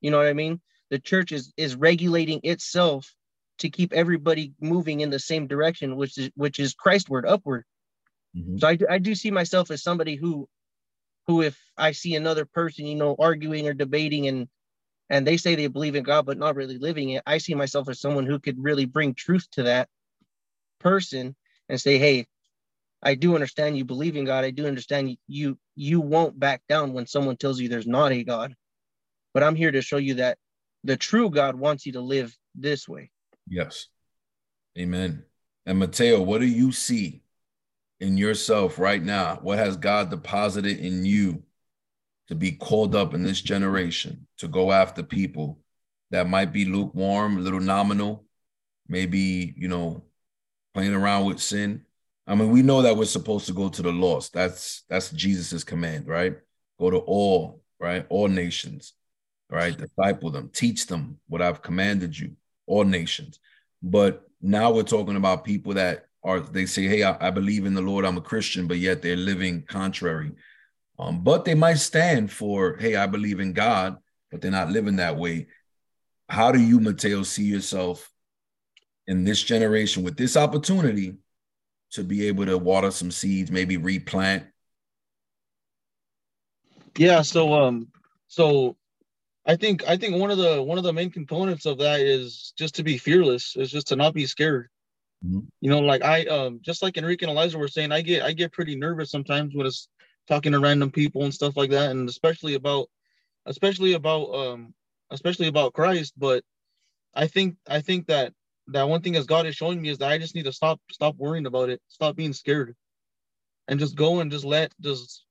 You 0.00 0.10
know 0.10 0.18
what 0.18 0.26
I 0.26 0.34
mean? 0.34 0.60
The 0.90 0.98
church 0.98 1.32
is 1.32 1.52
is 1.56 1.74
regulating 1.74 2.40
itself 2.44 3.14
to 3.58 3.70
keep 3.70 3.92
everybody 3.92 4.52
moving 4.60 5.00
in 5.00 5.10
the 5.10 5.18
same 5.18 5.46
direction, 5.46 5.96
which 5.96 6.18
is 6.18 6.30
which 6.34 6.60
is 6.60 6.74
Christward, 6.74 7.24
upward. 7.26 7.64
Mm-hmm. 8.36 8.58
So 8.58 8.68
I, 8.68 8.78
I 8.88 8.98
do 8.98 9.14
see 9.14 9.30
myself 9.30 9.70
as 9.70 9.82
somebody 9.82 10.14
who, 10.14 10.48
who 11.26 11.42
if 11.42 11.58
I 11.76 11.92
see 11.92 12.14
another 12.14 12.44
person, 12.44 12.86
you 12.86 12.94
know, 12.94 13.16
arguing 13.18 13.66
or 13.66 13.74
debating 13.74 14.28
and 14.28 14.48
and 15.10 15.26
they 15.26 15.38
say 15.38 15.54
they 15.54 15.68
believe 15.68 15.94
in 15.94 16.04
God 16.04 16.26
but 16.26 16.36
not 16.36 16.54
really 16.54 16.78
living 16.78 17.10
it, 17.10 17.22
I 17.26 17.38
see 17.38 17.54
myself 17.54 17.88
as 17.88 18.00
someone 18.00 18.26
who 18.26 18.38
could 18.38 18.62
really 18.62 18.84
bring 18.84 19.14
truth 19.14 19.48
to 19.52 19.62
that 19.64 19.88
person 20.78 21.34
and 21.68 21.80
say, 21.80 21.98
hey, 21.98 22.26
I 23.02 23.14
do 23.14 23.34
understand 23.34 23.76
you 23.76 23.84
believe 23.84 24.16
in 24.16 24.24
God. 24.24 24.44
I 24.44 24.50
do 24.50 24.66
understand 24.66 25.16
you 25.26 25.58
you 25.76 26.00
won't 26.00 26.38
back 26.38 26.62
down 26.68 26.92
when 26.92 27.06
someone 27.06 27.36
tells 27.36 27.60
you 27.60 27.68
there's 27.68 27.86
not 27.86 28.12
a 28.12 28.24
God. 28.24 28.54
But 29.34 29.42
I'm 29.42 29.54
here 29.54 29.70
to 29.70 29.82
show 29.82 29.98
you 29.98 30.14
that 30.14 30.38
the 30.84 30.96
true 30.96 31.30
God 31.30 31.54
wants 31.54 31.86
you 31.86 31.92
to 31.92 32.00
live 32.00 32.36
this 32.54 32.88
way. 32.88 33.10
Yes. 33.46 33.86
Amen. 34.76 35.24
And 35.66 35.78
Mateo, 35.78 36.22
what 36.22 36.40
do 36.40 36.46
you 36.46 36.72
see 36.72 37.22
in 38.00 38.16
yourself 38.16 38.78
right 38.78 39.02
now? 39.02 39.38
What 39.42 39.58
has 39.58 39.76
God 39.76 40.10
deposited 40.10 40.78
in 40.78 41.04
you 41.04 41.42
to 42.28 42.34
be 42.34 42.52
called 42.52 42.94
up 42.94 43.14
in 43.14 43.22
this 43.22 43.40
generation 43.40 44.26
to 44.38 44.48
go 44.48 44.72
after 44.72 45.02
people 45.02 45.60
that 46.10 46.28
might 46.28 46.52
be 46.52 46.64
lukewarm, 46.64 47.38
a 47.38 47.40
little 47.40 47.60
nominal, 47.60 48.24
maybe, 48.88 49.54
you 49.56 49.68
know, 49.68 50.04
playing 50.78 50.94
around 50.94 51.24
with 51.24 51.40
sin? 51.40 51.84
I 52.24 52.36
mean, 52.36 52.52
we 52.52 52.62
know 52.62 52.82
that 52.82 52.96
we're 52.96 53.04
supposed 53.04 53.46
to 53.46 53.52
go 53.52 53.68
to 53.68 53.82
the 53.82 53.90
lost. 53.90 54.32
That's 54.32 54.84
that's 54.88 55.10
Jesus's 55.10 55.64
command, 55.64 56.06
right? 56.06 56.36
Go 56.78 56.88
to 56.88 56.98
all, 56.98 57.64
right? 57.80 58.06
All 58.10 58.28
nations, 58.28 58.92
right? 59.50 59.76
Disciple 59.76 60.30
them, 60.30 60.50
teach 60.52 60.86
them 60.86 61.18
what 61.26 61.42
I've 61.42 61.62
commanded 61.62 62.16
you, 62.16 62.36
all 62.68 62.84
nations. 62.84 63.40
But 63.82 64.22
now 64.40 64.70
we're 64.70 64.84
talking 64.84 65.16
about 65.16 65.42
people 65.42 65.74
that 65.74 66.06
are 66.22 66.38
they 66.38 66.66
say, 66.66 66.84
"Hey, 66.84 67.02
I, 67.02 67.26
I, 67.26 67.30
believe 67.32 67.66
in 67.66 67.74
the 67.74 67.80
Lord. 67.80 68.04
I'm 68.04 68.16
a 68.16 68.20
Christian," 68.20 68.68
but 68.68 68.78
yet 68.78 69.02
they're 69.02 69.16
living 69.16 69.62
contrary. 69.62 70.30
Um, 70.96 71.24
but 71.24 71.44
they 71.44 71.56
might 71.56 71.78
stand 71.78 72.30
for, 72.30 72.76
"Hey, 72.76 72.94
I 72.94 73.06
believe 73.06 73.40
in 73.40 73.52
God," 73.52 73.96
but 74.30 74.40
they're 74.40 74.52
not 74.52 74.70
living 74.70 74.96
that 74.96 75.16
way. 75.16 75.48
How 76.28 76.52
do 76.52 76.60
you, 76.60 76.78
Mateo, 76.78 77.24
see 77.24 77.46
yourself 77.46 78.12
in 79.08 79.24
this 79.24 79.42
generation 79.42 80.04
with 80.04 80.16
this 80.16 80.36
opportunity 80.36 81.16
to 81.90 82.04
be 82.04 82.28
able 82.28 82.46
to 82.46 82.56
water 82.56 82.90
some 82.90 83.10
seeds, 83.10 83.50
maybe 83.50 83.76
replant? 83.76 84.44
Yeah. 86.96 87.22
So, 87.22 87.54
um, 87.54 87.88
so 88.28 88.76
I 89.46 89.56
think 89.56 89.88
I 89.88 89.96
think 89.96 90.16
one 90.16 90.30
of 90.30 90.36
the 90.36 90.62
one 90.62 90.76
of 90.76 90.84
the 90.84 90.92
main 90.92 91.10
components 91.10 91.64
of 91.64 91.78
that 91.78 92.00
is 92.00 92.52
just 92.56 92.74
to 92.76 92.84
be 92.84 92.98
fearless. 92.98 93.56
Is 93.56 93.70
just 93.70 93.88
to 93.88 93.96
not 93.96 94.12
be 94.12 94.26
scared. 94.26 94.68
Mm-hmm. 95.24 95.40
You 95.62 95.70
know, 95.70 95.80
like 95.80 96.04
I 96.04 96.24
um 96.26 96.60
just 96.60 96.82
like 96.82 96.98
Enrique 96.98 97.24
and 97.24 97.32
Eliza 97.32 97.56
were 97.56 97.66
saying, 97.66 97.90
I 97.90 98.02
get 98.02 98.22
I 98.22 98.32
get 98.32 98.52
pretty 98.52 98.76
nervous 98.76 99.10
sometimes 99.10 99.54
when 99.54 99.66
it's 99.66 99.88
talking 100.28 100.52
to 100.52 100.60
random 100.60 100.90
people 100.90 101.24
and 101.24 101.32
stuff 101.32 101.56
like 101.56 101.70
that, 101.70 101.90
and 101.90 102.08
especially 102.08 102.54
about 102.54 102.90
especially 103.46 103.94
about 103.94 104.34
um 104.34 104.74
especially 105.10 105.46
about 105.46 105.72
Christ. 105.72 106.12
But 106.18 106.44
I 107.14 107.26
think 107.26 107.56
I 107.66 107.80
think 107.80 108.08
that 108.08 108.34
that 108.68 108.88
one 108.88 109.00
thing 109.00 109.16
as 109.16 109.26
God 109.26 109.46
is 109.46 109.56
showing 109.56 109.80
me 109.80 109.88
is 109.88 109.98
that 109.98 110.10
I 110.10 110.18
just 110.18 110.34
need 110.34 110.44
to 110.44 110.52
stop 110.52 110.80
stop 110.90 111.16
worrying 111.16 111.46
about 111.46 111.70
it, 111.70 111.80
stop 111.88 112.16
being 112.16 112.32
scared, 112.32 112.74
and 113.66 113.80
just 113.80 113.96
go 113.96 114.20
and 114.20 114.30
just 114.30 114.44
let 114.44 114.72
just 114.80 115.24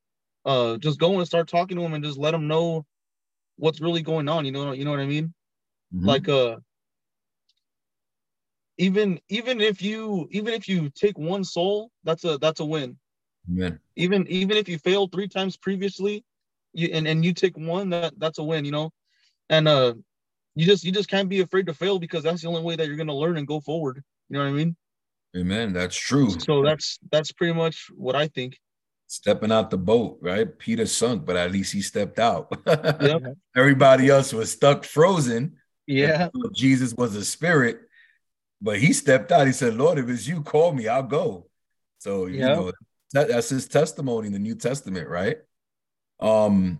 uh 0.46 0.78
just 0.78 1.00
go 1.00 1.18
and 1.18 1.28
start 1.28 1.48
talking 1.48 1.78
to 1.78 1.84
him 1.84 1.94
and 1.94 2.04
just 2.04 2.18
let 2.18 2.34
him 2.34 2.48
know 2.48 2.86
what's 3.58 3.82
really 3.82 4.02
going 4.02 4.28
on. 4.28 4.46
You 4.46 4.52
know 4.52 4.72
you 4.72 4.86
know 4.86 4.92
what 4.92 5.00
I 5.00 5.06
mean? 5.06 5.34
Mm-hmm. 5.94 6.06
Like 6.06 6.30
uh 6.30 6.58
even 8.78 9.20
even 9.30 9.62
if 9.62 9.82
you 9.82 10.28
even 10.32 10.54
if 10.54 10.68
you 10.68 10.90
take 10.90 11.18
one 11.18 11.44
soul, 11.44 11.92
that's 12.04 12.24
a 12.24 12.38
that's 12.38 12.60
a 12.60 12.66
win. 12.66 12.98
Yeah. 13.52 13.72
Even 13.96 14.28
even 14.28 14.58
if 14.58 14.70
you 14.70 14.78
failed 14.78 15.12
three 15.12 15.28
times 15.28 15.58
previously, 15.58 16.24
you 16.74 16.90
and, 16.94 17.08
and 17.08 17.24
you 17.24 17.34
take 17.34 17.58
one, 17.58 17.90
that 17.90 18.20
that's 18.20 18.40
a 18.40 18.44
win, 18.44 18.66
you 18.66 18.72
know. 18.72 18.92
And 19.50 19.68
uh 19.68 19.94
you 20.58 20.66
just 20.66 20.84
you 20.84 20.92
just 20.92 21.10
can't 21.10 21.30
be 21.30 21.42
afraid 21.42 21.68
to 21.68 21.74
fail 21.74 22.00
because 22.00 22.24
that's 22.24 22.42
the 22.42 22.48
only 22.48 22.62
way 22.62 22.76
that 22.76 22.88
you're 22.88 22.98
gonna 22.98 23.16
learn 23.16 23.38
and 23.38 23.48
go 23.48 23.60
forward. 23.60 24.04
You 24.30 24.38
know 24.38 24.44
what 24.44 24.50
I 24.50 24.54
mean? 24.54 24.76
Amen. 25.36 25.74
That's 25.74 25.96
true. 25.96 26.30
So 26.40 26.64
that's 26.64 27.00
that's 27.12 27.32
pretty 27.32 27.54
much 27.54 27.88
what 27.96 28.16
I 28.16 28.28
think. 28.28 28.58
Stepping 29.08 29.52
out 29.52 29.70
the 29.70 29.78
boat, 29.78 30.20
right? 30.22 30.58
Peter 30.60 30.86
sunk, 30.86 31.26
but 31.26 31.38
at 31.38 31.52
least 31.52 31.72
he 31.72 31.82
stepped 31.82 32.20
out. 32.20 32.48
yep. 32.68 33.22
Everybody 33.56 34.10
else 34.10 34.34
was 34.34 34.52
stuck 34.52 34.84
frozen. 34.84 35.58
Yeah. 35.86 36.28
Jesus 36.54 36.94
was 36.94 37.16
a 37.16 37.24
spirit 37.24 37.88
but 38.62 38.80
he 38.80 38.94
stepped 38.94 39.32
out. 39.32 39.48
He 39.48 39.54
said, 39.54 39.76
Lord, 39.76 40.00
if 40.00 40.10
it's 40.10 40.28
you, 40.28 40.42
call 40.42 40.74
me, 40.74 40.88
I'll 40.88 41.04
go. 41.04 41.48
So, 42.00 42.26
you 42.26 42.40
know, 42.40 42.72
that's 43.14 43.50
his 43.50 43.68
testimony 43.68 44.28
in 44.28 44.34
the 44.34 44.40
New 44.40 44.56
Testament, 44.56 45.08
right? 45.08 45.38
Um, 46.20 46.80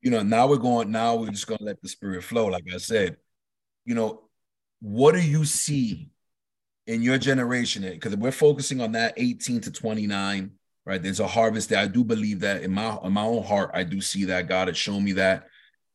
you 0.00 0.10
know, 0.10 0.22
now 0.22 0.46
we're 0.46 0.56
going, 0.56 0.90
now 0.90 1.16
we're 1.16 1.30
just 1.30 1.46
gonna 1.46 1.64
let 1.64 1.80
the 1.82 1.88
spirit 1.88 2.22
flow, 2.24 2.46
like 2.46 2.64
I 2.72 2.78
said. 2.78 3.16
You 3.84 3.94
know, 3.94 4.28
what 4.80 5.14
do 5.14 5.20
you 5.20 5.44
see 5.44 6.10
in 6.86 7.02
your 7.02 7.18
generation? 7.18 7.82
Because 7.82 8.16
we're 8.16 8.30
focusing 8.30 8.80
on 8.80 8.92
that 8.92 9.14
18 9.16 9.62
to 9.62 9.72
29, 9.72 10.52
right? 10.84 11.02
There's 11.02 11.20
a 11.20 11.26
harvest 11.26 11.70
there. 11.70 11.78
I 11.78 11.86
do 11.86 12.04
believe 12.04 12.40
that 12.40 12.62
in 12.62 12.72
my 12.72 12.96
in 13.02 13.12
my 13.12 13.24
own 13.24 13.42
heart, 13.42 13.70
I 13.74 13.84
do 13.84 14.00
see 14.00 14.24
that 14.26 14.48
God 14.48 14.68
has 14.68 14.76
shown 14.76 15.04
me 15.04 15.12
that. 15.12 15.48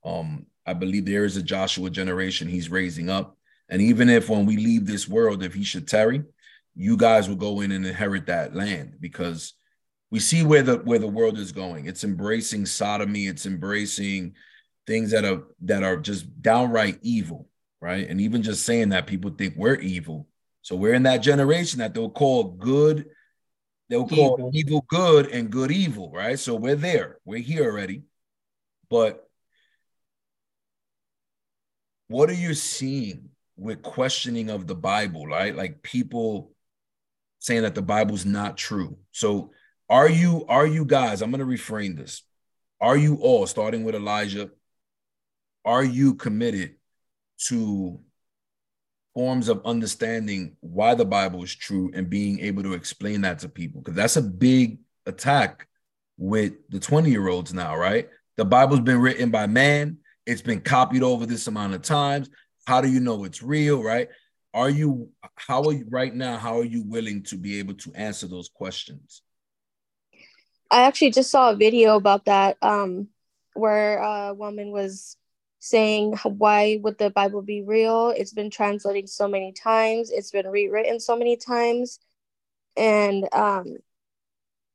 Um, 0.03 0.47
I 0.65 0.73
believe 0.73 1.05
there 1.05 1.25
is 1.25 1.37
a 1.37 1.43
Joshua 1.43 1.89
generation 1.89 2.47
he's 2.47 2.69
raising 2.69 3.09
up. 3.09 3.37
And 3.69 3.81
even 3.81 4.09
if 4.09 4.29
when 4.29 4.45
we 4.45 4.57
leave 4.57 4.85
this 4.85 5.07
world, 5.07 5.43
if 5.43 5.53
he 5.53 5.63
should 5.63 5.87
tarry, 5.87 6.23
you 6.75 6.97
guys 6.97 7.29
will 7.29 7.35
go 7.35 7.61
in 7.61 7.71
and 7.71 7.85
inherit 7.85 8.27
that 8.27 8.55
land 8.55 8.97
because 8.99 9.53
we 10.13 10.19
see 10.19 10.43
where 10.43 10.61
the 10.61 10.77
where 10.77 10.99
the 10.99 11.07
world 11.07 11.39
is 11.39 11.51
going. 11.51 11.87
It's 11.87 12.03
embracing 12.03 12.67
sodomy, 12.67 13.25
it's 13.25 13.47
embracing 13.47 14.35
things 14.85 15.09
that 15.09 15.25
are 15.25 15.41
that 15.63 15.81
are 15.81 15.97
just 15.97 16.39
downright 16.39 16.99
evil, 17.01 17.49
right? 17.81 18.07
And 18.07 18.21
even 18.21 18.43
just 18.43 18.63
saying 18.63 18.89
that 18.89 19.07
people 19.07 19.31
think 19.31 19.55
we're 19.57 19.73
evil. 19.73 20.27
So 20.61 20.75
we're 20.75 20.93
in 20.93 21.01
that 21.03 21.23
generation 21.23 21.79
that 21.79 21.95
they'll 21.95 22.11
call 22.11 22.43
good, 22.43 23.07
they'll 23.89 24.07
call 24.07 24.35
evil, 24.37 24.51
evil 24.53 24.85
good 24.87 25.31
and 25.31 25.49
good 25.49 25.71
evil, 25.71 26.11
right? 26.11 26.37
So 26.37 26.53
we're 26.53 26.75
there, 26.75 27.17
we're 27.25 27.39
here 27.39 27.65
already. 27.65 28.03
But 28.91 29.27
what 32.07 32.29
are 32.29 32.33
you 32.33 32.53
seeing 32.53 33.29
with 33.57 33.81
questioning 33.81 34.51
of 34.51 34.67
the 34.67 34.75
Bible, 34.75 35.25
right? 35.25 35.55
Like 35.55 35.81
people 35.81 36.51
saying 37.39 37.63
that 37.63 37.73
the 37.73 37.81
Bible's 37.81 38.27
not 38.27 38.57
true. 38.57 38.99
So 39.11 39.52
are 39.89 40.09
you 40.09 40.45
are 40.47 40.67
you 40.67 40.85
guys, 40.85 41.21
I'm 41.21 41.31
going 41.31 41.39
to 41.39 41.45
reframe 41.45 41.97
this. 41.97 42.23
Are 42.79 42.97
you 42.97 43.15
all 43.15 43.47
starting 43.47 43.83
with 43.83 43.95
Eliza? 43.95 44.49
Are 45.65 45.83
you 45.83 46.15
committed 46.15 46.75
to 47.47 47.99
forms 49.13 49.47
of 49.47 49.61
understanding 49.65 50.57
why 50.59 50.95
the 50.95 51.05
Bible 51.05 51.43
is 51.43 51.55
true 51.55 51.91
and 51.93 52.09
being 52.09 52.39
able 52.39 52.63
to 52.63 52.73
explain 52.73 53.21
that 53.21 53.39
to 53.39 53.49
people? 53.49 53.81
Because 53.81 53.95
that's 53.95 54.17
a 54.17 54.21
big 54.21 54.79
attack 55.05 55.67
with 56.17 56.53
the 56.69 56.79
20 56.79 57.09
year 57.09 57.27
olds 57.27 57.53
now, 57.53 57.75
right? 57.75 58.09
The 58.37 58.45
Bible's 58.45 58.81
been 58.81 58.99
written 58.99 59.29
by 59.31 59.47
man, 59.47 59.97
it's 60.25 60.41
been 60.41 60.61
copied 60.61 61.03
over 61.03 61.25
this 61.25 61.47
amount 61.47 61.73
of 61.73 61.81
times. 61.81 62.29
How 62.65 62.81
do 62.81 62.89
you 62.89 62.99
know 62.99 63.23
it's 63.23 63.43
real, 63.43 63.83
right? 63.83 64.07
Are 64.53 64.69
you 64.69 65.09
how 65.35 65.63
are 65.63 65.73
you 65.73 65.85
right 65.89 66.13
now? 66.13 66.37
How 66.37 66.59
are 66.59 66.65
you 66.65 66.83
willing 66.83 67.23
to 67.23 67.37
be 67.37 67.59
able 67.59 67.73
to 67.75 67.91
answer 67.95 68.27
those 68.27 68.49
questions? 68.53 69.22
I 70.73 70.81
actually 70.83 71.11
just 71.11 71.29
saw 71.29 71.51
a 71.51 71.55
video 71.55 71.95
about 71.95 72.25
that 72.25 72.57
um, 72.63 73.09
where 73.53 73.99
a 73.99 74.33
woman 74.33 74.71
was 74.71 75.17
saying 75.59 76.17
why 76.23 76.79
would 76.81 76.97
the 76.97 77.09
bible 77.09 77.41
be 77.43 77.61
real? 77.61 78.09
It's 78.09 78.33
been 78.33 78.49
translated 78.49 79.07
so 79.07 79.27
many 79.27 79.53
times. 79.53 80.09
It's 80.11 80.31
been 80.31 80.47
rewritten 80.47 80.99
so 80.99 81.15
many 81.15 81.37
times. 81.37 81.99
And 82.75 83.29
um, 83.31 83.77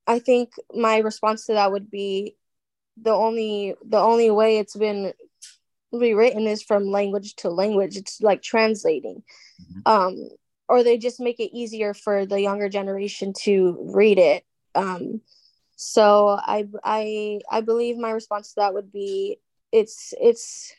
i 0.07 0.18
think 0.18 0.53
my 0.74 0.99
response 0.99 1.46
to 1.46 1.53
that 1.55 1.70
would 1.72 1.90
be 1.90 2.36
the 2.96 3.12
only 3.12 3.74
the 3.84 3.99
only 3.99 4.30
way 4.30 4.59
it's 4.59 4.76
been 4.76 5.12
rewritten 5.92 6.46
is 6.46 6.62
from 6.62 6.84
language 6.86 7.34
to 7.36 7.51
language. 7.51 7.96
It's 7.96 8.20
like 8.20 8.40
translating. 8.42 9.22
Mm-hmm. 9.61 9.80
um 9.84 10.28
or 10.68 10.84
they 10.84 10.96
just 10.99 11.18
make 11.18 11.40
it 11.40 11.57
easier 11.57 11.92
for 11.92 12.26
the 12.26 12.40
younger 12.40 12.68
generation 12.68 13.32
to 13.44 13.76
read 14.01 14.18
it. 14.18 14.44
Um 14.76 15.22
so 15.81 16.29
i 16.43 16.66
i 16.83 17.41
i 17.51 17.61
believe 17.61 17.97
my 17.97 18.11
response 18.11 18.49
to 18.49 18.55
that 18.57 18.74
would 18.74 18.93
be 18.93 19.39
it's 19.70 20.12
it's 20.20 20.74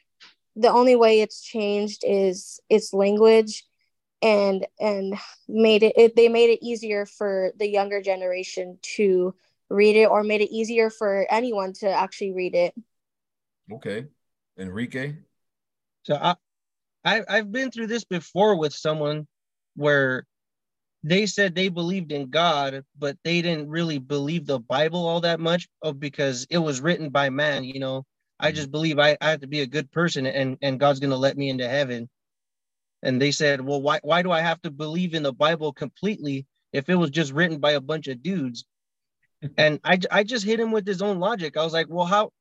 the 0.56 0.70
only 0.70 0.96
way 0.96 1.22
it's 1.22 1.42
changed 1.42 2.04
is 2.06 2.60
its 2.70 2.94
language 2.94 3.64
and 4.22 4.68
and 4.80 5.16
made 5.48 5.84
it, 5.84 5.94
it 5.96 6.16
they 6.18 6.28
made 6.28 6.50
it 6.50 6.60
easier 6.62 7.06
for 7.06 7.54
the 7.58 7.68
younger 7.68 8.02
generation 8.02 8.78
to 8.82 9.34
read 9.70 9.96
it 9.96 10.10
or 10.10 10.22
made 10.22 10.42
it 10.42 10.54
easier 10.54 10.90
for 10.90 11.26
anyone 11.32 11.72
to 11.72 11.90
actually 11.90 12.34
read 12.34 12.54
it 12.54 12.74
okay 13.72 14.06
Enrique? 14.60 15.16
So 16.04 16.16
I, 16.16 16.36
I 17.06 17.24
I've 17.28 17.52
been 17.52 17.72
through 17.72 17.88
this 17.88 18.04
before 18.04 18.58
with 18.58 18.74
someone 18.74 19.28
where 19.76 20.26
they 21.04 21.26
said 21.26 21.56
they 21.56 21.70
believed 21.70 22.12
in 22.12 22.30
God, 22.30 22.84
but 22.98 23.18
they 23.24 23.42
didn't 23.42 23.70
really 23.70 24.00
believe 24.00 24.46
the 24.46 24.60
Bible 24.60 25.08
all 25.08 25.22
that 25.22 25.40
much 25.40 25.68
of 25.82 26.00
because 26.00 26.46
it 26.50 26.58
was 26.58 26.82
written 26.82 27.10
by 27.10 27.30
man, 27.30 27.64
you 27.64 27.80
know. 27.80 28.06
I 28.40 28.48
mm-hmm. 28.48 28.56
just 28.56 28.72
believe 28.72 29.00
I, 29.00 29.18
I 29.22 29.32
have 29.32 29.42
to 29.42 29.48
be 29.48 29.62
a 29.62 29.68
good 29.68 29.92
person 29.92 30.26
and, 30.26 30.58
and 30.62 30.80
God's 30.80 31.00
gonna 31.00 31.16
let 31.16 31.38
me 31.38 31.50
into 31.50 31.68
heaven. 31.68 32.10
And 33.02 33.22
they 33.22 33.32
said, 33.32 33.62
Well, 33.62 33.82
why 33.82 34.00
why 34.04 34.22
do 34.24 34.32
I 34.32 34.42
have 34.42 34.62
to 34.64 34.72
believe 34.72 35.14
in 35.14 35.24
the 35.24 35.34
Bible 35.34 35.72
completely 35.72 36.46
if 36.74 36.90
it 36.90 36.96
was 36.96 37.12
just 37.12 37.32
written 37.32 37.60
by 37.60 37.72
a 37.72 37.82
bunch 37.82 38.08
of 38.08 38.22
dudes? 38.22 38.66
and 39.58 39.80
I, 39.86 40.00
I 40.12 40.24
just 40.24 40.46
hit 40.46 40.60
him 40.60 40.72
with 40.72 40.86
his 40.86 41.02
own 41.02 41.20
logic. 41.20 41.56
I 41.56 41.64
was 41.64 41.74
like, 41.74 41.88
Well, 41.90 42.06
how 42.06 42.32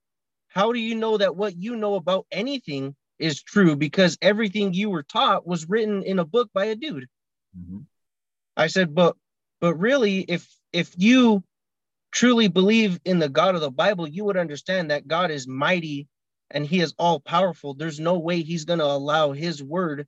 how 0.49 0.73
do 0.73 0.81
you 0.81 0.97
know 0.97 1.17
that 1.19 1.37
what 1.37 1.57
you 1.57 1.77
know 1.77 1.95
about 1.95 2.27
anything 2.33 2.97
is 3.21 3.41
true? 3.41 3.77
Because 3.77 4.19
everything 4.21 4.73
you 4.73 4.91
were 4.91 5.05
taught 5.05 5.47
was 5.47 5.69
written 5.69 6.03
in 6.03 6.19
a 6.19 6.25
book 6.25 6.51
by 6.53 6.67
a 6.67 6.75
dude. 6.75 7.07
Mm-hmm. 7.57 7.79
I 8.59 8.67
said, 8.67 8.95
but 8.95 9.17
but 9.61 9.77
really, 9.77 10.21
if 10.21 10.47
if 10.73 10.93
you 10.97 11.45
truly 12.11 12.49
believe 12.49 13.01
in 13.05 13.21
the 13.21 13.29
God 13.29 13.55
of 13.55 13.61
the 13.61 13.71
Bible, 13.71 14.07
you 14.09 14.25
would 14.25 14.37
understand 14.37 14.91
that 14.91 15.09
God 15.09 15.31
is 15.31 15.47
mighty 15.47 16.09
and 16.51 16.67
he 16.67 16.81
is 16.81 16.95
all 16.99 17.21
powerful. 17.21 17.75
There's 17.75 18.01
no 18.01 18.19
way 18.19 18.43
he's 18.43 18.65
going 18.65 18.81
to 18.81 18.85
allow 18.85 19.33
his 19.33 19.63
word 19.63 20.07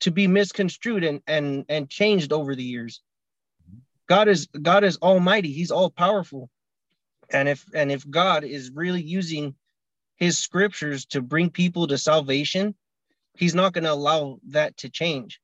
to 0.00 0.12
be 0.12 0.28
misconstrued 0.28 1.04
and 1.04 1.20
and 1.26 1.64
and 1.68 1.90
changed 1.90 2.32
over 2.32 2.54
the 2.54 2.62
years. 2.62 3.02
God 4.08 4.28
is 4.28 4.46
God 4.46 4.84
is 4.84 4.98
almighty. 4.98 5.52
He's 5.52 5.72
all 5.72 5.90
powerful. 5.90 6.50
And 7.30 7.48
if 7.48 7.64
and 7.74 7.90
if 7.90 8.08
God 8.08 8.44
is 8.44 8.70
really 8.72 9.02
using 9.02 9.56
his 10.16 10.38
scriptures 10.38 11.06
to 11.06 11.20
bring 11.20 11.50
people 11.50 11.88
to 11.88 11.98
salvation, 11.98 12.76
he's 13.36 13.56
not 13.56 13.72
going 13.72 13.84
to 13.84 13.92
allow 13.92 14.38
that 14.48 14.76
to 14.78 14.88
change. 14.88 15.40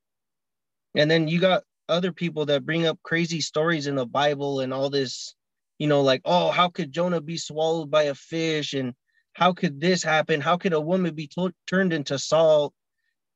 And 0.95 1.11
then 1.11 1.29
you 1.29 1.41
got 1.41 1.65
other 1.89 2.13
people 2.13 2.47
that 2.47 2.67
bring 2.67 2.87
up 2.87 2.99
crazy 3.03 3.41
stories 3.41 3.87
in 3.87 3.95
the 3.95 4.07
Bible 4.07 4.61
and 4.61 4.73
all 4.73 4.91
this, 4.91 5.35
you 5.79 5.87
know, 5.89 6.03
like, 6.03 6.23
oh, 6.25 6.51
how 6.51 6.69
could 6.69 6.93
Jonah 6.93 7.21
be 7.21 7.37
swallowed 7.37 7.91
by 7.91 8.05
a 8.05 8.15
fish? 8.15 8.75
And 8.75 8.95
how 9.33 9.53
could 9.53 9.81
this 9.81 10.03
happen? 10.03 10.41
How 10.41 10.57
could 10.57 10.73
a 10.73 10.81
woman 10.81 11.15
be 11.15 11.27
t- 11.27 11.55
turned 11.67 11.93
into 11.93 12.19
salt? 12.19 12.75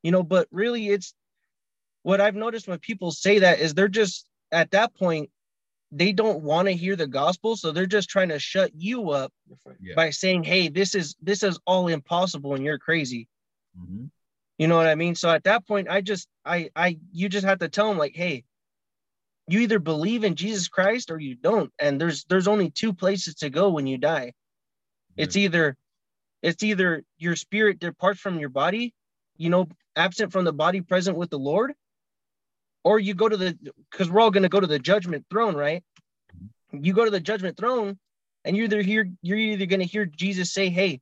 You 0.03 0.11
know, 0.11 0.22
but 0.22 0.48
really, 0.50 0.88
it's 0.88 1.14
what 2.03 2.20
I've 2.20 2.34
noticed 2.34 2.68
when 2.68 2.78
people 2.78 3.12
say 3.12 3.40
that 3.40 3.61
is 3.61 3.74
they're 3.74 3.88
just 3.88 4.28
at 4.50 4.72
that 4.72 4.94
point 4.94 5.30
they 5.92 6.12
don't 6.12 6.42
want 6.42 6.68
to 6.68 6.74
hear 6.74 6.96
the 6.96 7.07
gospel 7.07 7.55
so 7.55 7.70
they're 7.70 7.86
just 7.86 8.09
trying 8.09 8.30
to 8.30 8.38
shut 8.38 8.70
you 8.74 9.11
up 9.11 9.32
yeah. 9.80 9.94
by 9.94 10.11
saying 10.11 10.42
hey 10.42 10.68
this 10.68 10.94
is 10.94 11.14
this 11.20 11.42
is 11.42 11.59
all 11.66 11.88
impossible 11.88 12.55
and 12.55 12.64
you're 12.64 12.78
crazy 12.78 13.28
mm-hmm. 13.78 14.07
You 14.62 14.68
know 14.68 14.76
what 14.76 14.86
i 14.86 14.94
mean? 14.94 15.16
So 15.16 15.28
at 15.28 15.42
that 15.42 15.66
point 15.66 15.88
i 15.90 16.00
just 16.00 16.28
i 16.44 16.70
i 16.76 16.96
you 17.10 17.28
just 17.28 17.44
have 17.44 17.58
to 17.58 17.68
tell 17.68 17.88
them 17.88 17.98
like 17.98 18.14
hey 18.14 18.44
you 19.48 19.58
either 19.58 19.80
believe 19.80 20.22
in 20.22 20.36
jesus 20.36 20.68
christ 20.68 21.10
or 21.10 21.18
you 21.18 21.34
don't. 21.34 21.72
And 21.80 22.00
there's 22.00 22.22
there's 22.28 22.46
only 22.46 22.70
two 22.70 22.92
places 22.92 23.34
to 23.36 23.50
go 23.50 23.70
when 23.70 23.88
you 23.88 23.98
die. 23.98 24.34
Yeah. 25.16 25.24
it's 25.24 25.36
either 25.36 25.76
it's 26.42 26.62
either 26.62 27.02
your 27.18 27.34
spirit 27.34 27.80
departs 27.80 28.20
from 28.20 28.38
your 28.38 28.50
body 28.50 28.94
you 29.36 29.50
know 29.50 29.66
absent 29.96 30.30
from 30.30 30.44
the 30.44 30.52
body 30.52 30.80
present 30.80 31.16
with 31.16 31.30
the 31.30 31.40
lord 31.40 31.72
or 32.84 33.00
you 33.00 33.14
go 33.14 33.28
to 33.28 33.36
the 33.36 33.58
because 33.90 34.08
we're 34.12 34.20
all 34.20 34.30
going 34.30 34.44
to 34.44 34.48
go 34.56 34.60
to 34.60 34.68
the 34.68 34.78
judgment 34.78 35.26
throne 35.28 35.56
right? 35.56 35.82
You 36.70 36.92
go 36.92 37.04
to 37.04 37.10
the 37.10 37.26
judgment 37.30 37.56
throne 37.56 37.98
and 38.44 38.56
you're 38.56 38.66
either 38.66 38.80
here 38.80 39.10
you're 39.22 39.38
either 39.38 39.66
going 39.66 39.80
to 39.80 39.92
hear 39.94 40.06
jesus 40.06 40.52
say 40.52 40.68
hey 40.70 41.00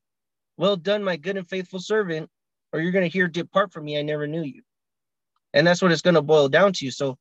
well 0.57 0.77
done 0.77 1.05
my 1.05 1.17
good 1.17 1.37
and 1.37 1.47
faithful 1.47 1.81
servant 1.81 2.31
or 2.73 2.81
you're 2.81 2.93
going 2.93 3.05
to 3.05 3.13
hear 3.13 3.29
depart 3.29 3.73
from 3.73 3.85
me 3.85 3.99
i 3.99 4.03
never 4.03 4.27
knew 4.27 4.43
you 4.43 4.63
and 5.53 5.67
that's 5.67 5.83
what 5.83 5.93
it's 5.93 6.03
going 6.03 6.15
to 6.15 6.23
boil 6.23 6.49
down 6.49 6.73
to 6.73 6.91
so 6.91 7.17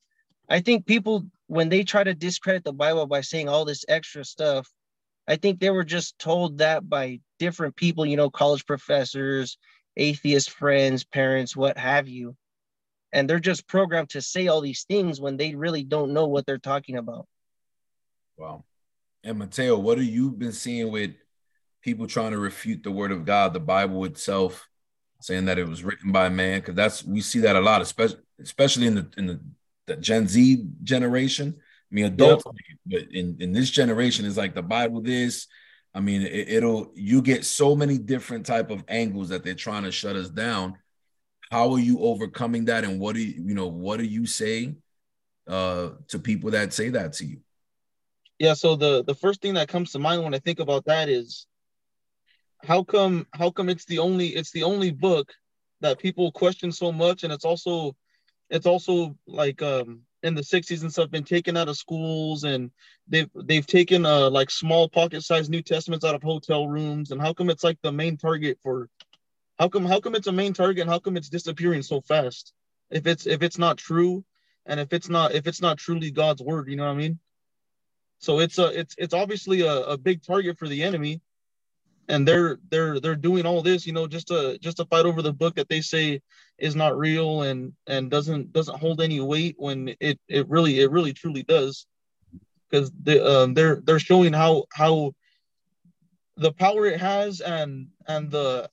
i 0.50 0.60
think 0.60 0.86
people 0.86 1.26
when 1.48 1.70
they 1.70 1.84
try 1.84 2.04
to 2.04 2.14
discredit 2.14 2.64
the 2.64 2.74
bible 2.74 3.06
by 3.06 3.22
saying 3.22 3.50
all 3.50 3.66
this 3.66 3.86
extra 3.88 4.24
stuff 4.24 4.70
i 5.28 5.36
think 5.36 5.60
they 5.60 5.70
were 5.70 5.84
just 5.84 6.18
told 6.20 6.60
that 6.60 6.88
by 6.88 7.20
different 7.38 7.76
people 7.76 8.06
you 8.06 8.18
know 8.18 8.30
college 8.30 8.66
professors 8.66 9.58
atheist 9.98 10.52
friends 10.52 11.04
parents 11.04 11.56
what 11.56 11.78
have 11.78 12.08
you 12.08 12.36
and 13.12 13.30
they're 13.30 13.40
just 13.40 13.68
programmed 13.68 14.10
to 14.10 14.22
say 14.22 14.48
all 14.48 14.62
these 14.62 14.84
things 14.84 15.20
when 15.20 15.38
they 15.38 15.56
really 15.56 15.84
don't 15.84 16.14
know 16.14 16.28
what 16.28 16.46
they're 16.46 16.58
talking 16.58 16.98
about. 16.98 17.28
Wow. 18.38 18.64
And 19.24 19.40
Mateo, 19.40 19.78
what 19.78 19.98
have 19.98 20.08
you 20.08 20.32
been 20.32 20.52
seeing 20.52 20.92
with 20.92 21.12
people 21.82 22.08
trying 22.08 22.32
to 22.32 22.38
refute 22.38 22.84
the 22.84 22.92
word 22.92 23.12
of 23.12 23.26
God, 23.26 23.54
the 23.54 23.60
Bible 23.60 24.06
itself, 24.06 24.69
saying 25.22 25.46
that 25.46 25.60
it 25.60 25.68
was 25.68 25.84
written 25.84 26.12
by 26.12 26.28
a 26.28 26.30
man? 26.30 26.60
Because 26.60 26.76
that's 26.76 27.04
we 27.04 27.22
see 27.22 27.40
that 27.42 27.56
a 27.56 27.62
lot, 27.62 27.82
especially 27.82 28.20
especially 28.42 28.88
in 28.88 28.96
the 28.96 29.08
in 29.18 29.28
the, 29.28 29.40
the 29.88 29.96
Gen 29.98 30.28
Z 30.28 30.66
generation. 30.84 31.56
I 31.58 31.96
mean, 31.96 32.06
adults, 32.06 32.44
but 32.86 33.02
in, 33.12 33.38
in 33.40 33.52
this 33.52 33.70
generation, 33.70 34.26
it's 34.26 34.38
like 34.38 34.54
the 34.54 34.62
Bible 34.62 35.02
this. 35.02 35.48
I 35.94 36.02
mean, 36.02 36.22
it, 36.22 36.64
will 36.64 36.92
you 36.94 37.22
get 37.22 37.46
so 37.46 37.76
many 37.76 37.98
different 37.98 38.46
type 38.46 38.70
of 38.70 38.84
angles 38.88 39.30
that 39.30 39.44
they're 39.44 39.56
trying 39.56 39.84
to 39.84 39.92
shut 39.92 40.16
us 40.16 40.30
down. 40.30 40.78
How 41.50 41.74
are 41.74 41.80
you 41.80 42.00
overcoming 42.02 42.66
that? 42.66 42.84
And 42.84 43.00
what 43.00 43.16
do 43.16 43.22
you, 43.22 43.44
you 43.44 43.56
know, 43.56 43.68
what 43.68 43.98
do 43.98 44.06
you 44.06 44.26
say 44.26 44.76
uh 45.48 45.90
to 46.10 46.20
people 46.20 46.52
that 46.52 46.74
say 46.74 46.90
that 46.90 47.14
to 47.14 47.26
you? 47.26 47.40
Yeah, 48.38 48.54
so 48.54 48.76
the 48.76 49.04
the 49.04 49.16
first 49.16 49.42
thing 49.42 49.56
that 49.56 49.68
comes 49.68 49.92
to 49.92 50.00
mind 50.00 50.24
when 50.24 50.34
I 50.34 50.40
think 50.40 50.60
about 50.60 50.86
that 50.86 51.10
is 51.10 51.48
how 52.64 52.84
come 52.84 53.26
how 53.34 53.50
come 53.50 53.70
it's 53.70 53.86
the 53.86 54.00
only 54.00 54.28
it's 54.30 54.52
the 54.52 54.64
only 54.64 54.92
book 54.92 55.32
that 55.82 56.00
people 56.00 56.32
question 56.32 56.72
so 56.72 56.92
much 56.92 57.24
and 57.24 57.32
it's 57.32 57.46
also 57.46 57.96
it's 58.50 58.66
also 58.66 59.16
like 59.28 59.62
um 59.62 60.02
in 60.22 60.36
the 60.36 60.42
60s 60.42 60.82
and 60.82 60.92
stuff 60.92 61.10
been 61.10 61.24
taken 61.24 61.56
out 61.56 61.70
of 61.70 61.78
schools 61.78 62.44
and 62.44 62.72
they've 63.08 63.30
they've 63.46 63.68
taken 63.68 64.06
uh 64.06 64.30
like 64.30 64.52
small 64.52 64.90
pocket 64.90 65.22
sized 65.22 65.50
new 65.50 65.62
testaments 65.62 66.04
out 66.04 66.16
of 66.16 66.24
hotel 66.24 66.68
rooms 66.68 67.12
and 67.12 67.22
how 67.22 67.34
come 67.34 67.50
it's 67.50 67.64
like 67.64 67.78
the 67.82 67.92
main 67.92 68.18
target 68.18 68.58
for 68.62 68.90
how 69.58 69.68
come 69.68 69.86
how 69.86 70.00
come 70.00 70.16
it's 70.16 70.28
a 70.28 70.32
main 70.32 70.54
target 70.54 70.82
and 70.82 70.90
how 70.90 71.00
come 71.00 71.18
it's 71.18 71.30
disappearing 71.30 71.82
so 71.82 72.00
fast? 72.02 72.54
If 72.90 73.06
it's 73.06 73.28
if 73.28 73.44
it's 73.44 73.58
not 73.58 73.78
true 73.78 74.24
and 74.66 74.80
if 74.80 74.94
it's 74.94 75.10
not 75.10 75.34
if 75.34 75.48
it's 75.48 75.62
not 75.62 75.78
truly 75.78 76.12
god's 76.12 76.42
word 76.42 76.70
you 76.70 76.78
know 76.78 76.86
what 76.86 76.94
i 76.94 76.96
mean? 76.96 77.20
So 78.20 78.40
it's 78.40 78.58
a 78.58 78.68
it's 78.80 78.96
it's 78.98 79.14
obviously 79.14 79.62
a, 79.62 79.82
a 79.82 79.98
big 79.98 80.24
target 80.24 80.58
for 80.58 80.68
the 80.68 80.84
enemy 80.84 81.22
and 82.10 82.28
they're 82.28 82.58
they're 82.70 83.00
they're 83.00 83.16
doing 83.16 83.46
all 83.46 83.62
this 83.62 83.86
you 83.86 83.94
know 83.94 84.08
just 84.08 84.28
to 84.28 84.58
just 84.60 84.78
to 84.78 84.86
fight 84.86 85.06
over 85.06 85.22
the 85.22 85.32
book 85.32 85.56
that 85.56 85.70
they 85.70 85.80
say 85.80 86.20
is 86.58 86.76
not 86.76 86.98
real 86.98 87.44
and 87.44 87.72
and 87.88 88.12
doesn't 88.12 88.52
doesn't 88.52 88.80
hold 88.80 89.00
any 89.00 89.22
weight 89.22 89.56
when 89.58 89.96
it 90.00 90.20
it 90.28 90.50
really 90.50 90.80
it 90.80 90.92
really 90.92 91.14
truly 91.14 91.44
does. 91.44 91.86
Because 92.70 92.92
they 93.02 93.20
um, 93.20 93.54
they're 93.54 93.82
they're 93.84 94.00
showing 94.00 94.34
how 94.34 94.66
how 94.74 95.14
the 96.38 96.52
power 96.52 96.86
it 96.86 97.00
has 97.00 97.42
and 97.42 97.88
and 98.08 98.30
the 98.30 98.70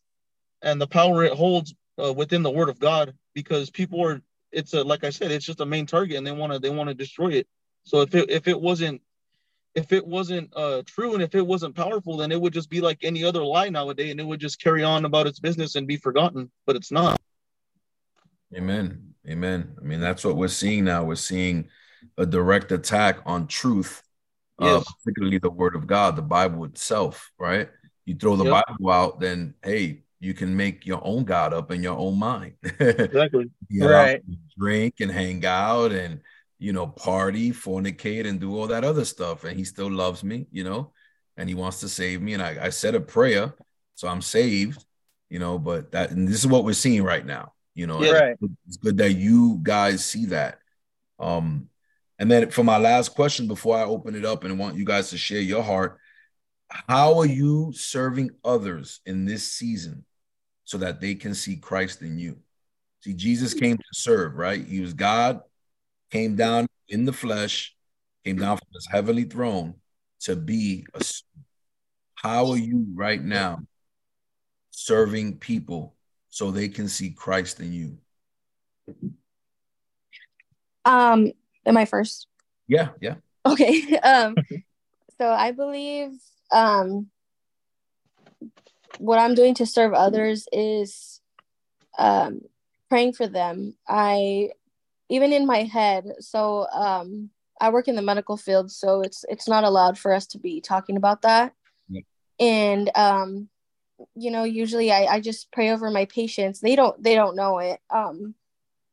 and 0.62 0.80
the 0.80 0.86
power 0.86 1.24
it 1.24 1.32
holds 1.32 1.74
uh, 2.02 2.12
within 2.12 2.42
the 2.42 2.50
word 2.50 2.68
of 2.68 2.78
god 2.78 3.14
because 3.34 3.70
people 3.70 4.04
are 4.04 4.20
it's 4.52 4.74
a 4.74 4.84
like 4.84 5.02
i 5.02 5.10
said 5.10 5.30
it's 5.32 5.46
just 5.46 5.60
a 5.60 5.66
main 5.66 5.86
target 5.86 6.16
and 6.16 6.26
they 6.26 6.32
want 6.32 6.52
to 6.52 6.58
they 6.58 6.70
want 6.70 6.88
to 6.88 6.94
destroy 6.94 7.28
it. 7.28 7.46
So 7.84 8.00
if 8.00 8.14
it 8.14 8.30
if 8.30 8.48
it 8.48 8.60
wasn't 8.60 9.00
if 9.76 9.92
it 9.92 10.04
wasn't 10.04 10.50
uh, 10.56 10.82
true 10.86 11.12
and 11.12 11.22
if 11.22 11.34
it 11.34 11.46
wasn't 11.46 11.76
powerful, 11.76 12.16
then 12.16 12.32
it 12.32 12.40
would 12.40 12.54
just 12.54 12.70
be 12.70 12.80
like 12.80 12.98
any 13.02 13.22
other 13.22 13.44
lie 13.44 13.68
nowadays, 13.68 14.10
and 14.10 14.18
it 14.18 14.26
would 14.26 14.40
just 14.40 14.60
carry 14.60 14.82
on 14.82 15.04
about 15.04 15.26
its 15.26 15.38
business 15.38 15.76
and 15.76 15.86
be 15.86 15.98
forgotten. 15.98 16.50
But 16.64 16.76
it's 16.76 16.90
not. 16.90 17.20
Amen. 18.56 19.14
Amen. 19.28 19.76
I 19.78 19.84
mean, 19.84 20.00
that's 20.00 20.24
what 20.24 20.36
we're 20.36 20.48
seeing 20.48 20.84
now. 20.84 21.04
We're 21.04 21.14
seeing 21.14 21.68
a 22.16 22.24
direct 22.24 22.72
attack 22.72 23.18
on 23.26 23.46
truth, 23.46 24.02
uh, 24.62 24.64
yes. 24.64 24.86
uh, 24.88 24.92
particularly 25.04 25.38
the 25.38 25.50
Word 25.50 25.76
of 25.76 25.86
God, 25.86 26.16
the 26.16 26.22
Bible 26.22 26.64
itself. 26.64 27.30
Right? 27.38 27.68
You 28.06 28.14
throw 28.14 28.36
the 28.36 28.44
yep. 28.44 28.64
Bible 28.66 28.90
out, 28.90 29.20
then 29.20 29.54
hey, 29.62 30.04
you 30.20 30.32
can 30.32 30.56
make 30.56 30.86
your 30.86 31.00
own 31.04 31.24
God 31.24 31.52
up 31.52 31.70
in 31.70 31.82
your 31.82 31.98
own 31.98 32.18
mind. 32.18 32.54
exactly. 32.62 33.50
right. 33.78 34.22
Drink 34.58 34.94
and 35.00 35.10
hang 35.10 35.44
out 35.44 35.92
and 35.92 36.20
you 36.58 36.72
know, 36.72 36.86
party, 36.86 37.50
fornicate, 37.50 38.26
and 38.26 38.40
do 38.40 38.56
all 38.56 38.66
that 38.68 38.84
other 38.84 39.04
stuff. 39.04 39.44
And 39.44 39.56
he 39.56 39.64
still 39.64 39.90
loves 39.90 40.24
me, 40.24 40.46
you 40.50 40.64
know, 40.64 40.92
and 41.36 41.48
he 41.48 41.54
wants 41.54 41.80
to 41.80 41.88
save 41.88 42.22
me. 42.22 42.34
And 42.34 42.42
I, 42.42 42.66
I 42.66 42.68
said 42.70 42.94
a 42.94 43.00
prayer, 43.00 43.54
so 43.94 44.08
I'm 44.08 44.22
saved, 44.22 44.84
you 45.28 45.38
know, 45.38 45.58
but 45.58 45.92
that 45.92 46.10
and 46.10 46.26
this 46.26 46.38
is 46.38 46.46
what 46.46 46.64
we're 46.64 46.72
seeing 46.72 47.02
right 47.02 47.24
now, 47.24 47.52
you 47.74 47.86
know. 47.86 48.02
Yeah, 48.02 48.12
right. 48.12 48.36
It's 48.66 48.78
good 48.78 48.98
that 48.98 49.12
you 49.12 49.58
guys 49.62 50.04
see 50.04 50.26
that. 50.26 50.58
Um, 51.18 51.68
and 52.18 52.30
then 52.30 52.50
for 52.50 52.64
my 52.64 52.78
last 52.78 53.10
question 53.10 53.46
before 53.46 53.76
I 53.76 53.84
open 53.84 54.14
it 54.14 54.24
up 54.24 54.44
and 54.44 54.58
want 54.58 54.76
you 54.76 54.84
guys 54.84 55.10
to 55.10 55.18
share 55.18 55.40
your 55.40 55.62
heart, 55.62 55.98
how 56.68 57.18
are 57.18 57.26
you 57.26 57.72
serving 57.74 58.30
others 58.44 59.00
in 59.06 59.24
this 59.24 59.52
season 59.52 60.04
so 60.64 60.78
that 60.78 61.00
they 61.00 61.14
can 61.14 61.34
see 61.34 61.56
Christ 61.56 62.02
in 62.02 62.18
you? 62.18 62.38
See, 63.00 63.12
Jesus 63.12 63.54
came 63.54 63.76
to 63.76 63.84
serve, 63.92 64.34
right? 64.34 64.64
He 64.64 64.80
was 64.80 64.94
God 64.94 65.40
came 66.10 66.36
down 66.36 66.66
in 66.88 67.04
the 67.04 67.12
flesh, 67.12 67.74
came 68.24 68.36
down 68.36 68.56
from 68.58 68.68
his 68.74 68.86
heavenly 68.90 69.24
throne 69.24 69.74
to 70.20 70.36
be 70.36 70.86
a. 70.94 71.04
How 72.14 72.50
are 72.50 72.56
you 72.56 72.86
right 72.94 73.22
now 73.22 73.60
serving 74.70 75.38
people 75.38 75.94
so 76.28 76.50
they 76.50 76.68
can 76.68 76.88
see 76.88 77.10
Christ 77.10 77.60
in 77.60 77.72
you? 77.72 77.98
Um, 80.84 81.32
am 81.66 81.76
I 81.76 81.84
first? 81.84 82.28
Yeah, 82.68 82.88
yeah. 83.00 83.16
Okay. 83.44 83.98
Um, 84.02 84.34
so 85.18 85.30
I 85.30 85.52
believe 85.52 86.10
um 86.52 87.08
what 88.98 89.18
I'm 89.18 89.34
doing 89.34 89.54
to 89.54 89.66
serve 89.66 89.92
others 89.94 90.46
is 90.52 91.20
um 91.98 92.40
praying 92.88 93.14
for 93.14 93.26
them. 93.26 93.74
I 93.88 94.50
even 95.08 95.32
in 95.32 95.46
my 95.46 95.62
head 95.62 96.04
so 96.20 96.66
um 96.72 97.30
i 97.60 97.70
work 97.70 97.88
in 97.88 97.96
the 97.96 98.02
medical 98.02 98.36
field 98.36 98.70
so 98.70 99.00
it's 99.00 99.24
it's 99.28 99.48
not 99.48 99.64
allowed 99.64 99.98
for 99.98 100.12
us 100.12 100.26
to 100.26 100.38
be 100.38 100.60
talking 100.60 100.96
about 100.96 101.22
that. 101.22 101.52
Yeah. 101.88 102.02
and 102.40 102.90
um 102.94 103.48
you 104.14 104.30
know 104.30 104.44
usually 104.44 104.92
I, 104.92 105.06
I 105.06 105.20
just 105.20 105.50
pray 105.52 105.70
over 105.70 105.90
my 105.90 106.04
patients. 106.04 106.60
They 106.60 106.76
don't 106.76 107.02
they 107.02 107.14
don't 107.14 107.36
know 107.36 107.58
it 107.58 107.80
um 107.90 108.34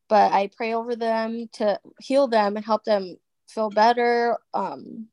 but 0.10 0.32
i 0.32 0.50
pray 0.56 0.74
over 0.74 0.96
them 0.96 1.50
to 1.54 1.80
heal 2.00 2.28
them 2.28 2.56
and 2.56 2.66
help 2.66 2.84
them 2.84 3.18
feel 3.48 3.70
better 3.70 4.38
um 4.54 5.08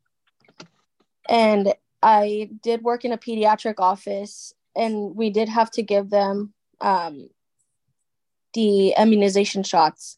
and 1.29 1.73
i 2.03 2.51
did 2.63 2.83
work 2.83 3.05
in 3.05 3.13
a 3.13 3.19
pediatric 3.19 3.75
office 3.79 4.53
and 4.77 5.15
we 5.17 5.31
did 5.31 5.49
have 5.49 5.71
to 5.71 5.83
give 5.83 6.11
them 6.11 6.53
um 6.81 7.29
the 8.55 8.95
immunization 8.99 9.63
shots 9.63 10.17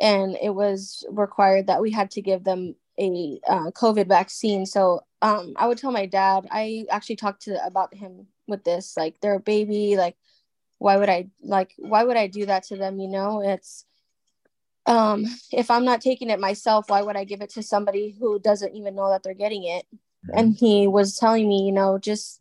and 0.00 0.36
it 0.42 0.50
was 0.50 1.04
required 1.10 1.68
that 1.68 1.80
we 1.80 1.90
had 1.90 2.10
to 2.12 2.22
give 2.22 2.44
them 2.44 2.74
a 2.98 3.40
uh, 3.46 3.70
COVID 3.72 4.08
vaccine. 4.08 4.66
So 4.66 5.04
um, 5.22 5.54
I 5.56 5.66
would 5.66 5.78
tell 5.78 5.92
my 5.92 6.06
dad. 6.06 6.46
I 6.50 6.84
actually 6.90 7.16
talked 7.16 7.42
to 7.42 7.64
about 7.64 7.94
him 7.94 8.26
with 8.46 8.64
this. 8.64 8.96
Like 8.96 9.20
they're 9.20 9.34
a 9.34 9.40
baby. 9.40 9.96
Like 9.96 10.16
why 10.78 10.96
would 10.96 11.08
I 11.08 11.28
like 11.42 11.72
why 11.78 12.04
would 12.04 12.16
I 12.16 12.26
do 12.26 12.46
that 12.46 12.64
to 12.64 12.76
them? 12.76 12.98
You 12.98 13.08
know, 13.08 13.40
it's 13.40 13.84
um, 14.86 15.24
if 15.52 15.70
I'm 15.70 15.84
not 15.84 16.00
taking 16.00 16.30
it 16.30 16.38
myself, 16.38 16.88
why 16.88 17.02
would 17.02 17.16
I 17.16 17.24
give 17.24 17.40
it 17.40 17.50
to 17.50 17.62
somebody 17.62 18.16
who 18.18 18.38
doesn't 18.38 18.74
even 18.74 18.94
know 18.94 19.10
that 19.10 19.22
they're 19.22 19.34
getting 19.34 19.64
it? 19.64 19.84
And 20.32 20.54
he 20.54 20.86
was 20.86 21.16
telling 21.16 21.48
me, 21.48 21.66
you 21.66 21.72
know, 21.72 21.98
just 21.98 22.40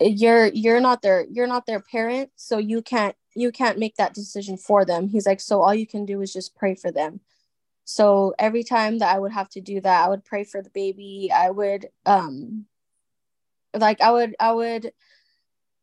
you're 0.00 0.46
you're 0.46 0.80
not 0.80 1.02
their 1.02 1.26
you're 1.30 1.46
not 1.46 1.66
their 1.66 1.80
parent, 1.80 2.30
so 2.36 2.58
you 2.58 2.82
can't 2.82 3.16
you 3.38 3.52
can't 3.52 3.78
make 3.78 3.94
that 3.96 4.14
decision 4.14 4.56
for 4.56 4.84
them. 4.84 5.08
He's 5.08 5.26
like, 5.26 5.40
so 5.40 5.62
all 5.62 5.74
you 5.74 5.86
can 5.86 6.04
do 6.04 6.20
is 6.22 6.32
just 6.32 6.56
pray 6.56 6.74
for 6.74 6.90
them. 6.90 7.20
So 7.84 8.34
every 8.36 8.64
time 8.64 8.98
that 8.98 9.14
I 9.14 9.18
would 9.18 9.32
have 9.32 9.48
to 9.50 9.60
do 9.60 9.80
that, 9.80 10.04
I 10.04 10.08
would 10.08 10.24
pray 10.24 10.42
for 10.42 10.60
the 10.60 10.70
baby. 10.70 11.30
I 11.34 11.50
would 11.50 11.88
um 12.04 12.66
like 13.72 14.00
I 14.00 14.10
would 14.10 14.34
I 14.40 14.52
would 14.52 14.92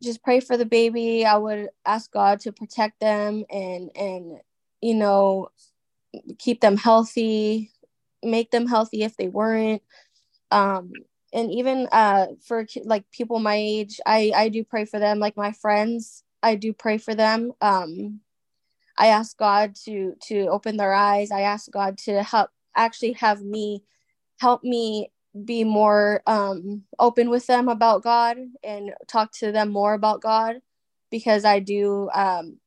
just 0.03 0.21
pray 0.21 0.41
for 0.41 0.57
the 0.57 0.65
baby. 0.65 1.25
I 1.25 1.37
would 1.37 1.69
ask 1.85 2.11
God 2.11 2.41
to 2.41 2.51
protect 2.51 2.99
them 2.99 3.45
and 3.49 3.89
and 3.95 4.39
you 4.81 4.93
know 4.93 5.49
keep 6.37 6.59
them 6.59 6.75
healthy, 6.75 7.71
make 8.21 8.51
them 8.51 8.67
healthy 8.67 9.03
if 9.03 9.15
they 9.15 9.29
weren't. 9.29 9.81
Um 10.51 10.91
and 11.31 11.51
even 11.51 11.87
uh 11.91 12.27
for 12.45 12.67
like 12.83 13.09
people 13.11 13.39
my 13.39 13.55
age, 13.55 14.01
I 14.05 14.31
I 14.35 14.49
do 14.49 14.65
pray 14.65 14.83
for 14.83 14.99
them 14.99 15.19
like 15.19 15.37
my 15.37 15.53
friends 15.53 16.24
I 16.45 16.53
do 16.53 16.73
pray 16.73 16.99
for 16.99 17.15
them. 17.15 17.53
Um, 17.59 18.19
I 18.97 19.07
ask 19.07 19.35
God 19.35 19.75
to 19.85 20.13
to 20.27 20.47
open 20.47 20.77
their 20.77 20.93
eyes. 20.93 21.31
I 21.31 21.41
ask 21.41 21.71
God 21.71 21.97
to 22.05 22.21
help 22.21 22.51
actually 22.75 23.13
have 23.13 23.41
me 23.41 23.83
help 24.39 24.63
me 24.63 25.11
be 25.43 25.63
more 25.63 26.21
um, 26.27 26.83
open 26.99 27.29
with 27.31 27.47
them 27.47 27.67
about 27.67 28.03
God 28.03 28.37
and 28.63 28.93
talk 29.07 29.31
to 29.39 29.51
them 29.51 29.69
more 29.69 29.95
about 29.95 30.21
God 30.21 30.57
because 31.09 31.43
I 31.45 31.59
do 31.59 32.09
um, 32.13 32.59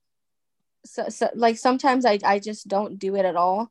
so, 0.84 1.08
so 1.08 1.30
like 1.34 1.56
sometimes 1.56 2.04
I, 2.04 2.18
I 2.24 2.40
just 2.40 2.66
don't 2.66 2.98
do 2.98 3.14
it 3.14 3.24
at 3.24 3.36
all 3.36 3.70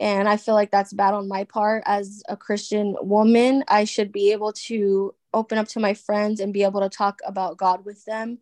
and 0.00 0.28
I 0.28 0.38
feel 0.38 0.54
like 0.54 0.70
that's 0.70 0.92
bad 0.92 1.14
on 1.14 1.28
my 1.28 1.44
part 1.44 1.82
as 1.86 2.22
a 2.28 2.36
Christian 2.36 2.96
woman 3.00 3.64
I 3.68 3.84
should 3.84 4.10
be 4.10 4.32
able 4.32 4.52
to 4.68 5.14
open 5.34 5.58
up 5.58 5.68
to 5.68 5.80
my 5.80 5.94
friends 5.94 6.40
and 6.40 6.52
be 6.52 6.64
able 6.64 6.80
to 6.80 6.88
talk 6.88 7.20
about 7.24 7.58
God 7.58 7.84
with 7.84 8.04
them 8.06 8.38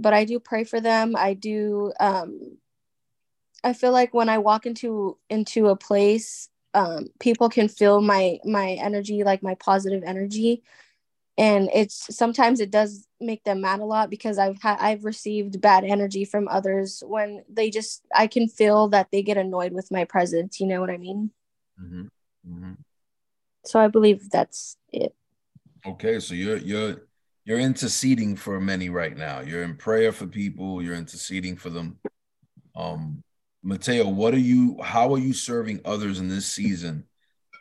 but 0.00 0.14
I 0.14 0.24
do 0.24 0.40
pray 0.40 0.64
for 0.64 0.80
them. 0.80 1.14
I 1.16 1.34
do 1.34 1.92
um 2.00 2.58
I 3.62 3.72
feel 3.72 3.92
like 3.92 4.14
when 4.14 4.28
I 4.28 4.38
walk 4.38 4.66
into 4.66 5.18
into 5.28 5.68
a 5.68 5.76
place, 5.76 6.48
um, 6.74 7.08
people 7.18 7.48
can 7.48 7.68
feel 7.68 8.00
my 8.00 8.38
my 8.44 8.72
energy, 8.72 9.22
like 9.24 9.42
my 9.42 9.54
positive 9.54 10.02
energy. 10.04 10.62
And 11.38 11.70
it's 11.74 12.14
sometimes 12.14 12.60
it 12.60 12.70
does 12.70 13.06
make 13.20 13.44
them 13.44 13.60
mad 13.62 13.80
a 13.80 13.84
lot 13.84 14.10
because 14.10 14.38
I've 14.38 14.60
had 14.62 14.78
I've 14.80 15.04
received 15.04 15.60
bad 15.60 15.84
energy 15.84 16.24
from 16.24 16.48
others 16.48 17.02
when 17.06 17.44
they 17.48 17.70
just 17.70 18.02
I 18.14 18.26
can 18.26 18.48
feel 18.48 18.88
that 18.88 19.08
they 19.10 19.22
get 19.22 19.36
annoyed 19.36 19.72
with 19.72 19.90
my 19.90 20.04
presence. 20.04 20.60
You 20.60 20.66
know 20.66 20.80
what 20.80 20.90
I 20.90 20.96
mean? 20.96 21.30
Mm-hmm. 21.80 22.02
Mm-hmm. 22.50 22.72
So 23.64 23.80
I 23.80 23.88
believe 23.88 24.30
that's 24.30 24.76
it. 24.92 25.14
Okay, 25.86 26.20
so 26.20 26.34
you're 26.34 26.58
you're 26.58 27.08
you're 27.44 27.58
interceding 27.58 28.36
for 28.36 28.60
many 28.60 28.88
right 28.88 29.16
now. 29.16 29.40
You're 29.40 29.62
in 29.62 29.76
prayer 29.76 30.12
for 30.12 30.26
people. 30.26 30.82
You're 30.82 30.94
interceding 30.94 31.56
for 31.56 31.70
them. 31.70 31.98
Um, 32.76 33.22
Mateo, 33.62 34.08
what 34.08 34.34
are 34.34 34.38
you? 34.38 34.80
How 34.82 35.12
are 35.14 35.18
you 35.18 35.32
serving 35.32 35.80
others 35.84 36.18
in 36.18 36.28
this 36.28 36.46
season 36.46 37.04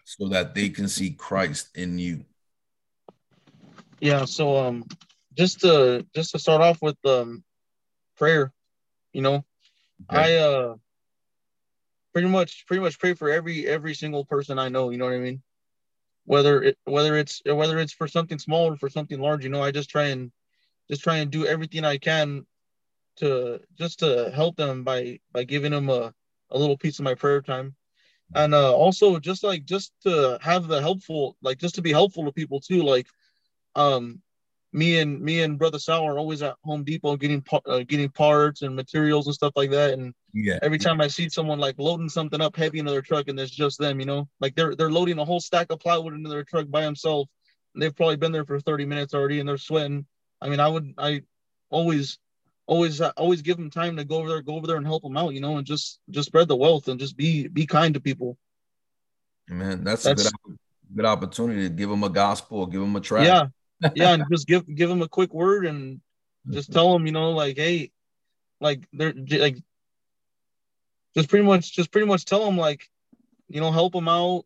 so 0.06 0.30
that 0.30 0.56
they 0.56 0.70
can 0.70 0.88
see 0.88 1.12
Christ 1.12 1.70
in 1.76 2.00
you? 2.00 2.26
Yeah. 4.00 4.26
So 4.26 4.58
um, 4.58 4.86
just 5.38 5.62
to 5.62 6.06
just 6.16 6.32
to 6.32 6.40
start 6.40 6.62
off 6.62 6.82
with 6.82 6.98
um, 7.06 7.44
prayer, 8.18 8.54
you 9.14 9.22
know, 9.22 9.44
Okay. 10.12 10.38
I 10.38 10.38
uh, 10.38 10.76
pretty 12.14 12.28
much 12.28 12.66
pretty 12.68 12.82
much 12.82 13.00
pray 13.00 13.14
for 13.14 13.30
every 13.30 13.68
every 13.68 13.94
single 13.94 14.26
person 14.26 14.58
I 14.58 14.70
know. 14.70 14.90
You 14.90 14.98
know 14.98 15.06
what 15.06 15.14
I 15.14 15.20
mean? 15.20 15.42
Whether 16.26 16.62
it 16.64 16.78
whether 16.86 17.18
it's 17.18 17.42
whether 17.46 17.80
it's 17.80 17.94
for 17.94 18.08
something 18.08 18.40
small 18.40 18.66
or 18.68 18.78
for 18.78 18.90
something 18.90 19.20
large, 19.20 19.44
you 19.44 19.50
know, 19.50 19.62
I 19.62 19.72
just 19.72 19.90
try 19.90 20.06
and 20.06 20.32
just 20.90 21.04
try 21.04 21.18
and 21.18 21.32
do 21.32 21.46
everything 21.46 21.86
I 21.86 21.98
can 21.98 22.46
to 23.18 23.60
just 23.78 24.00
to 24.00 24.32
help 24.34 24.56
them 24.56 24.84
by 24.84 25.20
by 25.32 25.44
giving 25.44 25.72
them 25.72 25.90
a, 25.90 26.14
a 26.52 26.58
little 26.58 26.78
piece 26.78 27.00
of 27.00 27.06
my 27.06 27.16
prayer 27.16 27.42
time. 27.42 27.76
And 28.36 28.54
uh 28.54 28.74
also 28.74 29.20
just 29.20 29.44
like 29.44 29.66
just 29.66 29.92
to 30.04 30.38
have 30.42 30.68
the 30.68 30.82
helpful 30.82 31.36
like 31.42 31.58
just 31.58 31.76
to 31.76 31.82
be 31.82 31.92
helpful 31.92 32.26
to 32.26 32.32
people 32.32 32.60
too 32.60 32.84
like 32.84 33.08
um 33.76 34.22
me 34.72 35.00
and 35.00 35.20
me 35.20 35.42
and 35.42 35.58
brother 35.58 35.80
Sal 35.80 36.04
are 36.04 36.20
always 36.20 36.44
at 36.44 36.56
home 36.64 36.84
depot 36.84 37.16
getting 37.16 37.44
uh, 37.66 37.80
getting 37.80 38.10
parts 38.10 38.62
and 38.62 38.76
materials 38.76 39.26
and 39.26 39.34
stuff 39.34 39.54
like 39.56 39.72
that. 39.72 39.94
And 39.94 40.14
yeah. 40.34 40.60
every 40.62 40.78
time 40.78 41.02
i 41.02 41.08
see 41.08 41.28
someone 41.28 41.58
like 41.60 41.76
loading 41.80 42.10
something 42.10 42.40
up 42.40 42.56
heavy 42.56 42.78
into 42.80 42.92
their 42.92 43.02
truck 43.02 43.28
and 43.30 43.40
it's 43.40 43.50
just 43.50 43.80
them 43.80 44.00
you 44.00 44.06
know 44.06 44.30
like 44.40 44.54
they're 44.54 44.76
they're 44.76 44.92
loading 44.92 45.18
a 45.18 45.26
whole 45.26 45.40
stack 45.40 45.72
of 45.72 45.80
plywood 45.80 46.14
into 46.14 46.30
their 46.30 46.44
truck 46.44 46.70
by 46.70 46.82
themselves. 46.82 47.30
They've 47.76 47.96
probably 47.96 48.18
been 48.18 48.32
there 48.32 48.46
for 48.46 48.60
30 48.60 48.86
minutes 48.86 49.14
already 49.14 49.40
and 49.40 49.48
they're 49.48 49.58
sweating. 49.58 50.06
I 50.42 50.50
mean 50.50 50.60
i 50.60 50.68
would 50.68 50.94
i 50.98 51.24
always 51.70 52.20
always 52.68 53.02
always 53.02 53.42
give 53.42 53.58
them 53.58 53.72
time 53.72 53.98
to 53.98 54.06
go 54.06 54.18
over 54.18 54.30
there 54.30 54.42
go 54.42 54.56
over 54.56 54.68
there 54.68 54.78
and 54.78 54.86
help 54.86 55.02
them 55.02 55.18
out 55.18 55.34
you 55.34 55.42
know 55.42 55.58
and 55.58 55.66
just 55.66 56.00
just 56.12 56.28
spread 56.28 56.48
the 56.48 56.56
wealth 56.56 56.88
and 56.88 57.00
just 57.00 57.18
be 57.18 57.48
be 57.48 57.66
kind 57.66 57.96
to 57.96 58.00
people. 58.00 58.38
Man, 59.48 59.84
that's, 59.84 60.06
a 60.06 60.14
good, 60.14 60.28
good 60.96 61.06
opportunity 61.06 61.64
to 61.64 61.70
give 61.70 61.90
them 61.90 62.04
a 62.04 62.10
gospel, 62.10 62.68
give 62.68 62.82
them 62.82 62.96
a 62.96 63.02
track. 63.02 63.26
yeah 63.26 63.48
yeah 63.96 64.14
and 64.14 64.26
just 64.32 64.48
give 64.48 64.64
give 64.76 64.90
them 64.90 65.02
a 65.02 65.08
quick 65.08 65.34
word 65.34 65.66
and 65.66 66.02
just 66.52 66.72
tell 66.72 66.92
them 66.92 67.06
you 67.06 67.12
know 67.12 67.32
like 67.32 67.58
hey 67.58 67.92
like 68.60 68.88
they're 68.94 69.14
like 69.14 69.58
just 71.16 71.30
pretty 71.30 71.46
much 71.46 71.74
just 71.74 71.92
pretty 71.92 72.08
much 72.08 72.26
tell 72.26 72.44
them 72.46 72.58
like 72.58 72.90
you 73.48 73.62
know 73.62 73.72
help 73.72 73.94
them 73.94 74.08
out 74.08 74.46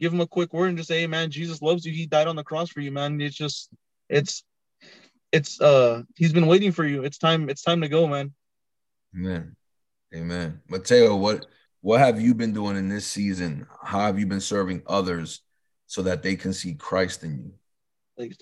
give 0.00 0.12
them 0.12 0.20
a 0.20 0.26
quick 0.26 0.52
word 0.52 0.68
and 0.68 0.76
just 0.76 0.88
say 0.88 1.00
hey 1.00 1.06
man 1.06 1.30
jesus 1.30 1.62
loves 1.62 1.84
you 1.84 1.92
he 1.92 2.06
died 2.06 2.26
on 2.26 2.36
the 2.36 2.44
cross 2.44 2.70
for 2.70 2.80
you 2.80 2.90
man 2.90 3.20
it's 3.20 3.36
just 3.36 3.70
it's 4.08 4.44
it's 5.32 5.60
uh 5.60 6.02
he's 6.16 6.32
been 6.32 6.46
waiting 6.46 6.72
for 6.72 6.84
you 6.84 7.04
it's 7.04 7.18
time 7.18 7.48
it's 7.48 7.62
time 7.62 7.80
to 7.80 7.88
go 7.88 8.06
man 8.06 8.32
Amen. 9.16 9.56
Amen. 10.14 10.60
Mateo, 10.68 11.16
what 11.16 11.46
what 11.80 12.00
have 12.00 12.20
you 12.20 12.34
been 12.34 12.52
doing 12.52 12.76
in 12.76 12.88
this 12.88 13.06
season? 13.06 13.66
How 13.82 14.00
have 14.00 14.18
you 14.18 14.26
been 14.26 14.40
serving 14.40 14.82
others 14.86 15.42
so 15.86 16.02
that 16.02 16.22
they 16.22 16.36
can 16.36 16.52
see 16.52 16.74
Christ 16.74 17.22
in 17.24 17.38
you? 17.38 17.52
Like 18.18 18.32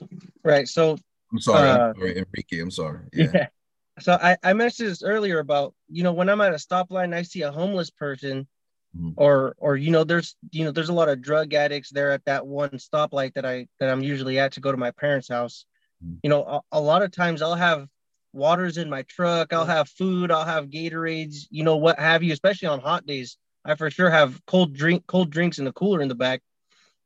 Right. 0.45 0.69
So 0.69 0.97
I'm 1.33 1.41
sorry, 1.41 1.69
Uh, 1.69 1.89
I'm 1.89 1.95
sorry 1.97 2.19
Enrique. 2.19 2.61
I'm 2.61 2.71
sorry. 2.71 3.01
Yeah. 3.13 3.31
yeah. 3.35 3.47
So 3.99 4.13
I, 4.13 4.37
I 4.43 4.53
mentioned 4.53 4.91
this 4.91 5.03
earlier 5.03 5.39
about, 5.39 5.75
you 5.89 6.03
know, 6.03 6.13
when 6.13 6.29
I'm 6.29 6.43
at 6.43 6.53
a 6.53 6.57
stoplight 6.57 7.05
and 7.05 7.15
I 7.15 7.23
see 7.23 7.41
a 7.43 7.51
homeless 7.51 7.89
person 7.89 8.47
Mhm. 8.95 9.15
or 9.17 9.55
or 9.59 9.77
you 9.77 9.91
know, 9.91 10.05
there's 10.05 10.37
you 10.53 10.65
know, 10.65 10.71
there's 10.71 10.91
a 10.91 10.93
lot 10.93 11.09
of 11.09 11.23
drug 11.23 11.55
addicts 11.55 11.91
there 11.91 12.11
at 12.11 12.23
that 12.27 12.47
one 12.47 12.71
stoplight 12.73 13.33
that 13.35 13.47
I 13.47 13.69
that 13.81 13.91
I'm 13.91 14.03
usually 14.03 14.39
at 14.39 14.53
to 14.53 14.61
go 14.61 14.71
to 14.71 14.77
my 14.77 14.91
parents' 14.91 15.29
house. 15.29 15.65
Mhm. 16.05 16.19
You 16.23 16.29
know, 16.31 16.45
a, 16.45 16.61
a 16.73 16.81
lot 16.81 17.01
of 17.03 17.11
times 17.11 17.41
I'll 17.41 17.55
have 17.55 17.89
waters 18.35 18.77
in 18.77 18.91
my 18.91 19.01
truck, 19.05 19.55
I'll 19.55 19.65
have 19.65 19.89
food, 19.89 20.31
I'll 20.31 20.45
have 20.45 20.67
Gatorades, 20.69 21.47
you 21.51 21.65
know, 21.65 21.77
what 21.79 21.99
have 21.99 22.23
you, 22.23 22.35
especially 22.35 22.69
on 22.69 22.81
hot 22.81 23.07
days. 23.07 23.39
I 23.65 23.77
for 23.77 23.91
sure 23.91 24.11
have 24.11 24.45
cold 24.47 24.75
drink 24.75 25.07
cold 25.07 25.31
drinks 25.31 25.59
in 25.59 25.65
the 25.65 25.73
cooler 25.73 26.03
in 26.03 26.09
the 26.09 26.15
back. 26.15 26.43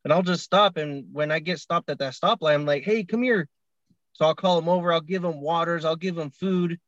And 0.04 0.12
I'll 0.12 0.22
just 0.22 0.44
stop 0.44 0.76
and 0.76 1.06
when 1.12 1.30
I 1.30 1.40
get 1.40 1.58
stopped 1.58 1.90
at 1.90 1.98
that 1.98 2.14
stoplight, 2.14 2.54
I'm 2.54 2.66
like, 2.66 2.84
hey, 2.84 3.04
come 3.04 3.22
here. 3.22 3.48
So 4.14 4.24
I'll 4.24 4.34
call 4.34 4.56
them 4.56 4.68
over. 4.68 4.92
I'll 4.92 5.00
give 5.00 5.22
them 5.22 5.40
waters. 5.40 5.84
I'll 5.84 5.96
give 5.96 6.14
them 6.14 6.30
food. 6.30 6.78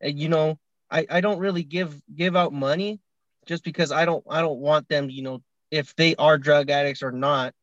And 0.00 0.18
you 0.18 0.28
know, 0.28 0.58
I, 0.90 1.06
I 1.10 1.20
don't 1.20 1.38
really 1.38 1.62
give 1.62 2.00
give 2.14 2.36
out 2.36 2.52
money 2.52 3.00
just 3.46 3.64
because 3.64 3.92
I 3.92 4.04
don't 4.04 4.24
I 4.28 4.40
don't 4.40 4.58
want 4.58 4.88
them, 4.88 5.10
you 5.10 5.22
know, 5.22 5.42
if 5.70 5.94
they 5.96 6.14
are 6.16 6.38
drug 6.38 6.70
addicts 6.70 7.02
or 7.02 7.12
not, 7.12 7.54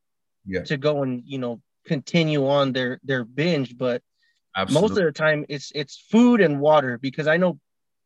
Yeah. 0.45 0.63
to 0.63 0.77
go 0.77 1.03
and 1.03 1.23
you 1.25 1.37
know 1.37 1.61
continue 1.85 2.47
on 2.47 2.73
their 2.73 2.99
their 3.03 3.23
binge. 3.23 3.77
But 3.77 4.01
Absolutely. 4.55 4.89
most 4.89 4.99
of 4.99 5.05
the 5.05 5.11
time 5.11 5.45
it's 5.49 5.71
it's 5.75 5.97
food 5.97 6.41
and 6.41 6.59
water 6.59 6.97
because 6.97 7.27
I 7.27 7.37
know 7.37 7.59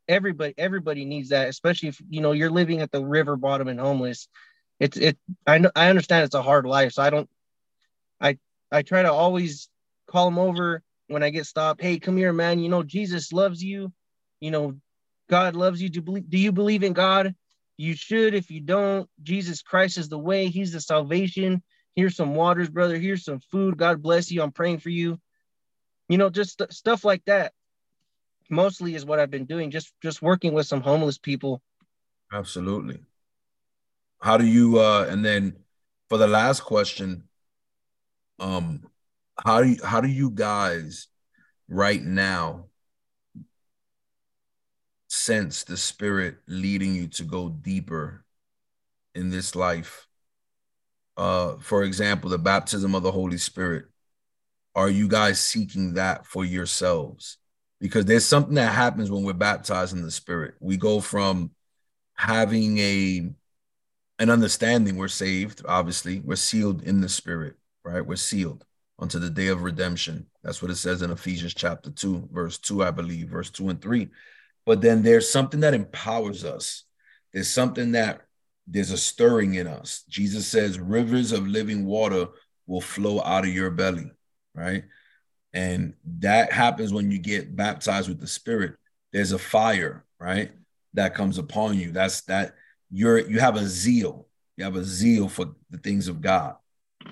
everybody 0.08 0.54
everybody 0.58 1.04
needs 1.04 1.30
that, 1.30 1.48
especially 1.48 1.88
if 1.88 2.00
you 2.08 2.20
know 2.20 2.32
you're 2.32 2.50
living 2.50 2.80
at 2.80 2.90
the 2.92 3.04
river 3.04 3.36
bottom 3.36 3.68
and 3.68 3.80
homeless. 3.80 4.28
It's 4.80 4.96
it 4.96 5.18
I 5.46 5.58
know 5.58 5.70
I 5.76 5.90
understand 5.90 6.24
it's 6.24 6.34
a 6.34 6.42
hard 6.42 6.66
life, 6.66 6.92
so 6.92 7.02
I 7.02 7.10
don't 7.10 7.28
I 8.20 8.38
I 8.72 8.82
try 8.82 9.02
to 9.02 9.12
always 9.12 9.68
call 10.08 10.24
them 10.24 10.38
over 10.38 10.82
when 11.08 11.22
I 11.22 11.30
get 11.30 11.46
stopped. 11.46 11.82
Hey, 11.82 11.98
come 11.98 12.16
here, 12.16 12.32
man. 12.32 12.58
You 12.58 12.68
know 12.68 12.82
Jesus 12.82 13.32
loves 13.32 13.62
you. 13.62 13.92
You 14.40 14.50
know 14.50 14.76
God 15.28 15.54
loves 15.54 15.80
you. 15.80 15.88
Do 15.88 15.98
you 15.98 16.02
believe, 16.02 16.30
do 16.30 16.38
you 16.38 16.52
believe 16.52 16.82
in 16.82 16.92
God? 16.92 17.34
You 17.76 17.94
should. 17.94 18.34
If 18.34 18.50
you 18.50 18.60
don't, 18.60 19.08
Jesus 19.22 19.62
Christ 19.62 19.98
is 19.98 20.08
the 20.08 20.18
way. 20.18 20.48
He's 20.48 20.72
the 20.72 20.80
salvation. 20.80 21.62
Here's 21.94 22.16
some 22.16 22.34
waters, 22.34 22.68
brother. 22.68 22.96
Here's 22.98 23.24
some 23.24 23.40
food. 23.50 23.76
God 23.76 24.02
bless 24.02 24.30
you. 24.30 24.42
I'm 24.42 24.52
praying 24.52 24.78
for 24.78 24.90
you 24.90 25.20
you 26.10 26.18
know 26.18 26.28
just 26.28 26.58
st- 26.58 26.72
stuff 26.72 27.04
like 27.04 27.24
that 27.24 27.52
mostly 28.50 28.94
is 28.94 29.06
what 29.06 29.18
i've 29.18 29.30
been 29.30 29.46
doing 29.46 29.70
just 29.70 29.94
just 30.02 30.20
working 30.20 30.52
with 30.52 30.66
some 30.66 30.82
homeless 30.82 31.16
people 31.16 31.62
Absolutely. 32.32 33.00
How 34.20 34.36
do 34.36 34.46
you 34.46 34.78
uh 34.78 35.06
and 35.08 35.24
then 35.24 35.56
for 36.08 36.18
the 36.18 36.26
last 36.26 36.60
question, 36.60 37.24
um 38.38 38.82
how 39.44 39.62
do 39.62 39.70
you 39.70 39.84
how 39.84 40.00
do 40.00 40.08
you 40.08 40.30
guys 40.30 41.08
right 41.68 42.02
now 42.02 42.66
sense 45.08 45.64
the 45.64 45.76
spirit 45.76 46.36
leading 46.46 46.94
you 46.94 47.08
to 47.08 47.24
go 47.24 47.48
deeper 47.48 48.24
in 49.14 49.30
this 49.30 49.56
life? 49.56 50.06
Uh 51.16 51.56
for 51.58 51.82
example, 51.82 52.28
the 52.30 52.38
baptism 52.38 52.94
of 52.94 53.02
the 53.02 53.12
Holy 53.12 53.38
Spirit. 53.38 53.86
Are 54.74 54.90
you 54.90 55.08
guys 55.08 55.40
seeking 55.40 55.94
that 55.94 56.26
for 56.26 56.44
yourselves? 56.44 57.38
Because 57.80 58.04
there's 58.04 58.26
something 58.26 58.54
that 58.54 58.74
happens 58.74 59.10
when 59.10 59.24
we're 59.24 59.32
baptized 59.32 59.94
in 59.96 60.02
the 60.02 60.10
spirit. 60.10 60.54
We 60.60 60.76
go 60.76 61.00
from 61.00 61.50
having 62.14 62.78
a 62.78 63.30
an 64.20 64.30
understanding 64.30 64.96
we're 64.96 65.08
saved 65.08 65.62
obviously 65.66 66.20
we're 66.20 66.36
sealed 66.36 66.82
in 66.82 67.00
the 67.00 67.08
spirit 67.08 67.56
right? 67.84 68.04
We're 68.04 68.16
sealed 68.16 68.64
unto 68.98 69.18
the 69.18 69.30
day 69.30 69.46
of 69.48 69.62
redemption. 69.62 70.26
That's 70.44 70.60
what 70.60 70.70
it 70.70 70.76
says 70.76 71.02
in 71.02 71.10
ephesians 71.10 71.54
chapter 71.54 71.90
2 71.90 72.28
verse 72.32 72.58
2 72.58 72.84
i 72.84 72.90
believe 72.90 73.28
verse 73.28 73.50
2 73.50 73.70
and 73.70 73.80
3 73.82 74.08
but 74.66 74.80
then 74.80 75.02
there's 75.02 75.28
something 75.28 75.60
that 75.60 75.74
empowers 75.74 76.44
us. 76.44 76.84
There's 77.32 77.48
something 77.48 77.92
that 77.92 78.20
there's 78.66 78.90
a 78.90 78.98
stirring 78.98 79.54
in 79.54 79.66
us. 79.66 80.04
Jesus 80.08 80.46
says 80.46 80.78
rivers 80.78 81.32
of 81.32 81.46
living 81.46 81.86
water 81.86 82.28
will 82.66 82.80
flow 82.80 83.20
out 83.22 83.44
of 83.44 83.52
your 83.52 83.70
belly 83.70 84.12
right? 84.54 84.84
And 85.52 85.94
that 86.18 86.52
happens 86.52 86.92
when 86.92 87.10
you 87.10 87.18
get 87.18 87.56
baptized 87.56 88.08
with 88.08 88.20
the 88.20 88.26
spirit. 88.26 88.74
There's 89.12 89.32
a 89.32 89.38
fire 89.38 90.04
right 90.18 90.52
that 90.94 91.14
comes 91.14 91.38
upon 91.38 91.78
you. 91.78 91.92
That's 91.92 92.22
that 92.22 92.54
you're 92.90 93.18
you 93.18 93.40
have 93.40 93.56
a 93.56 93.66
zeal. 93.66 94.26
You 94.56 94.64
have 94.64 94.76
a 94.76 94.84
zeal 94.84 95.28
for 95.28 95.46
the 95.70 95.78
things 95.78 96.08
of 96.08 96.20
God, 96.20 96.56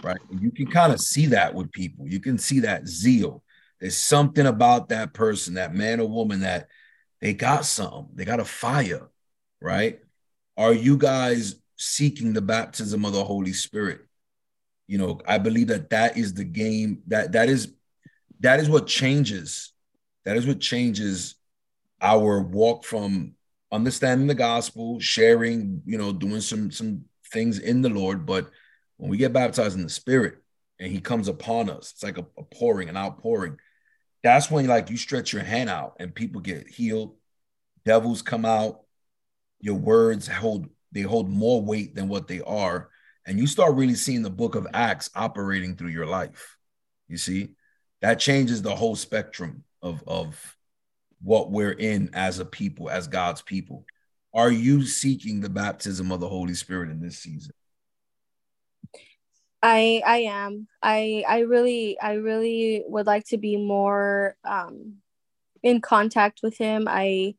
right? 0.03 0.19
You 0.31 0.51
can 0.51 0.67
kind 0.67 0.93
of 0.93 1.01
see 1.01 1.27
that 1.27 1.55
with 1.55 1.73
people. 1.73 2.07
You 2.07 2.21
can 2.21 2.37
see 2.37 2.61
that 2.61 2.87
zeal. 2.87 3.43
There's 3.81 3.97
something 3.97 4.47
about 4.47 4.89
that 4.91 5.15
person, 5.15 5.55
that 5.55 5.75
man 5.75 6.01
or 6.01 6.09
woman 6.09 6.41
that 6.41 6.69
they 7.21 7.33
got 7.33 7.65
something. 7.65 8.09
They 8.15 8.25
got 8.25 8.41
a 8.41 8.45
fire, 8.45 9.09
right? 9.61 10.01
Are 10.57 10.75
you 10.75 10.97
guys 10.97 11.55
seeking 11.77 12.33
the 12.33 12.43
baptism 12.43 13.05
of 13.05 13.13
the 13.13 13.25
Holy 13.25 13.53
Spirit? 13.53 14.01
You 14.89 14.99
know, 14.99 15.21
I 15.27 15.39
believe 15.39 15.69
that 15.69 15.91
that 15.91 16.17
is 16.17 16.35
the 16.35 16.45
game 16.45 17.03
that 17.07 17.33
that 17.33 17.49
is 17.49 17.73
that 18.41 18.61
is 18.61 18.69
what 18.69 18.87
changes. 18.87 19.73
That 20.25 20.37
is 20.37 20.47
what 20.47 20.61
changes 20.61 21.37
our 22.01 22.41
walk 22.41 22.85
from 22.85 23.35
understanding 23.71 24.27
the 24.27 24.35
gospel, 24.35 25.01
sharing, 25.01 25.83
you 25.85 25.99
know, 25.99 26.13
doing 26.13 26.41
some 26.41 26.71
some 26.71 27.05
things 27.33 27.59
in 27.59 27.83
the 27.83 27.89
Lord. 27.89 28.27
But 28.27 28.51
when 28.97 29.11
we 29.11 29.17
get 29.17 29.33
baptized 29.33 29.77
in 29.77 29.83
the 29.83 29.91
Spirit 29.91 30.37
and 30.79 30.91
He 30.91 31.01
comes 31.01 31.29
upon 31.29 31.71
us, 31.71 31.93
it's 31.93 32.03
like 32.03 32.19
a, 32.19 32.27
a 32.37 32.43
pouring, 32.45 32.89
an 32.89 32.97
outpouring. 32.97 33.59
That's 34.23 34.51
when 34.51 34.67
like 34.67 34.91
you 34.91 34.97
stretch 34.97 35.33
your 35.33 35.43
hand 35.43 35.71
out 35.71 35.97
and 36.01 36.15
people 36.15 36.41
get 36.41 36.69
healed, 36.69 37.17
devils 37.85 38.23
come 38.23 38.45
out. 38.45 38.81
Your 39.61 39.77
words 39.77 40.29
hold 40.29 40.69
they 40.93 41.03
hold 41.03 41.29
more 41.29 41.61
weight 41.61 41.95
than 41.95 42.09
what 42.09 42.29
they 42.29 42.41
are, 42.41 42.89
and 43.27 43.39
you 43.39 43.47
start 43.47 43.75
really 43.75 43.95
seeing 43.95 44.23
the 44.23 44.31
book 44.31 44.55
of 44.55 44.67
Acts 44.73 45.11
operating 45.15 45.77
through 45.77 45.91
your 45.91 46.07
life. 46.07 46.57
You 47.09 47.17
see, 47.17 47.51
that 48.01 48.21
changes 48.21 48.63
the 48.63 48.75
whole 48.75 48.97
spectrum 48.97 49.65
of, 49.83 50.03
of 50.07 50.57
what 51.23 51.51
we're 51.51 51.73
in 51.73 52.11
as 52.13 52.39
a 52.39 52.45
people, 52.45 52.91
as 52.91 53.07
God's 53.07 53.43
people. 53.43 53.85
Are 54.35 54.51
you 54.51 54.85
seeking 54.85 55.41
the 55.41 55.49
baptism 55.49 56.13
of 56.13 56.21
the 56.21 56.29
Holy 56.29 56.55
Spirit 56.55 56.91
in 56.91 57.01
this 57.01 57.19
season? 57.19 57.53
I 59.63 60.03
I 60.07 60.19
am. 60.19 60.69
I 60.83 61.25
I 61.29 61.41
really 61.41 61.99
I 62.01 62.13
really 62.13 62.85
would 62.87 63.07
like 63.07 63.25
to 63.29 63.39
be 63.39 63.57
more 63.57 64.37
um 64.45 64.97
in 65.63 65.81
contact 65.81 66.41
with 66.43 66.57
him. 66.57 66.87
I 66.89 67.35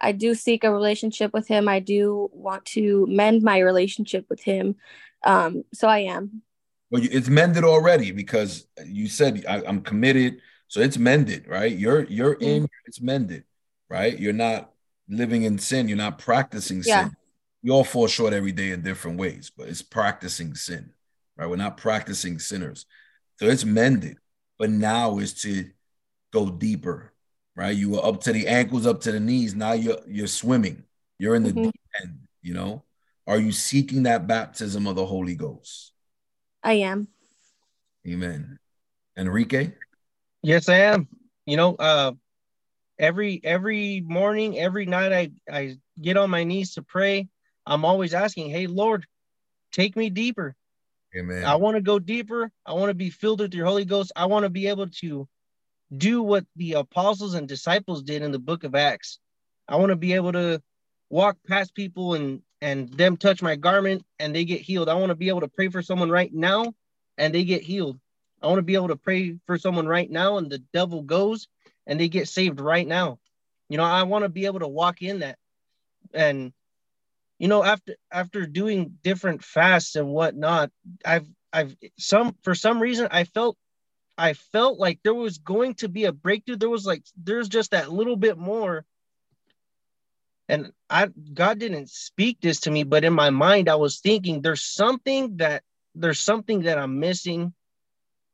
I 0.00 0.12
do 0.12 0.34
seek 0.34 0.64
a 0.64 0.72
relationship 0.72 1.32
with 1.34 1.46
him. 1.46 1.68
I 1.68 1.80
do 1.80 2.30
want 2.32 2.64
to 2.66 3.06
mend 3.08 3.42
my 3.42 3.58
relationship 3.58 4.26
with 4.30 4.42
him. 4.42 4.76
Um 5.24 5.64
so 5.74 5.88
I 5.88 6.00
am. 6.00 6.42
Well, 6.90 7.02
it's 7.04 7.28
mended 7.28 7.64
already 7.64 8.12
because 8.12 8.66
you 8.86 9.08
said 9.08 9.44
I, 9.48 9.62
am 9.62 9.82
committed. 9.82 10.40
So 10.72 10.80
it's 10.80 10.96
mended, 10.96 11.46
right? 11.48 11.70
You're 11.70 12.04
you're 12.04 12.34
mm-hmm. 12.34 12.64
in. 12.64 12.68
It's 12.86 12.98
mended, 12.98 13.44
right? 13.90 14.18
You're 14.18 14.32
not 14.32 14.72
living 15.06 15.42
in 15.42 15.58
sin. 15.58 15.86
You're 15.86 15.98
not 15.98 16.18
practicing 16.18 16.82
yeah. 16.82 17.02
sin. 17.04 17.16
We 17.62 17.70
all 17.70 17.84
fall 17.84 18.06
short 18.06 18.32
every 18.32 18.52
day 18.52 18.70
in 18.70 18.80
different 18.80 19.18
ways, 19.18 19.52
but 19.54 19.68
it's 19.68 19.82
practicing 19.82 20.54
sin, 20.54 20.94
right? 21.36 21.46
We're 21.46 21.56
not 21.56 21.76
practicing 21.76 22.38
sinners. 22.38 22.86
So 23.38 23.48
it's 23.48 23.66
mended, 23.66 24.16
but 24.58 24.70
now 24.70 25.18
is 25.18 25.34
to 25.42 25.68
go 26.32 26.48
deeper, 26.48 27.12
right? 27.54 27.76
You 27.76 27.90
were 27.90 28.06
up 28.06 28.22
to 28.22 28.32
the 28.32 28.48
ankles, 28.48 28.86
up 28.86 29.02
to 29.02 29.12
the 29.12 29.20
knees. 29.20 29.54
Now 29.54 29.72
you're 29.72 30.00
you're 30.08 30.26
swimming. 30.26 30.84
You're 31.18 31.34
in 31.34 31.42
the 31.42 31.50
mm-hmm. 31.50 31.64
deep 31.64 31.80
end, 32.02 32.18
you 32.40 32.54
know. 32.54 32.82
Are 33.26 33.38
you 33.38 33.52
seeking 33.52 34.04
that 34.04 34.26
baptism 34.26 34.86
of 34.86 34.96
the 34.96 35.04
Holy 35.04 35.34
Ghost? 35.34 35.92
I 36.62 36.72
am. 36.88 37.08
Amen. 38.08 38.58
Enrique? 39.18 39.72
Yes, 40.42 40.68
I 40.68 40.76
am. 40.76 41.08
You 41.46 41.56
know, 41.56 41.74
uh 41.76 42.12
every 42.98 43.40
every 43.44 44.00
morning, 44.00 44.58
every 44.58 44.86
night 44.86 45.12
I 45.12 45.30
I 45.50 45.76
get 46.00 46.16
on 46.16 46.30
my 46.30 46.44
knees 46.44 46.74
to 46.74 46.82
pray. 46.82 47.28
I'm 47.66 47.84
always 47.84 48.14
asking, 48.14 48.50
"Hey 48.50 48.66
Lord, 48.66 49.06
take 49.72 49.96
me 49.96 50.10
deeper." 50.10 50.54
Amen. 51.16 51.44
I 51.44 51.56
want 51.56 51.76
to 51.76 51.82
go 51.82 51.98
deeper. 51.98 52.50
I 52.64 52.72
want 52.72 52.90
to 52.90 52.94
be 52.94 53.10
filled 53.10 53.40
with 53.40 53.54
your 53.54 53.66
Holy 53.66 53.84
Ghost. 53.84 54.12
I 54.16 54.26
want 54.26 54.44
to 54.44 54.50
be 54.50 54.68
able 54.68 54.88
to 54.88 55.28
do 55.96 56.22
what 56.22 56.46
the 56.56 56.74
apostles 56.74 57.34
and 57.34 57.46
disciples 57.46 58.02
did 58.02 58.22
in 58.22 58.32
the 58.32 58.38
book 58.38 58.64
of 58.64 58.74
Acts. 58.74 59.18
I 59.68 59.76
want 59.76 59.90
to 59.90 59.96
be 59.96 60.14
able 60.14 60.32
to 60.32 60.62
walk 61.10 61.36
past 61.46 61.74
people 61.74 62.14
and 62.14 62.42
and 62.60 62.88
them 62.94 63.16
touch 63.16 63.42
my 63.42 63.56
garment 63.56 64.04
and 64.18 64.34
they 64.34 64.44
get 64.44 64.60
healed. 64.60 64.88
I 64.88 64.94
want 64.94 65.10
to 65.10 65.16
be 65.16 65.28
able 65.28 65.40
to 65.40 65.48
pray 65.48 65.68
for 65.68 65.82
someone 65.82 66.10
right 66.10 66.32
now 66.32 66.72
and 67.18 67.34
they 67.34 67.44
get 67.44 67.62
healed. 67.62 67.98
I 68.42 68.46
want 68.46 68.58
to 68.58 68.62
be 68.62 68.74
able 68.74 68.88
to 68.88 68.96
pray 68.96 69.38
for 69.46 69.58
someone 69.58 69.86
right 69.86 70.10
now 70.10 70.38
and 70.38 70.50
the 70.50 70.58
devil 70.72 71.02
goes 71.02 71.48
and 71.86 71.98
they 71.98 72.08
get 72.08 72.28
saved 72.28 72.60
right 72.60 72.86
now. 72.86 73.18
You 73.68 73.76
know, 73.76 73.84
I 73.84 74.02
want 74.02 74.24
to 74.24 74.28
be 74.28 74.46
able 74.46 74.60
to 74.60 74.68
walk 74.68 75.02
in 75.02 75.20
that. 75.20 75.38
And 76.12 76.52
you 77.38 77.48
know, 77.48 77.64
after 77.64 77.96
after 78.10 78.46
doing 78.46 78.98
different 79.02 79.42
fasts 79.42 79.96
and 79.96 80.08
whatnot, 80.08 80.70
I've 81.04 81.26
I've 81.52 81.76
some 81.98 82.36
for 82.42 82.54
some 82.54 82.80
reason 82.80 83.08
I 83.10 83.24
felt 83.24 83.56
I 84.18 84.34
felt 84.34 84.78
like 84.78 85.00
there 85.02 85.14
was 85.14 85.38
going 85.38 85.74
to 85.76 85.88
be 85.88 86.04
a 86.04 86.12
breakthrough. 86.12 86.56
There 86.56 86.68
was 86.68 86.86
like 86.86 87.04
there's 87.16 87.48
just 87.48 87.70
that 87.70 87.90
little 87.90 88.16
bit 88.16 88.38
more. 88.38 88.84
And 90.48 90.72
I 90.90 91.08
God 91.32 91.58
didn't 91.58 91.90
speak 91.90 92.40
this 92.40 92.60
to 92.60 92.70
me, 92.70 92.84
but 92.84 93.04
in 93.04 93.12
my 93.12 93.30
mind 93.30 93.68
I 93.68 93.76
was 93.76 94.00
thinking 94.00 94.40
there's 94.42 94.62
something 94.62 95.38
that 95.38 95.62
there's 95.94 96.20
something 96.20 96.62
that 96.62 96.78
I'm 96.78 97.00
missing 97.00 97.54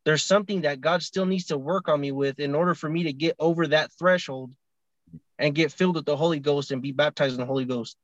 there's 0.08 0.24
something 0.24 0.62
that 0.62 0.80
God 0.80 1.02
still 1.02 1.26
needs 1.26 1.44
to 1.48 1.58
work 1.58 1.86
on 1.86 2.00
me 2.00 2.12
with 2.12 2.40
in 2.40 2.54
order 2.54 2.74
for 2.74 2.88
me 2.88 3.02
to 3.02 3.12
get 3.12 3.36
over 3.38 3.66
that 3.66 3.92
threshold 3.98 4.50
and 5.38 5.54
get 5.54 5.70
filled 5.70 5.96
with 5.96 6.06
the 6.06 6.16
Holy 6.16 6.40
Ghost 6.40 6.70
and 6.70 6.80
be 6.80 6.92
baptized 6.92 7.34
in 7.34 7.40
the 7.40 7.44
Holy 7.44 7.66
Ghost. 7.66 7.94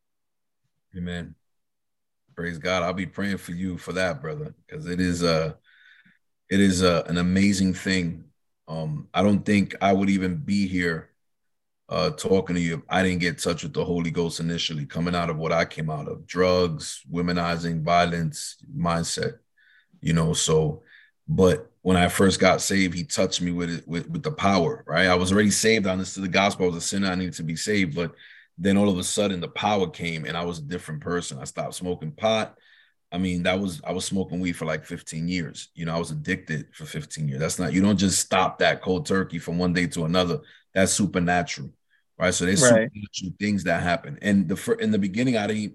Amen. 0.95 1.35
Praise 2.37 2.59
God. 2.59 2.83
I'll 2.83 2.93
be 2.93 3.07
praying 3.07 3.39
for 3.39 3.53
you 3.53 3.79
for 3.79 3.95
that, 3.95 4.21
brother, 4.21 4.55
because 4.67 4.85
it 4.85 5.01
is 5.01 5.23
a 5.23 5.57
it 6.51 6.61
is 6.61 6.83
a, 6.83 7.05
an 7.07 7.17
amazing 7.17 7.73
thing. 7.73 8.25
Um, 8.69 9.09
I 9.15 9.23
don't 9.23 9.43
think 9.43 9.75
I 9.81 9.95
would 9.95 10.11
even 10.11 10.37
be 10.37 10.69
here 10.69 11.09
uh 11.89 12.11
talking 12.11 12.57
to 12.57 12.61
you 12.61 12.75
if 12.75 12.81
I 12.91 13.03
didn't 13.03 13.21
get 13.21 13.39
touch 13.39 13.63
with 13.63 13.73
the 13.73 13.83
Holy 13.83 14.11
Ghost 14.11 14.41
initially, 14.41 14.85
coming 14.85 15.15
out 15.15 15.31
of 15.31 15.39
what 15.39 15.53
I 15.53 15.65
came 15.65 15.89
out 15.89 16.09
of 16.09 16.27
drugs, 16.27 17.01
womenizing, 17.11 17.83
violence, 17.83 18.57
mindset, 18.77 19.39
you 20.03 20.13
know. 20.13 20.35
So, 20.35 20.83
but 21.29 21.71
when 21.83 21.97
I 21.97 22.09
first 22.09 22.41
got 22.41 22.61
saved, 22.63 22.95
he 22.95 23.05
touched 23.05 23.43
me 23.43 23.53
with 23.53 23.71
it 23.71 23.89
with, 23.89 24.09
with 24.09 24.23
the 24.23 24.33
power, 24.33 24.85
right? 24.87 25.07
I 25.07 25.15
was 25.15 25.33
already 25.33 25.51
saved. 25.51 25.87
I 25.87 25.93
understood 25.93 26.25
the 26.25 26.29
gospel. 26.29 26.65
I 26.65 26.69
was 26.69 26.77
a 26.77 26.81
sinner. 26.87 27.09
I 27.09 27.15
needed 27.15 27.35
to 27.35 27.43
be 27.43 27.57
saved. 27.57 27.95
But 27.95 28.15
then 28.57 28.77
all 28.77 28.89
of 28.89 28.99
a 28.99 29.05
sudden 29.05 29.41
the 29.41 29.49
power 29.49 29.89
came 29.89 30.25
and 30.25 30.37
I 30.37 30.45
was 30.45 30.59
a 30.59 30.63
different 30.63 31.01
person. 31.01 31.39
I 31.39 31.45
stopped 31.45 31.75
smoking 31.75 32.13
pot. 32.13 32.57
I 33.13 33.19
mean, 33.19 33.43
that 33.45 33.61
was 33.61 33.81
I 33.85 33.93
was 33.93 34.05
smoking 34.05 34.41
weed 34.41 34.55
for 34.55 34.65
like 34.65 34.85
15 34.85 35.29
years. 35.29 35.69
You 35.75 35.85
know, 35.85 35.95
I 35.95 35.99
was 35.99 36.11
addicted 36.11 36.75
for 36.75 36.85
15 36.85 37.29
years. 37.29 37.41
That's 37.41 37.59
not 37.59 37.73
you 37.73 37.81
don't 37.81 37.97
just 37.97 38.19
stop 38.19 38.59
that 38.59 38.83
cold 38.83 39.07
turkey 39.07 39.39
from 39.39 39.59
one 39.59 39.73
day 39.73 39.87
to 39.89 40.05
another. 40.05 40.41
That's 40.73 40.93
supernatural. 40.93 41.71
Right. 42.19 42.33
So 42.33 42.47
there's 42.47 42.63
right. 42.63 42.91
supernatural 42.93 43.37
things 43.39 43.65
that 43.65 43.83
happen. 43.83 44.19
And 44.23 44.49
the 44.49 44.77
in 44.81 44.91
the 44.91 44.99
beginning, 44.99 45.37
I 45.37 45.47
didn't 45.47 45.75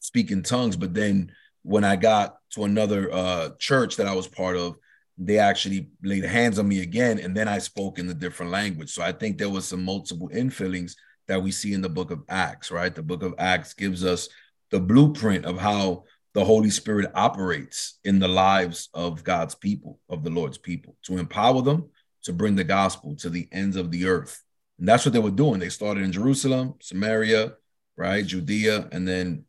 speak 0.00 0.30
in 0.30 0.42
tongues, 0.42 0.76
but 0.76 0.92
then 0.92 1.32
when 1.66 1.82
I 1.82 1.96
got 1.96 2.36
to 2.50 2.64
another 2.64 3.12
uh 3.12 3.50
church 3.58 3.96
that 3.96 4.06
I 4.06 4.14
was 4.14 4.28
part 4.28 4.56
of, 4.56 4.76
they 5.18 5.38
actually 5.38 5.90
laid 6.02 6.24
hands 6.24 6.58
on 6.58 6.68
me 6.68 6.80
again 6.80 7.18
and 7.18 7.34
then 7.34 7.48
i 7.48 7.58
spoke 7.58 7.98
in 7.98 8.06
the 8.06 8.14
different 8.14 8.52
language. 8.52 8.90
So 8.90 9.02
i 9.02 9.12
think 9.12 9.36
there 9.36 9.50
was 9.50 9.66
some 9.66 9.84
multiple 9.84 10.28
infillings 10.28 10.94
that 11.26 11.42
we 11.42 11.50
see 11.50 11.72
in 11.72 11.82
the 11.82 11.88
book 11.88 12.10
of 12.10 12.22
acts 12.28 12.70
right? 12.70 12.94
The 12.94 13.02
book 13.02 13.22
of 13.22 13.34
acts 13.38 13.74
gives 13.74 14.04
us 14.04 14.28
the 14.70 14.78
blueprint 14.78 15.44
of 15.44 15.58
how 15.58 16.04
the 16.34 16.44
holy 16.44 16.70
spirit 16.70 17.10
operates 17.14 17.98
in 18.04 18.18
the 18.18 18.28
lives 18.28 18.88
of 18.94 19.24
god's 19.24 19.54
people 19.54 19.98
of 20.08 20.22
the 20.22 20.30
lord's 20.30 20.58
people 20.58 20.94
to 21.06 21.18
empower 21.18 21.62
them 21.62 21.88
to 22.24 22.32
bring 22.32 22.54
the 22.54 22.64
gospel 22.64 23.16
to 23.16 23.28
the 23.30 23.48
ends 23.52 23.76
of 23.76 23.90
the 23.90 24.06
earth. 24.06 24.42
And 24.78 24.86
that's 24.88 25.04
what 25.04 25.14
they 25.14 25.26
were 25.26 25.30
doing. 25.30 25.58
They 25.58 25.70
started 25.70 26.04
in 26.04 26.12
jerusalem 26.12 26.74
samaria 26.80 27.54
right? 27.96 28.24
Judea 28.24 28.88
and 28.92 29.08
then 29.08 29.44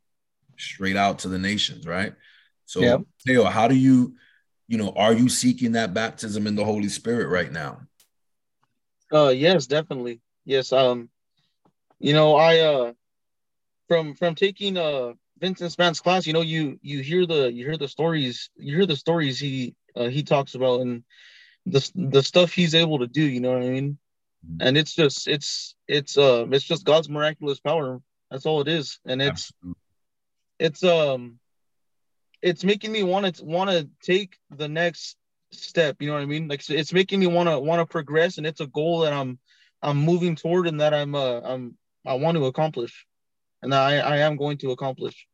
straight 0.58 0.96
out 0.96 1.20
to 1.20 1.28
the 1.28 1.40
nations 1.40 1.86
right 1.88 2.14
so 2.68 2.82
yep. 2.82 3.02
Theo, 3.26 3.46
how 3.46 3.68
do 3.68 3.76
you 3.76 4.16
you 4.68 4.78
know, 4.78 4.92
are 4.98 5.14
you 5.14 5.30
seeking 5.30 5.72
that 5.72 5.94
baptism 5.94 6.46
in 6.46 6.56
the 6.56 6.66
Holy 6.66 6.90
Spirit 6.90 7.30
right 7.30 7.52
now? 7.52 7.82
Uh 9.12 9.30
yes, 9.30 9.66
definitely. 9.66 10.20
Yes. 10.46 10.74
Um, 10.74 11.10
you 12.00 12.14
know, 12.14 12.36
I 12.36 12.60
uh 12.60 12.94
from 13.88 14.14
from 14.16 14.36
taking 14.36 14.78
uh 14.78 15.14
Vincent 15.40 15.72
Span's 15.72 16.02
class, 16.02 16.28
you 16.28 16.34
know, 16.34 16.42
you 16.42 16.78
you 16.82 17.00
hear 17.00 17.26
the 17.26 17.52
you 17.52 17.66
hear 17.66 17.78
the 17.78 17.88
stories, 17.88 18.50
you 18.58 18.76
hear 18.76 18.86
the 18.86 18.98
stories 18.98 19.40
he 19.40 19.74
uh, 19.96 20.10
he 20.10 20.22
talks 20.22 20.54
about 20.54 20.82
and 20.82 21.04
the 21.66 21.90
the 21.96 22.22
stuff 22.22 22.52
he's 22.52 22.76
able 22.76 23.00
to 23.00 23.08
do, 23.08 23.24
you 23.24 23.40
know 23.40 23.54
what 23.54 23.64
I 23.64 23.70
mean? 23.70 23.98
Mm-hmm. 24.46 24.68
And 24.68 24.78
it's 24.78 24.94
just 24.94 25.30
it's 25.30 25.76
it's 25.88 26.18
uh 26.18 26.46
it's 26.52 26.66
just 26.66 26.84
God's 26.84 27.08
miraculous 27.08 27.62
power. 27.62 28.02
That's 28.30 28.46
all 28.46 28.60
it 28.60 28.68
is. 28.68 29.00
And 29.06 29.22
it's 29.22 29.54
Absolutely. 29.54 29.82
It's 30.60 30.84
um 30.84 31.40
it's 32.42 32.64
making 32.64 32.92
me 32.92 33.04
want 33.04 33.36
to 33.36 33.46
want 33.46 33.70
to 33.70 33.90
take 34.02 34.38
the 34.52 34.68
next 34.68 35.18
step. 35.52 35.98
You 36.00 36.08
know 36.08 36.14
what 36.14 36.22
I 36.22 36.26
mean? 36.26 36.48
Like 36.48 36.68
it's 36.70 36.94
making 36.94 37.20
me 37.20 37.28
want 37.28 37.50
to 37.50 37.60
want 37.60 37.80
to 37.80 37.86
progress, 37.86 38.38
and 38.38 38.46
it's 38.46 38.62
a 38.62 38.68
goal 38.68 39.00
that 39.00 39.14
I'm 39.14 39.40
I'm 39.82 39.98
moving 39.98 40.36
toward, 40.36 40.68
and 40.68 40.80
that 40.82 40.94
I'm 40.94 41.16
uh 41.16 41.42
I'm 41.42 41.78
I 42.06 42.14
want 42.14 42.38
to 42.38 42.46
accomplish, 42.46 43.06
and 43.62 43.74
I 43.74 43.98
I 43.98 44.18
am 44.18 44.38
going 44.38 44.58
to 44.60 44.72
accomplish. 44.72 45.28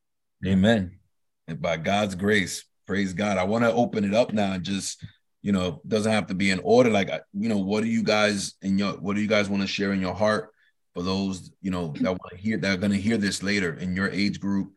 Amen. 0.46 1.00
And 1.48 1.62
by 1.62 1.78
God's 1.78 2.16
grace, 2.16 2.66
praise 2.88 3.14
God. 3.14 3.38
I 3.38 3.44
want 3.44 3.64
to 3.64 3.74
open 3.74 4.04
it 4.04 4.14
up 4.14 4.34
now 4.34 4.54
and 4.54 4.64
just 4.64 5.04
you 5.42 5.52
know 5.52 5.82
doesn't 5.88 6.12
have 6.12 6.28
to 6.28 6.36
be 6.36 6.52
in 6.52 6.60
order. 6.64 6.90
Like 6.90 7.10
you 7.34 7.50
know, 7.50 7.58
what 7.58 7.84
do 7.84 7.90
you 7.90 8.04
guys 8.04 8.54
in 8.62 8.78
your 8.78 8.94
what 8.94 9.16
do 9.16 9.22
you 9.22 9.28
guys 9.28 9.50
want 9.50 9.62
to 9.62 9.68
share 9.68 9.94
in 9.94 10.02
your 10.02 10.16
heart 10.16 10.52
for 10.94 11.04
those 11.04 11.52
you 11.62 11.72
know 11.72 11.94
that 12.00 12.12
want 12.12 12.32
to 12.32 12.38
hear 12.38 12.58
that 12.58 12.74
are 12.74 12.78
going 12.78 12.92
to 12.92 13.02
hear 13.02 13.18
this 13.18 13.44
later 13.44 13.74
in 13.74 13.96
your 13.96 14.10
age 14.10 14.40
group? 14.40 14.74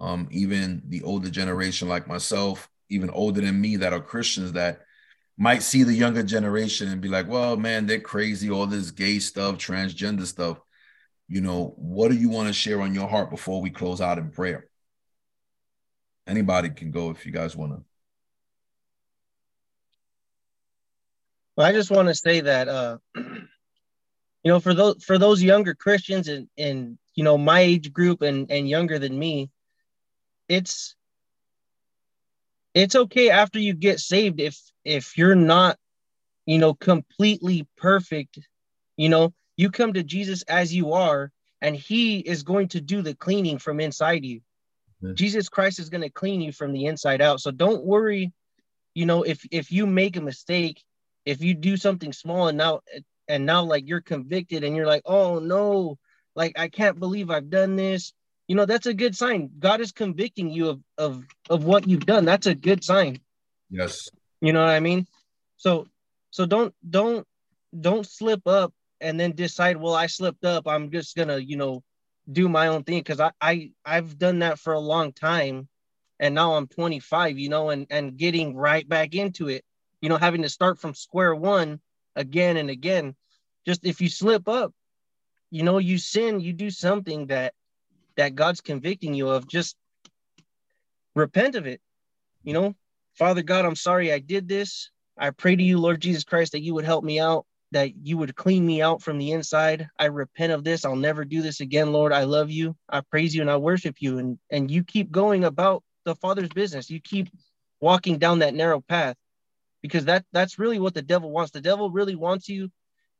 Um, 0.00 0.28
even 0.30 0.82
the 0.86 1.02
older 1.02 1.30
generation 1.30 1.88
like 1.88 2.06
myself, 2.06 2.68
even 2.88 3.10
older 3.10 3.40
than 3.40 3.60
me 3.60 3.76
that 3.76 3.92
are 3.92 4.00
Christians 4.00 4.52
that 4.52 4.80
might 5.36 5.62
see 5.62 5.84
the 5.84 5.94
younger 5.94 6.22
generation 6.22 6.88
and 6.88 7.00
be 7.00 7.08
like, 7.08 7.28
well, 7.28 7.56
man, 7.56 7.86
they're 7.86 8.00
crazy, 8.00 8.50
all 8.50 8.66
this 8.66 8.90
gay 8.90 9.18
stuff, 9.18 9.56
transgender 9.56 10.26
stuff. 10.26 10.58
You 11.28 11.40
know, 11.40 11.74
what 11.76 12.10
do 12.10 12.16
you 12.16 12.28
want 12.28 12.48
to 12.48 12.52
share 12.52 12.80
on 12.80 12.94
your 12.94 13.08
heart 13.08 13.30
before 13.30 13.60
we 13.60 13.70
close 13.70 14.00
out 14.00 14.18
in 14.18 14.30
prayer? 14.30 14.68
Anybody 16.26 16.70
can 16.70 16.90
go 16.90 17.10
if 17.10 17.24
you 17.24 17.32
guys 17.32 17.56
want 17.56 17.72
to. 17.72 17.84
Well, 21.56 21.66
I 21.66 21.72
just 21.72 21.90
want 21.90 22.08
to 22.08 22.14
say 22.14 22.40
that 22.40 22.68
uh 22.68 22.98
you 23.16 23.48
know 24.44 24.60
for 24.60 24.74
those 24.74 25.02
for 25.02 25.18
those 25.18 25.42
younger 25.42 25.74
Christians 25.74 26.28
and 26.28 26.48
and 26.56 26.98
you 27.14 27.24
know 27.24 27.36
my 27.36 27.60
age 27.60 27.92
group 27.92 28.22
and 28.22 28.50
and 28.50 28.68
younger 28.68 28.98
than 28.98 29.18
me, 29.18 29.50
it's 30.48 30.94
it's 32.74 32.94
okay 32.94 33.30
after 33.30 33.58
you 33.58 33.74
get 33.74 34.00
saved 34.00 34.40
if 34.40 34.60
if 34.84 35.18
you're 35.18 35.34
not 35.34 35.78
you 36.46 36.58
know 36.58 36.74
completely 36.74 37.66
perfect 37.76 38.38
you 38.96 39.08
know? 39.08 39.32
You 39.56 39.70
come 39.70 39.92
to 39.94 40.02
jesus 40.02 40.42
as 40.42 40.74
you 40.74 40.92
are 40.92 41.32
and 41.60 41.74
he 41.74 42.18
is 42.20 42.44
going 42.44 42.68
to 42.68 42.80
do 42.80 43.02
the 43.02 43.14
cleaning 43.14 43.58
from 43.58 43.80
inside 43.80 44.24
you. 44.24 44.40
Yeah. 45.00 45.12
jesus 45.14 45.48
christ 45.48 45.78
is 45.78 45.90
going 45.90 46.02
to 46.02 46.10
clean 46.10 46.40
you 46.40 46.52
from 46.52 46.72
the 46.72 46.86
inside 46.86 47.20
out. 47.20 47.40
So 47.40 47.50
don't 47.50 47.84
worry 47.84 48.32
you 48.94 49.06
know 49.06 49.22
if 49.22 49.44
if 49.50 49.72
you 49.72 49.86
make 49.86 50.16
a 50.16 50.20
mistake 50.20 50.82
if 51.24 51.42
you 51.42 51.54
do 51.54 51.76
something 51.76 52.12
small 52.12 52.48
and 52.48 52.58
now 52.58 52.80
and 53.26 53.44
now 53.44 53.62
like 53.64 53.88
you're 53.88 54.00
convicted 54.00 54.64
and 54.64 54.74
you're 54.76 54.86
like 54.86 55.02
oh 55.06 55.38
no. 55.38 55.98
Like 56.36 56.56
i 56.56 56.68
can't 56.68 57.00
believe 57.00 57.30
i've 57.30 57.50
done 57.50 57.74
this 57.74 58.12
you 58.48 58.56
know 58.56 58.64
that's 58.64 58.86
a 58.86 58.94
good 58.94 59.14
sign. 59.14 59.50
God 59.58 59.80
is 59.80 59.92
convicting 59.92 60.50
you 60.50 60.70
of 60.70 60.80
of 60.96 61.24
of 61.50 61.64
what 61.64 61.86
you've 61.86 62.06
done. 62.06 62.24
That's 62.24 62.46
a 62.46 62.54
good 62.54 62.82
sign. 62.82 63.20
Yes. 63.70 64.08
You 64.40 64.52
know 64.54 64.64
what 64.64 64.70
i 64.70 64.80
mean? 64.80 65.06
So 65.58 65.86
so 66.30 66.46
don't 66.46 66.74
don't 66.88 67.26
don't 67.78 68.06
slip 68.06 68.46
up 68.46 68.72
and 69.00 69.20
then 69.20 69.32
decide 69.32 69.76
well 69.76 69.94
i 69.94 70.06
slipped 70.06 70.44
up. 70.44 70.66
I'm 70.66 70.90
just 70.90 71.14
gonna 71.14 71.38
you 71.38 71.56
know 71.58 71.82
do 72.30 72.48
my 72.48 72.68
own 72.68 72.84
thing. 72.84 73.00
Because 73.00 73.20
I, 73.20 73.32
I 73.40 73.70
i've 73.84 74.18
done 74.18 74.38
that 74.40 74.58
for 74.58 74.72
a 74.72 74.80
long 74.80 75.12
time. 75.12 75.68
And 76.18 76.34
now 76.34 76.54
i'm 76.54 76.66
25 76.66 77.38
you 77.38 77.50
know 77.50 77.68
and 77.68 77.86
and 77.90 78.16
getting 78.16 78.56
right 78.56 78.88
back 78.88 79.14
into 79.14 79.48
it. 79.48 79.62
You 80.00 80.08
know 80.08 80.16
having 80.16 80.42
to 80.42 80.48
start 80.48 80.80
from 80.80 80.94
square 80.94 81.34
one 81.34 81.80
again 82.16 82.56
and 82.56 82.70
again. 82.70 83.14
Just 83.66 83.84
if 83.84 84.00
you 84.00 84.08
slip 84.08 84.48
up 84.48 84.72
you 85.50 85.62
know 85.62 85.78
you 85.78 85.98
sin 85.98 86.40
you 86.40 86.52
do 86.52 86.70
something 86.70 87.26
that 87.26 87.52
that 88.18 88.34
God's 88.34 88.60
convicting 88.60 89.14
you 89.14 89.30
of, 89.30 89.48
just 89.48 89.76
repent 91.14 91.54
of 91.54 91.66
it. 91.66 91.80
You 92.42 92.52
know, 92.52 92.74
Father 93.14 93.42
God, 93.42 93.64
I'm 93.64 93.76
sorry 93.76 94.12
I 94.12 94.18
did 94.18 94.48
this. 94.48 94.90
I 95.16 95.30
pray 95.30 95.56
to 95.56 95.62
you, 95.62 95.78
Lord 95.78 96.00
Jesus 96.00 96.24
Christ, 96.24 96.52
that 96.52 96.62
you 96.62 96.74
would 96.74 96.84
help 96.84 97.04
me 97.04 97.20
out, 97.20 97.46
that 97.70 97.96
you 98.04 98.18
would 98.18 98.34
clean 98.34 98.66
me 98.66 98.82
out 98.82 99.02
from 99.02 99.18
the 99.18 99.32
inside. 99.32 99.88
I 99.98 100.06
repent 100.06 100.52
of 100.52 100.64
this. 100.64 100.84
I'll 100.84 100.96
never 100.96 101.24
do 101.24 101.42
this 101.42 101.60
again, 101.60 101.92
Lord. 101.92 102.12
I 102.12 102.24
love 102.24 102.50
you. 102.50 102.76
I 102.88 103.00
praise 103.00 103.34
you 103.34 103.40
and 103.40 103.50
I 103.50 103.56
worship 103.56 103.96
you. 104.00 104.18
And 104.18 104.38
and 104.50 104.70
you 104.70 104.84
keep 104.84 105.10
going 105.10 105.44
about 105.44 105.84
the 106.04 106.16
Father's 106.16 106.48
business. 106.48 106.90
You 106.90 107.00
keep 107.00 107.28
walking 107.80 108.18
down 108.18 108.40
that 108.40 108.54
narrow 108.54 108.80
path 108.80 109.16
because 109.80 110.06
that 110.06 110.24
that's 110.32 110.58
really 110.58 110.80
what 110.80 110.94
the 110.94 111.02
devil 111.02 111.30
wants. 111.30 111.52
The 111.52 111.60
devil 111.60 111.90
really 111.90 112.16
wants 112.16 112.48
you 112.48 112.70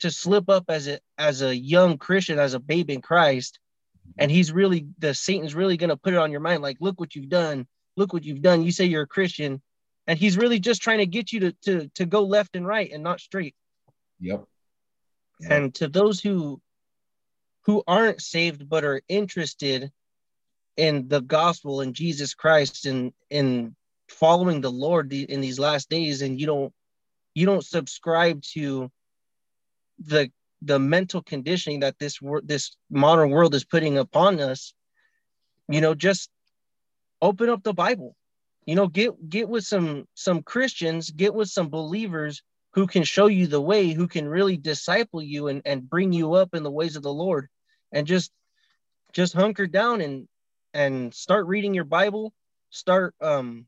to 0.00 0.10
slip 0.10 0.48
up 0.48 0.64
as 0.68 0.88
a 0.88 0.98
as 1.18 1.42
a 1.42 1.56
young 1.56 1.98
Christian, 1.98 2.38
as 2.40 2.54
a 2.54 2.60
babe 2.60 2.90
in 2.90 3.00
Christ, 3.00 3.60
and 4.16 4.30
he's 4.30 4.52
really 4.52 4.86
the 4.98 5.14
satan's 5.14 5.54
really 5.54 5.76
going 5.76 5.90
to 5.90 5.96
put 5.96 6.14
it 6.14 6.18
on 6.18 6.30
your 6.30 6.40
mind 6.40 6.62
like 6.62 6.76
look 6.80 6.98
what 7.00 7.14
you've 7.14 7.28
done 7.28 7.66
look 7.96 8.12
what 8.12 8.24
you've 8.24 8.42
done 8.42 8.62
you 8.62 8.72
say 8.72 8.84
you're 8.84 9.02
a 9.02 9.06
christian 9.06 9.60
and 10.06 10.18
he's 10.18 10.36
really 10.36 10.58
just 10.58 10.80
trying 10.82 10.98
to 10.98 11.06
get 11.06 11.32
you 11.32 11.40
to 11.40 11.52
to 11.62 11.90
to 11.94 12.06
go 12.06 12.22
left 12.22 12.56
and 12.56 12.66
right 12.66 12.90
and 12.92 13.02
not 13.02 13.20
straight 13.20 13.54
yep, 14.20 14.44
yep. 15.40 15.50
and 15.50 15.74
to 15.74 15.88
those 15.88 16.20
who 16.20 16.60
who 17.62 17.82
aren't 17.86 18.22
saved 18.22 18.68
but 18.68 18.84
are 18.84 19.02
interested 19.08 19.90
in 20.76 21.08
the 21.08 21.20
gospel 21.20 21.80
and 21.80 21.94
jesus 21.94 22.34
christ 22.34 22.86
and 22.86 23.12
in 23.30 23.74
following 24.08 24.60
the 24.60 24.70
lord 24.70 25.12
in 25.12 25.40
these 25.40 25.58
last 25.58 25.90
days 25.90 26.22
and 26.22 26.40
you 26.40 26.46
don't 26.46 26.72
you 27.34 27.46
don't 27.46 27.64
subscribe 27.64 28.42
to 28.42 28.90
the 30.06 30.30
the 30.62 30.78
mental 30.78 31.22
conditioning 31.22 31.80
that 31.80 31.98
this 31.98 32.18
this 32.42 32.76
modern 32.90 33.30
world 33.30 33.54
is 33.54 33.64
putting 33.64 33.98
upon 33.98 34.40
us 34.40 34.74
you 35.68 35.80
know 35.80 35.94
just 35.94 36.30
open 37.20 37.48
up 37.48 37.62
the 37.62 37.74
bible. 37.74 38.14
You 38.66 38.74
know 38.74 38.86
get 38.86 39.28
get 39.28 39.48
with 39.48 39.64
some 39.64 40.06
some 40.14 40.42
christians 40.42 41.10
get 41.10 41.34
with 41.34 41.48
some 41.48 41.68
believers 41.68 42.42
who 42.72 42.86
can 42.86 43.02
show 43.02 43.26
you 43.26 43.46
the 43.46 43.60
way 43.60 43.92
who 43.92 44.06
can 44.06 44.28
really 44.28 44.56
disciple 44.56 45.22
you 45.22 45.48
and, 45.48 45.62
and 45.64 45.88
bring 45.88 46.12
you 46.12 46.34
up 46.34 46.54
in 46.54 46.62
the 46.62 46.70
ways 46.70 46.96
of 46.96 47.02
the 47.02 47.12
lord. 47.12 47.48
And 47.92 48.06
just 48.06 48.30
just 49.12 49.32
hunker 49.32 49.66
down 49.66 50.00
and 50.00 50.28
and 50.74 51.14
start 51.14 51.46
reading 51.46 51.74
your 51.74 51.84
bible. 51.84 52.32
Start 52.70 53.14
um 53.22 53.66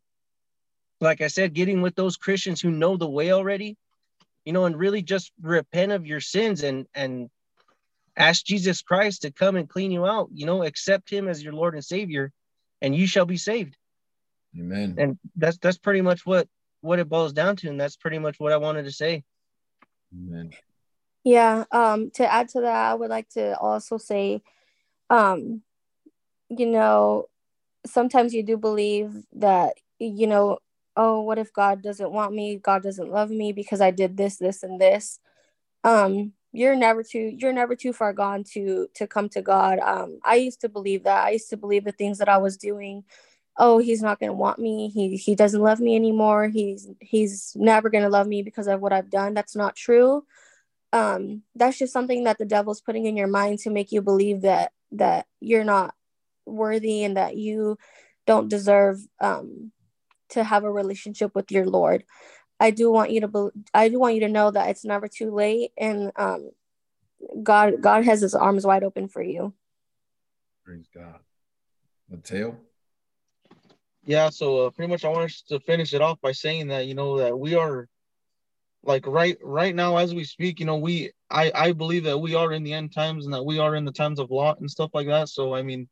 like 1.00 1.22
i 1.22 1.28
said 1.28 1.54
getting 1.54 1.80
with 1.80 1.94
those 1.94 2.18
christians 2.18 2.60
who 2.60 2.70
know 2.70 2.98
the 2.98 3.08
way 3.08 3.32
already 3.32 3.78
you 4.44 4.52
know, 4.52 4.64
and 4.64 4.76
really 4.76 5.02
just 5.02 5.32
repent 5.40 5.92
of 5.92 6.06
your 6.06 6.20
sins 6.20 6.62
and 6.62 6.86
and 6.94 7.30
ask 8.16 8.44
Jesus 8.44 8.82
Christ 8.82 9.22
to 9.22 9.30
come 9.30 9.56
and 9.56 9.68
clean 9.68 9.90
you 9.90 10.06
out, 10.06 10.28
you 10.32 10.46
know, 10.46 10.62
accept 10.62 11.10
him 11.10 11.28
as 11.28 11.42
your 11.42 11.52
Lord 11.52 11.74
and 11.74 11.84
Savior, 11.84 12.32
and 12.82 12.94
you 12.94 13.06
shall 13.06 13.26
be 13.26 13.36
saved. 13.36 13.76
Amen. 14.58 14.96
And 14.98 15.18
that's 15.36 15.58
that's 15.58 15.78
pretty 15.78 16.00
much 16.00 16.26
what 16.26 16.48
what 16.80 16.98
it 16.98 17.08
boils 17.08 17.32
down 17.32 17.56
to, 17.56 17.68
and 17.68 17.80
that's 17.80 17.96
pretty 17.96 18.18
much 18.18 18.36
what 18.38 18.52
I 18.52 18.56
wanted 18.56 18.84
to 18.84 18.92
say. 18.92 19.24
Amen. 20.12 20.50
Yeah. 21.24 21.64
Um, 21.70 22.10
to 22.12 22.30
add 22.30 22.48
to 22.50 22.60
that, 22.62 22.90
I 22.90 22.94
would 22.94 23.10
like 23.10 23.28
to 23.30 23.56
also 23.58 23.98
say, 23.98 24.42
um, 25.10 25.62
you 26.48 26.66
know, 26.66 27.26
sometimes 27.86 28.34
you 28.34 28.42
do 28.42 28.56
believe 28.56 29.14
that, 29.34 29.74
you 29.98 30.26
know, 30.26 30.58
oh 30.96 31.20
what 31.22 31.38
if 31.38 31.52
god 31.52 31.82
doesn't 31.82 32.12
want 32.12 32.34
me? 32.34 32.56
God 32.56 32.82
doesn't 32.82 33.10
love 33.10 33.30
me 33.30 33.52
because 33.52 33.80
i 33.80 33.90
did 33.90 34.16
this 34.16 34.36
this 34.36 34.62
and 34.62 34.80
this. 34.80 35.18
Um 35.84 36.32
you're 36.52 36.74
never 36.76 37.02
too 37.04 37.32
you're 37.38 37.52
never 37.52 37.76
too 37.76 37.92
far 37.92 38.12
gone 38.12 38.44
to 38.52 38.88
to 38.94 39.06
come 39.06 39.28
to 39.30 39.42
god. 39.42 39.78
Um 39.78 40.18
i 40.24 40.36
used 40.36 40.60
to 40.62 40.68
believe 40.68 41.04
that. 41.04 41.24
I 41.26 41.30
used 41.30 41.50
to 41.50 41.56
believe 41.56 41.84
the 41.84 41.92
things 41.92 42.18
that 42.18 42.28
i 42.28 42.38
was 42.38 42.56
doing. 42.56 43.04
Oh 43.58 43.78
he's 43.78 44.02
not 44.02 44.18
going 44.18 44.30
to 44.30 44.36
want 44.36 44.58
me. 44.58 44.88
He 44.88 45.16
he 45.16 45.34
doesn't 45.34 45.60
love 45.62 45.80
me 45.80 45.94
anymore. 45.96 46.48
He's 46.48 46.88
he's 47.00 47.52
never 47.56 47.90
going 47.90 48.04
to 48.04 48.10
love 48.10 48.26
me 48.26 48.42
because 48.42 48.66
of 48.68 48.80
what 48.80 48.92
i've 48.92 49.10
done. 49.10 49.34
That's 49.34 49.56
not 49.56 49.76
true. 49.76 50.24
Um 50.92 51.42
that's 51.54 51.78
just 51.78 51.92
something 51.92 52.24
that 52.24 52.38
the 52.38 52.44
devil's 52.46 52.80
putting 52.80 53.06
in 53.06 53.16
your 53.16 53.28
mind 53.28 53.60
to 53.60 53.70
make 53.70 53.92
you 53.92 54.02
believe 54.02 54.42
that 54.42 54.72
that 54.92 55.26
you're 55.40 55.64
not 55.64 55.94
worthy 56.46 57.04
and 57.04 57.16
that 57.16 57.36
you 57.36 57.78
don't 58.26 58.48
deserve 58.48 58.98
um 59.20 59.72
to 60.30 60.44
have 60.44 60.64
a 60.64 60.72
relationship 60.72 61.34
with 61.34 61.50
your 61.50 61.66
Lord. 61.66 62.04
I 62.58 62.70
do 62.70 62.90
want 62.90 63.10
you 63.10 63.22
to 63.22 63.28
be, 63.28 63.48
I 63.72 63.88
do 63.88 63.98
want 63.98 64.14
you 64.14 64.20
to 64.20 64.28
know 64.28 64.50
that 64.50 64.68
it's 64.68 64.84
never 64.84 65.08
too 65.08 65.34
late 65.34 65.72
and 65.78 66.12
um 66.16 66.50
God 67.42 67.80
God 67.80 68.04
has 68.04 68.20
his 68.20 68.34
arms 68.34 68.66
wide 68.66 68.84
open 68.84 69.08
for 69.08 69.22
you. 69.22 69.54
Praise 70.64 70.88
God. 70.94 71.20
Mateo? 72.08 72.58
Yeah, 74.04 74.30
so 74.30 74.66
uh, 74.66 74.70
pretty 74.70 74.90
much 74.90 75.04
I 75.04 75.08
want 75.08 75.30
to 75.48 75.60
finish 75.60 75.94
it 75.94 76.00
off 76.00 76.20
by 76.20 76.32
saying 76.32 76.68
that 76.68 76.86
you 76.86 76.94
know 76.94 77.18
that 77.18 77.38
we 77.38 77.54
are 77.54 77.88
like 78.82 79.06
right 79.06 79.36
right 79.42 79.74
now 79.74 79.96
as 79.96 80.14
we 80.14 80.24
speak, 80.24 80.60
you 80.60 80.66
know, 80.66 80.76
we 80.76 81.12
I 81.30 81.52
I 81.54 81.72
believe 81.72 82.04
that 82.04 82.18
we 82.18 82.34
are 82.34 82.52
in 82.52 82.62
the 82.62 82.72
end 82.72 82.92
times 82.92 83.24
and 83.24 83.34
that 83.34 83.44
we 83.44 83.58
are 83.58 83.76
in 83.76 83.84
the 83.84 83.92
times 83.92 84.18
of 84.18 84.30
Lot 84.30 84.60
and 84.60 84.70
stuff 84.70 84.90
like 84.94 85.06
that. 85.08 85.28
So 85.28 85.54
I 85.54 85.62
mean, 85.62 85.88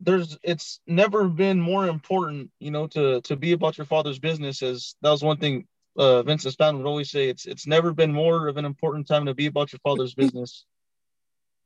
there's 0.00 0.38
it's 0.42 0.80
never 0.86 1.28
been 1.28 1.60
more 1.60 1.86
important, 1.86 2.50
you 2.58 2.70
know, 2.70 2.86
to 2.88 3.20
to 3.22 3.36
be 3.36 3.52
about 3.52 3.78
your 3.78 3.86
father's 3.86 4.18
business. 4.18 4.62
As 4.62 4.94
that 5.02 5.10
was 5.10 5.22
one 5.22 5.38
thing 5.38 5.66
uh, 5.96 6.22
Vincent 6.22 6.52
Span 6.52 6.76
would 6.76 6.86
always 6.86 7.10
say. 7.10 7.28
It's 7.28 7.46
it's 7.46 7.66
never 7.66 7.92
been 7.92 8.12
more 8.12 8.48
of 8.48 8.56
an 8.56 8.64
important 8.64 9.08
time 9.08 9.26
to 9.26 9.34
be 9.34 9.46
about 9.46 9.72
your 9.72 9.80
father's 9.80 10.14
business. 10.22 10.64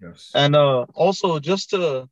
Yes. 0.00 0.30
And 0.34 0.56
uh, 0.56 0.86
also 0.94 1.38
just 1.40 1.70
to 1.70 2.08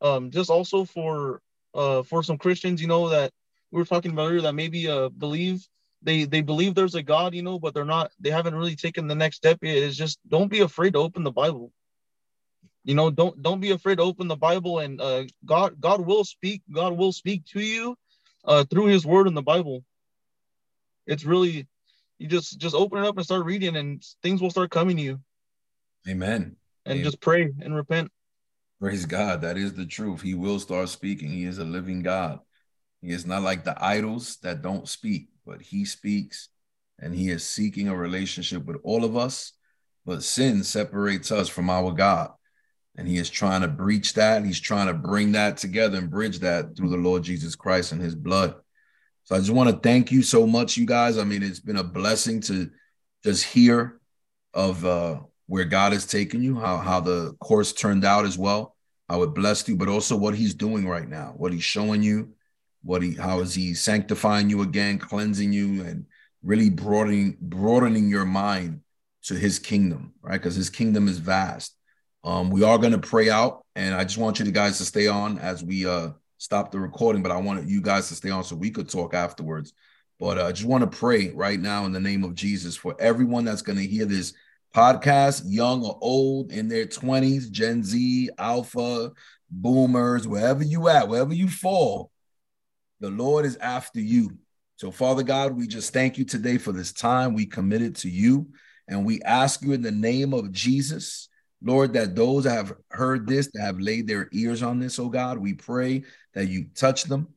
um, 0.00 0.30
just 0.30 0.50
also 0.50 0.84
for 0.84 1.40
uh, 1.74 2.02
for 2.02 2.22
some 2.22 2.38
Christians, 2.38 2.80
you 2.80 2.88
know, 2.88 3.08
that 3.08 3.32
we 3.70 3.78
were 3.78 3.86
talking 3.86 4.12
about 4.12 4.28
earlier 4.28 4.42
that 4.42 4.54
maybe 4.54 4.88
uh, 4.88 5.08
believe 5.08 5.66
they 6.02 6.24
they 6.24 6.42
believe 6.42 6.74
there's 6.74 6.94
a 6.94 7.02
God, 7.02 7.34
you 7.34 7.42
know, 7.42 7.58
but 7.58 7.74
they're 7.74 7.84
not 7.84 8.12
they 8.20 8.30
haven't 8.30 8.54
really 8.54 8.76
taken 8.76 9.08
the 9.08 9.14
next 9.14 9.36
step 9.36 9.58
yet. 9.62 9.76
Is 9.76 9.96
just 9.96 10.18
don't 10.28 10.50
be 10.50 10.60
afraid 10.60 10.92
to 10.92 11.00
open 11.00 11.24
the 11.24 11.32
Bible 11.32 11.72
you 12.84 12.94
know 12.94 13.10
don't 13.10 13.42
don't 13.42 13.60
be 13.60 13.70
afraid 13.70 13.96
to 13.96 14.02
open 14.02 14.28
the 14.28 14.36
bible 14.36 14.80
and 14.80 15.00
uh, 15.00 15.24
god 15.44 15.80
god 15.80 16.00
will 16.00 16.24
speak 16.24 16.62
god 16.72 16.96
will 16.96 17.12
speak 17.12 17.44
to 17.46 17.60
you 17.60 17.96
uh, 18.44 18.64
through 18.64 18.86
his 18.86 19.06
word 19.06 19.26
in 19.26 19.34
the 19.34 19.42
bible. 19.42 19.84
It's 21.06 21.24
really 21.24 21.66
you 22.18 22.28
just 22.28 22.58
just 22.58 22.74
open 22.74 22.98
it 23.02 23.06
up 23.06 23.16
and 23.16 23.24
start 23.24 23.44
reading 23.44 23.76
and 23.76 24.02
things 24.22 24.40
will 24.40 24.50
start 24.50 24.70
coming 24.70 24.96
to 24.96 25.02
you. 25.02 25.20
Amen. 26.08 26.56
And 26.86 26.98
amen. 26.98 27.04
just 27.04 27.20
pray 27.20 27.52
and 27.60 27.74
repent. 27.74 28.10
Praise 28.80 29.06
god. 29.06 29.42
That 29.42 29.56
is 29.56 29.74
the 29.74 29.86
truth. 29.86 30.20
He 30.20 30.34
will 30.34 30.58
start 30.58 30.88
speaking. 30.88 31.30
He 31.30 31.44
is 31.44 31.58
a 31.58 31.64
living 31.64 32.02
god. 32.02 32.40
He 33.00 33.10
is 33.10 33.26
not 33.26 33.42
like 33.42 33.64
the 33.64 33.82
idols 33.82 34.38
that 34.42 34.62
don't 34.62 34.88
speak 34.88 35.28
but 35.46 35.60
he 35.60 35.84
speaks 35.84 36.48
and 36.98 37.14
he 37.14 37.28
is 37.28 37.44
seeking 37.44 37.88
a 37.88 37.94
relationship 37.94 38.64
with 38.64 38.78
all 38.82 39.04
of 39.04 39.14
us. 39.14 39.52
But 40.06 40.22
sin 40.22 40.64
separates 40.64 41.30
us 41.30 41.50
from 41.50 41.68
our 41.68 41.92
god 41.92 42.32
and 42.96 43.08
he 43.08 43.16
is 43.16 43.30
trying 43.30 43.62
to 43.62 43.68
breach 43.68 44.14
that. 44.14 44.44
He's 44.44 44.60
trying 44.60 44.86
to 44.86 44.94
bring 44.94 45.32
that 45.32 45.56
together 45.56 45.98
and 45.98 46.10
bridge 46.10 46.38
that 46.40 46.76
through 46.76 46.90
the 46.90 46.96
Lord 46.96 47.22
Jesus 47.22 47.54
Christ 47.56 47.92
and 47.92 48.00
his 48.00 48.14
blood. 48.14 48.54
So 49.24 49.34
I 49.34 49.38
just 49.38 49.50
want 49.50 49.70
to 49.70 49.76
thank 49.76 50.12
you 50.12 50.22
so 50.22 50.46
much, 50.46 50.76
you 50.76 50.86
guys. 50.86 51.18
I 51.18 51.24
mean, 51.24 51.42
it's 51.42 51.60
been 51.60 51.78
a 51.78 51.84
blessing 51.84 52.40
to 52.42 52.70
just 53.24 53.44
hear 53.44 54.00
of 54.52 54.84
uh, 54.84 55.20
where 55.46 55.64
God 55.64 55.92
has 55.92 56.06
taken 56.06 56.42
you, 56.42 56.58
how, 56.58 56.78
how 56.78 57.00
the 57.00 57.34
course 57.40 57.72
turned 57.72 58.04
out 58.04 58.26
as 58.26 58.38
well, 58.38 58.76
how 59.08 59.22
it 59.22 59.34
blessed 59.34 59.68
you, 59.68 59.76
but 59.76 59.88
also 59.88 60.16
what 60.16 60.34
he's 60.34 60.54
doing 60.54 60.86
right 60.86 61.08
now, 61.08 61.32
what 61.36 61.52
he's 61.52 61.64
showing 61.64 62.02
you, 62.02 62.34
what 62.82 63.02
he 63.02 63.14
how 63.14 63.40
is 63.40 63.54
he 63.54 63.74
sanctifying 63.74 64.50
you 64.50 64.62
again, 64.62 64.98
cleansing 64.98 65.52
you, 65.52 65.82
and 65.82 66.04
really 66.42 66.68
broadening 66.68 67.36
broadening 67.40 68.08
your 68.08 68.26
mind 68.26 68.80
to 69.24 69.34
his 69.34 69.58
kingdom, 69.58 70.12
right? 70.20 70.40
Because 70.40 70.54
his 70.54 70.70
kingdom 70.70 71.08
is 71.08 71.18
vast. 71.18 71.74
Um, 72.24 72.48
we 72.48 72.64
are 72.64 72.78
going 72.78 72.92
to 72.92 72.98
pray 72.98 73.28
out, 73.28 73.64
and 73.76 73.94
I 73.94 74.02
just 74.04 74.16
want 74.16 74.40
you 74.40 74.50
guys 74.50 74.78
to 74.78 74.84
stay 74.84 75.08
on 75.08 75.38
as 75.38 75.62
we 75.62 75.86
uh 75.86 76.10
stop 76.38 76.72
the 76.72 76.80
recording. 76.80 77.22
But 77.22 77.32
I 77.32 77.36
wanted 77.36 77.68
you 77.68 77.82
guys 77.82 78.08
to 78.08 78.14
stay 78.14 78.30
on 78.30 78.42
so 78.44 78.56
we 78.56 78.70
could 78.70 78.88
talk 78.88 79.12
afterwards. 79.14 79.74
But 80.18 80.38
I 80.38 80.42
uh, 80.42 80.52
just 80.52 80.66
want 80.66 80.90
to 80.90 80.98
pray 80.98 81.30
right 81.30 81.60
now 81.60 81.84
in 81.84 81.92
the 81.92 82.00
name 82.00 82.24
of 82.24 82.34
Jesus 82.34 82.76
for 82.76 82.96
everyone 82.98 83.44
that's 83.44 83.62
going 83.62 83.78
to 83.78 83.86
hear 83.86 84.06
this 84.06 84.32
podcast, 84.74 85.42
young 85.46 85.84
or 85.84 85.98
old, 86.00 86.50
in 86.50 86.68
their 86.68 86.86
20s, 86.86 87.50
Gen 87.50 87.82
Z, 87.82 88.30
Alpha, 88.38 89.12
Boomers, 89.50 90.26
wherever 90.26 90.62
you 90.62 90.88
at, 90.88 91.08
wherever 91.08 91.34
you 91.34 91.48
fall, 91.48 92.10
the 93.00 93.10
Lord 93.10 93.44
is 93.44 93.56
after 93.56 94.00
you. 94.00 94.38
So, 94.76 94.90
Father 94.90 95.22
God, 95.22 95.56
we 95.56 95.66
just 95.66 95.92
thank 95.92 96.16
you 96.16 96.24
today 96.24 96.58
for 96.58 96.72
this 96.72 96.92
time 96.92 97.34
we 97.34 97.46
committed 97.46 97.96
to 97.96 98.08
you. 98.08 98.48
And 98.88 99.04
we 99.04 99.20
ask 99.22 99.62
you 99.62 99.72
in 99.72 99.82
the 99.82 99.92
name 99.92 100.32
of 100.32 100.52
Jesus, 100.52 101.28
Lord, 101.62 101.94
that 101.94 102.14
those 102.14 102.44
that 102.44 102.52
have 102.52 102.74
heard 102.90 103.26
this, 103.26 103.50
that 103.54 103.62
have 103.62 103.80
laid 103.80 104.06
their 104.06 104.28
ears 104.32 104.62
on 104.62 104.78
this, 104.78 104.98
oh 104.98 105.08
God, 105.08 105.38
we 105.38 105.54
pray 105.54 106.04
that 106.34 106.48
you 106.48 106.66
touch 106.74 107.04
them 107.04 107.28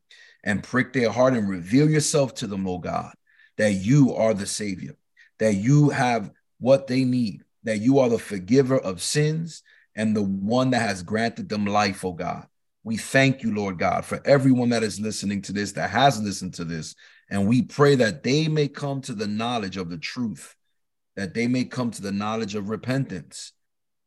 and 0.44 0.64
prick 0.64 0.94
their 0.94 1.12
heart 1.12 1.34
and 1.34 1.50
reveal 1.50 1.90
yourself 1.90 2.34
to 2.36 2.48
them, 2.48 2.68
oh 2.68 2.78
God, 2.78 3.14
that 3.58 3.74
you 3.74 4.16
are 4.16 4.34
the 4.34 4.46
Savior, 4.46 4.96
that 5.40 5.56
you 5.56 5.90
have 5.90 6.32
what 6.60 6.88
they 6.88 7.04
need, 7.04 7.44
that 7.64 7.80
you 7.80 8.00
are 8.00 8.10
the 8.10 8.20
forgiver 8.20 8.78
of 8.78 9.02
sins 9.02 9.64
and 9.96 10.16
the 10.16 10.24
one 10.24 10.72
that 10.72 10.82
has 10.82 11.04
granted 11.04 11.50
them 11.50 11.66
life, 11.66 12.04
oh 12.04 12.14
God. 12.14 12.48
We 12.84 12.96
thank 12.96 13.44
you, 13.44 13.54
Lord 13.54 13.80
God, 13.80 14.06
for 14.06 14.22
everyone 14.26 14.70
that 14.70 14.84
is 14.84 15.00
listening 15.00 15.42
to 15.44 15.52
this, 15.52 15.74
that 15.74 15.90
has 15.90 16.22
listened 16.22 16.54
to 16.54 16.64
this. 16.64 16.96
And 17.30 17.48
we 17.48 17.62
pray 17.62 17.96
that 17.96 18.24
they 18.24 18.48
may 18.48 18.70
come 18.70 19.02
to 19.02 19.14
the 19.14 19.28
knowledge 19.28 19.76
of 19.76 19.90
the 19.90 19.98
truth, 19.98 20.56
that 21.18 21.34
they 21.34 21.48
may 21.48 21.66
come 21.66 21.92
to 21.92 22.02
the 22.02 22.14
knowledge 22.14 22.56
of 22.56 22.70
repentance 22.70 23.52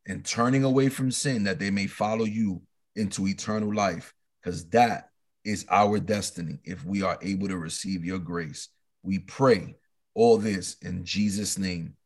and 0.06 0.24
turning 0.24 0.64
away 0.64 0.88
from 0.88 1.10
sin, 1.10 1.44
that 1.44 1.58
they 1.58 1.70
may 1.70 1.86
follow 1.86 2.24
you 2.24 2.62
into 2.96 3.26
eternal 3.26 3.72
life, 3.72 4.14
because 4.42 4.68
that 4.70 5.10
is 5.44 5.66
our 5.70 5.98
destiny 5.98 6.58
if 6.64 6.84
we 6.84 7.02
are 7.02 7.18
able 7.22 7.48
to 7.48 7.56
receive 7.56 8.04
your 8.04 8.18
grace. 8.18 8.68
We 9.02 9.20
pray 9.20 9.76
all 10.14 10.38
this 10.38 10.76
in 10.82 11.04
Jesus' 11.04 11.58
name. 11.58 11.96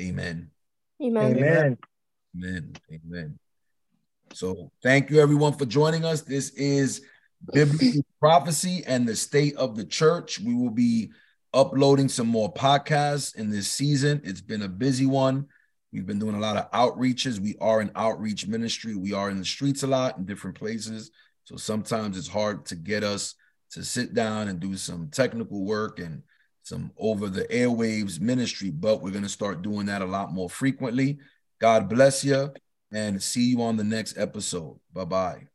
Amen. 0.00 0.50
Amen. 1.02 1.36
Amen. 1.36 1.78
Amen. 2.36 2.72
Amen. 2.92 3.38
So 4.32 4.70
thank 4.82 5.10
you 5.10 5.20
everyone 5.20 5.52
for 5.52 5.64
joining 5.64 6.04
us. 6.04 6.22
This 6.22 6.50
is 6.50 7.02
Biblical 7.52 8.04
Prophecy 8.20 8.82
and 8.86 9.06
the 9.06 9.16
State 9.16 9.56
of 9.56 9.76
the 9.76 9.84
Church. 9.84 10.40
We 10.40 10.54
will 10.54 10.70
be 10.70 11.12
uploading 11.52 12.08
some 12.08 12.26
more 12.26 12.52
podcasts 12.52 13.36
in 13.36 13.50
this 13.50 13.68
season. 13.68 14.20
It's 14.24 14.40
been 14.40 14.62
a 14.62 14.68
busy 14.68 15.06
one. 15.06 15.46
We've 15.94 16.04
been 16.04 16.18
doing 16.18 16.34
a 16.34 16.40
lot 16.40 16.56
of 16.56 16.70
outreaches. 16.72 17.38
We 17.38 17.54
are 17.60 17.80
an 17.80 17.92
outreach 17.94 18.48
ministry. 18.48 18.96
We 18.96 19.12
are 19.12 19.30
in 19.30 19.38
the 19.38 19.44
streets 19.44 19.84
a 19.84 19.86
lot 19.86 20.18
in 20.18 20.24
different 20.24 20.58
places. 20.58 21.12
So 21.44 21.56
sometimes 21.56 22.18
it's 22.18 22.26
hard 22.26 22.66
to 22.66 22.74
get 22.74 23.04
us 23.04 23.36
to 23.70 23.84
sit 23.84 24.12
down 24.12 24.48
and 24.48 24.58
do 24.58 24.76
some 24.76 25.08
technical 25.12 25.64
work 25.64 26.00
and 26.00 26.22
some 26.64 26.90
over 26.98 27.28
the 27.28 27.44
airwaves 27.44 28.20
ministry, 28.20 28.70
but 28.70 29.02
we're 29.02 29.10
going 29.10 29.22
to 29.22 29.28
start 29.28 29.62
doing 29.62 29.86
that 29.86 30.02
a 30.02 30.06
lot 30.06 30.32
more 30.32 30.50
frequently. 30.50 31.18
God 31.60 31.88
bless 31.88 32.24
you 32.24 32.52
and 32.90 33.22
see 33.22 33.44
you 33.44 33.62
on 33.62 33.76
the 33.76 33.84
next 33.84 34.18
episode. 34.18 34.80
Bye 34.92 35.04
bye. 35.04 35.53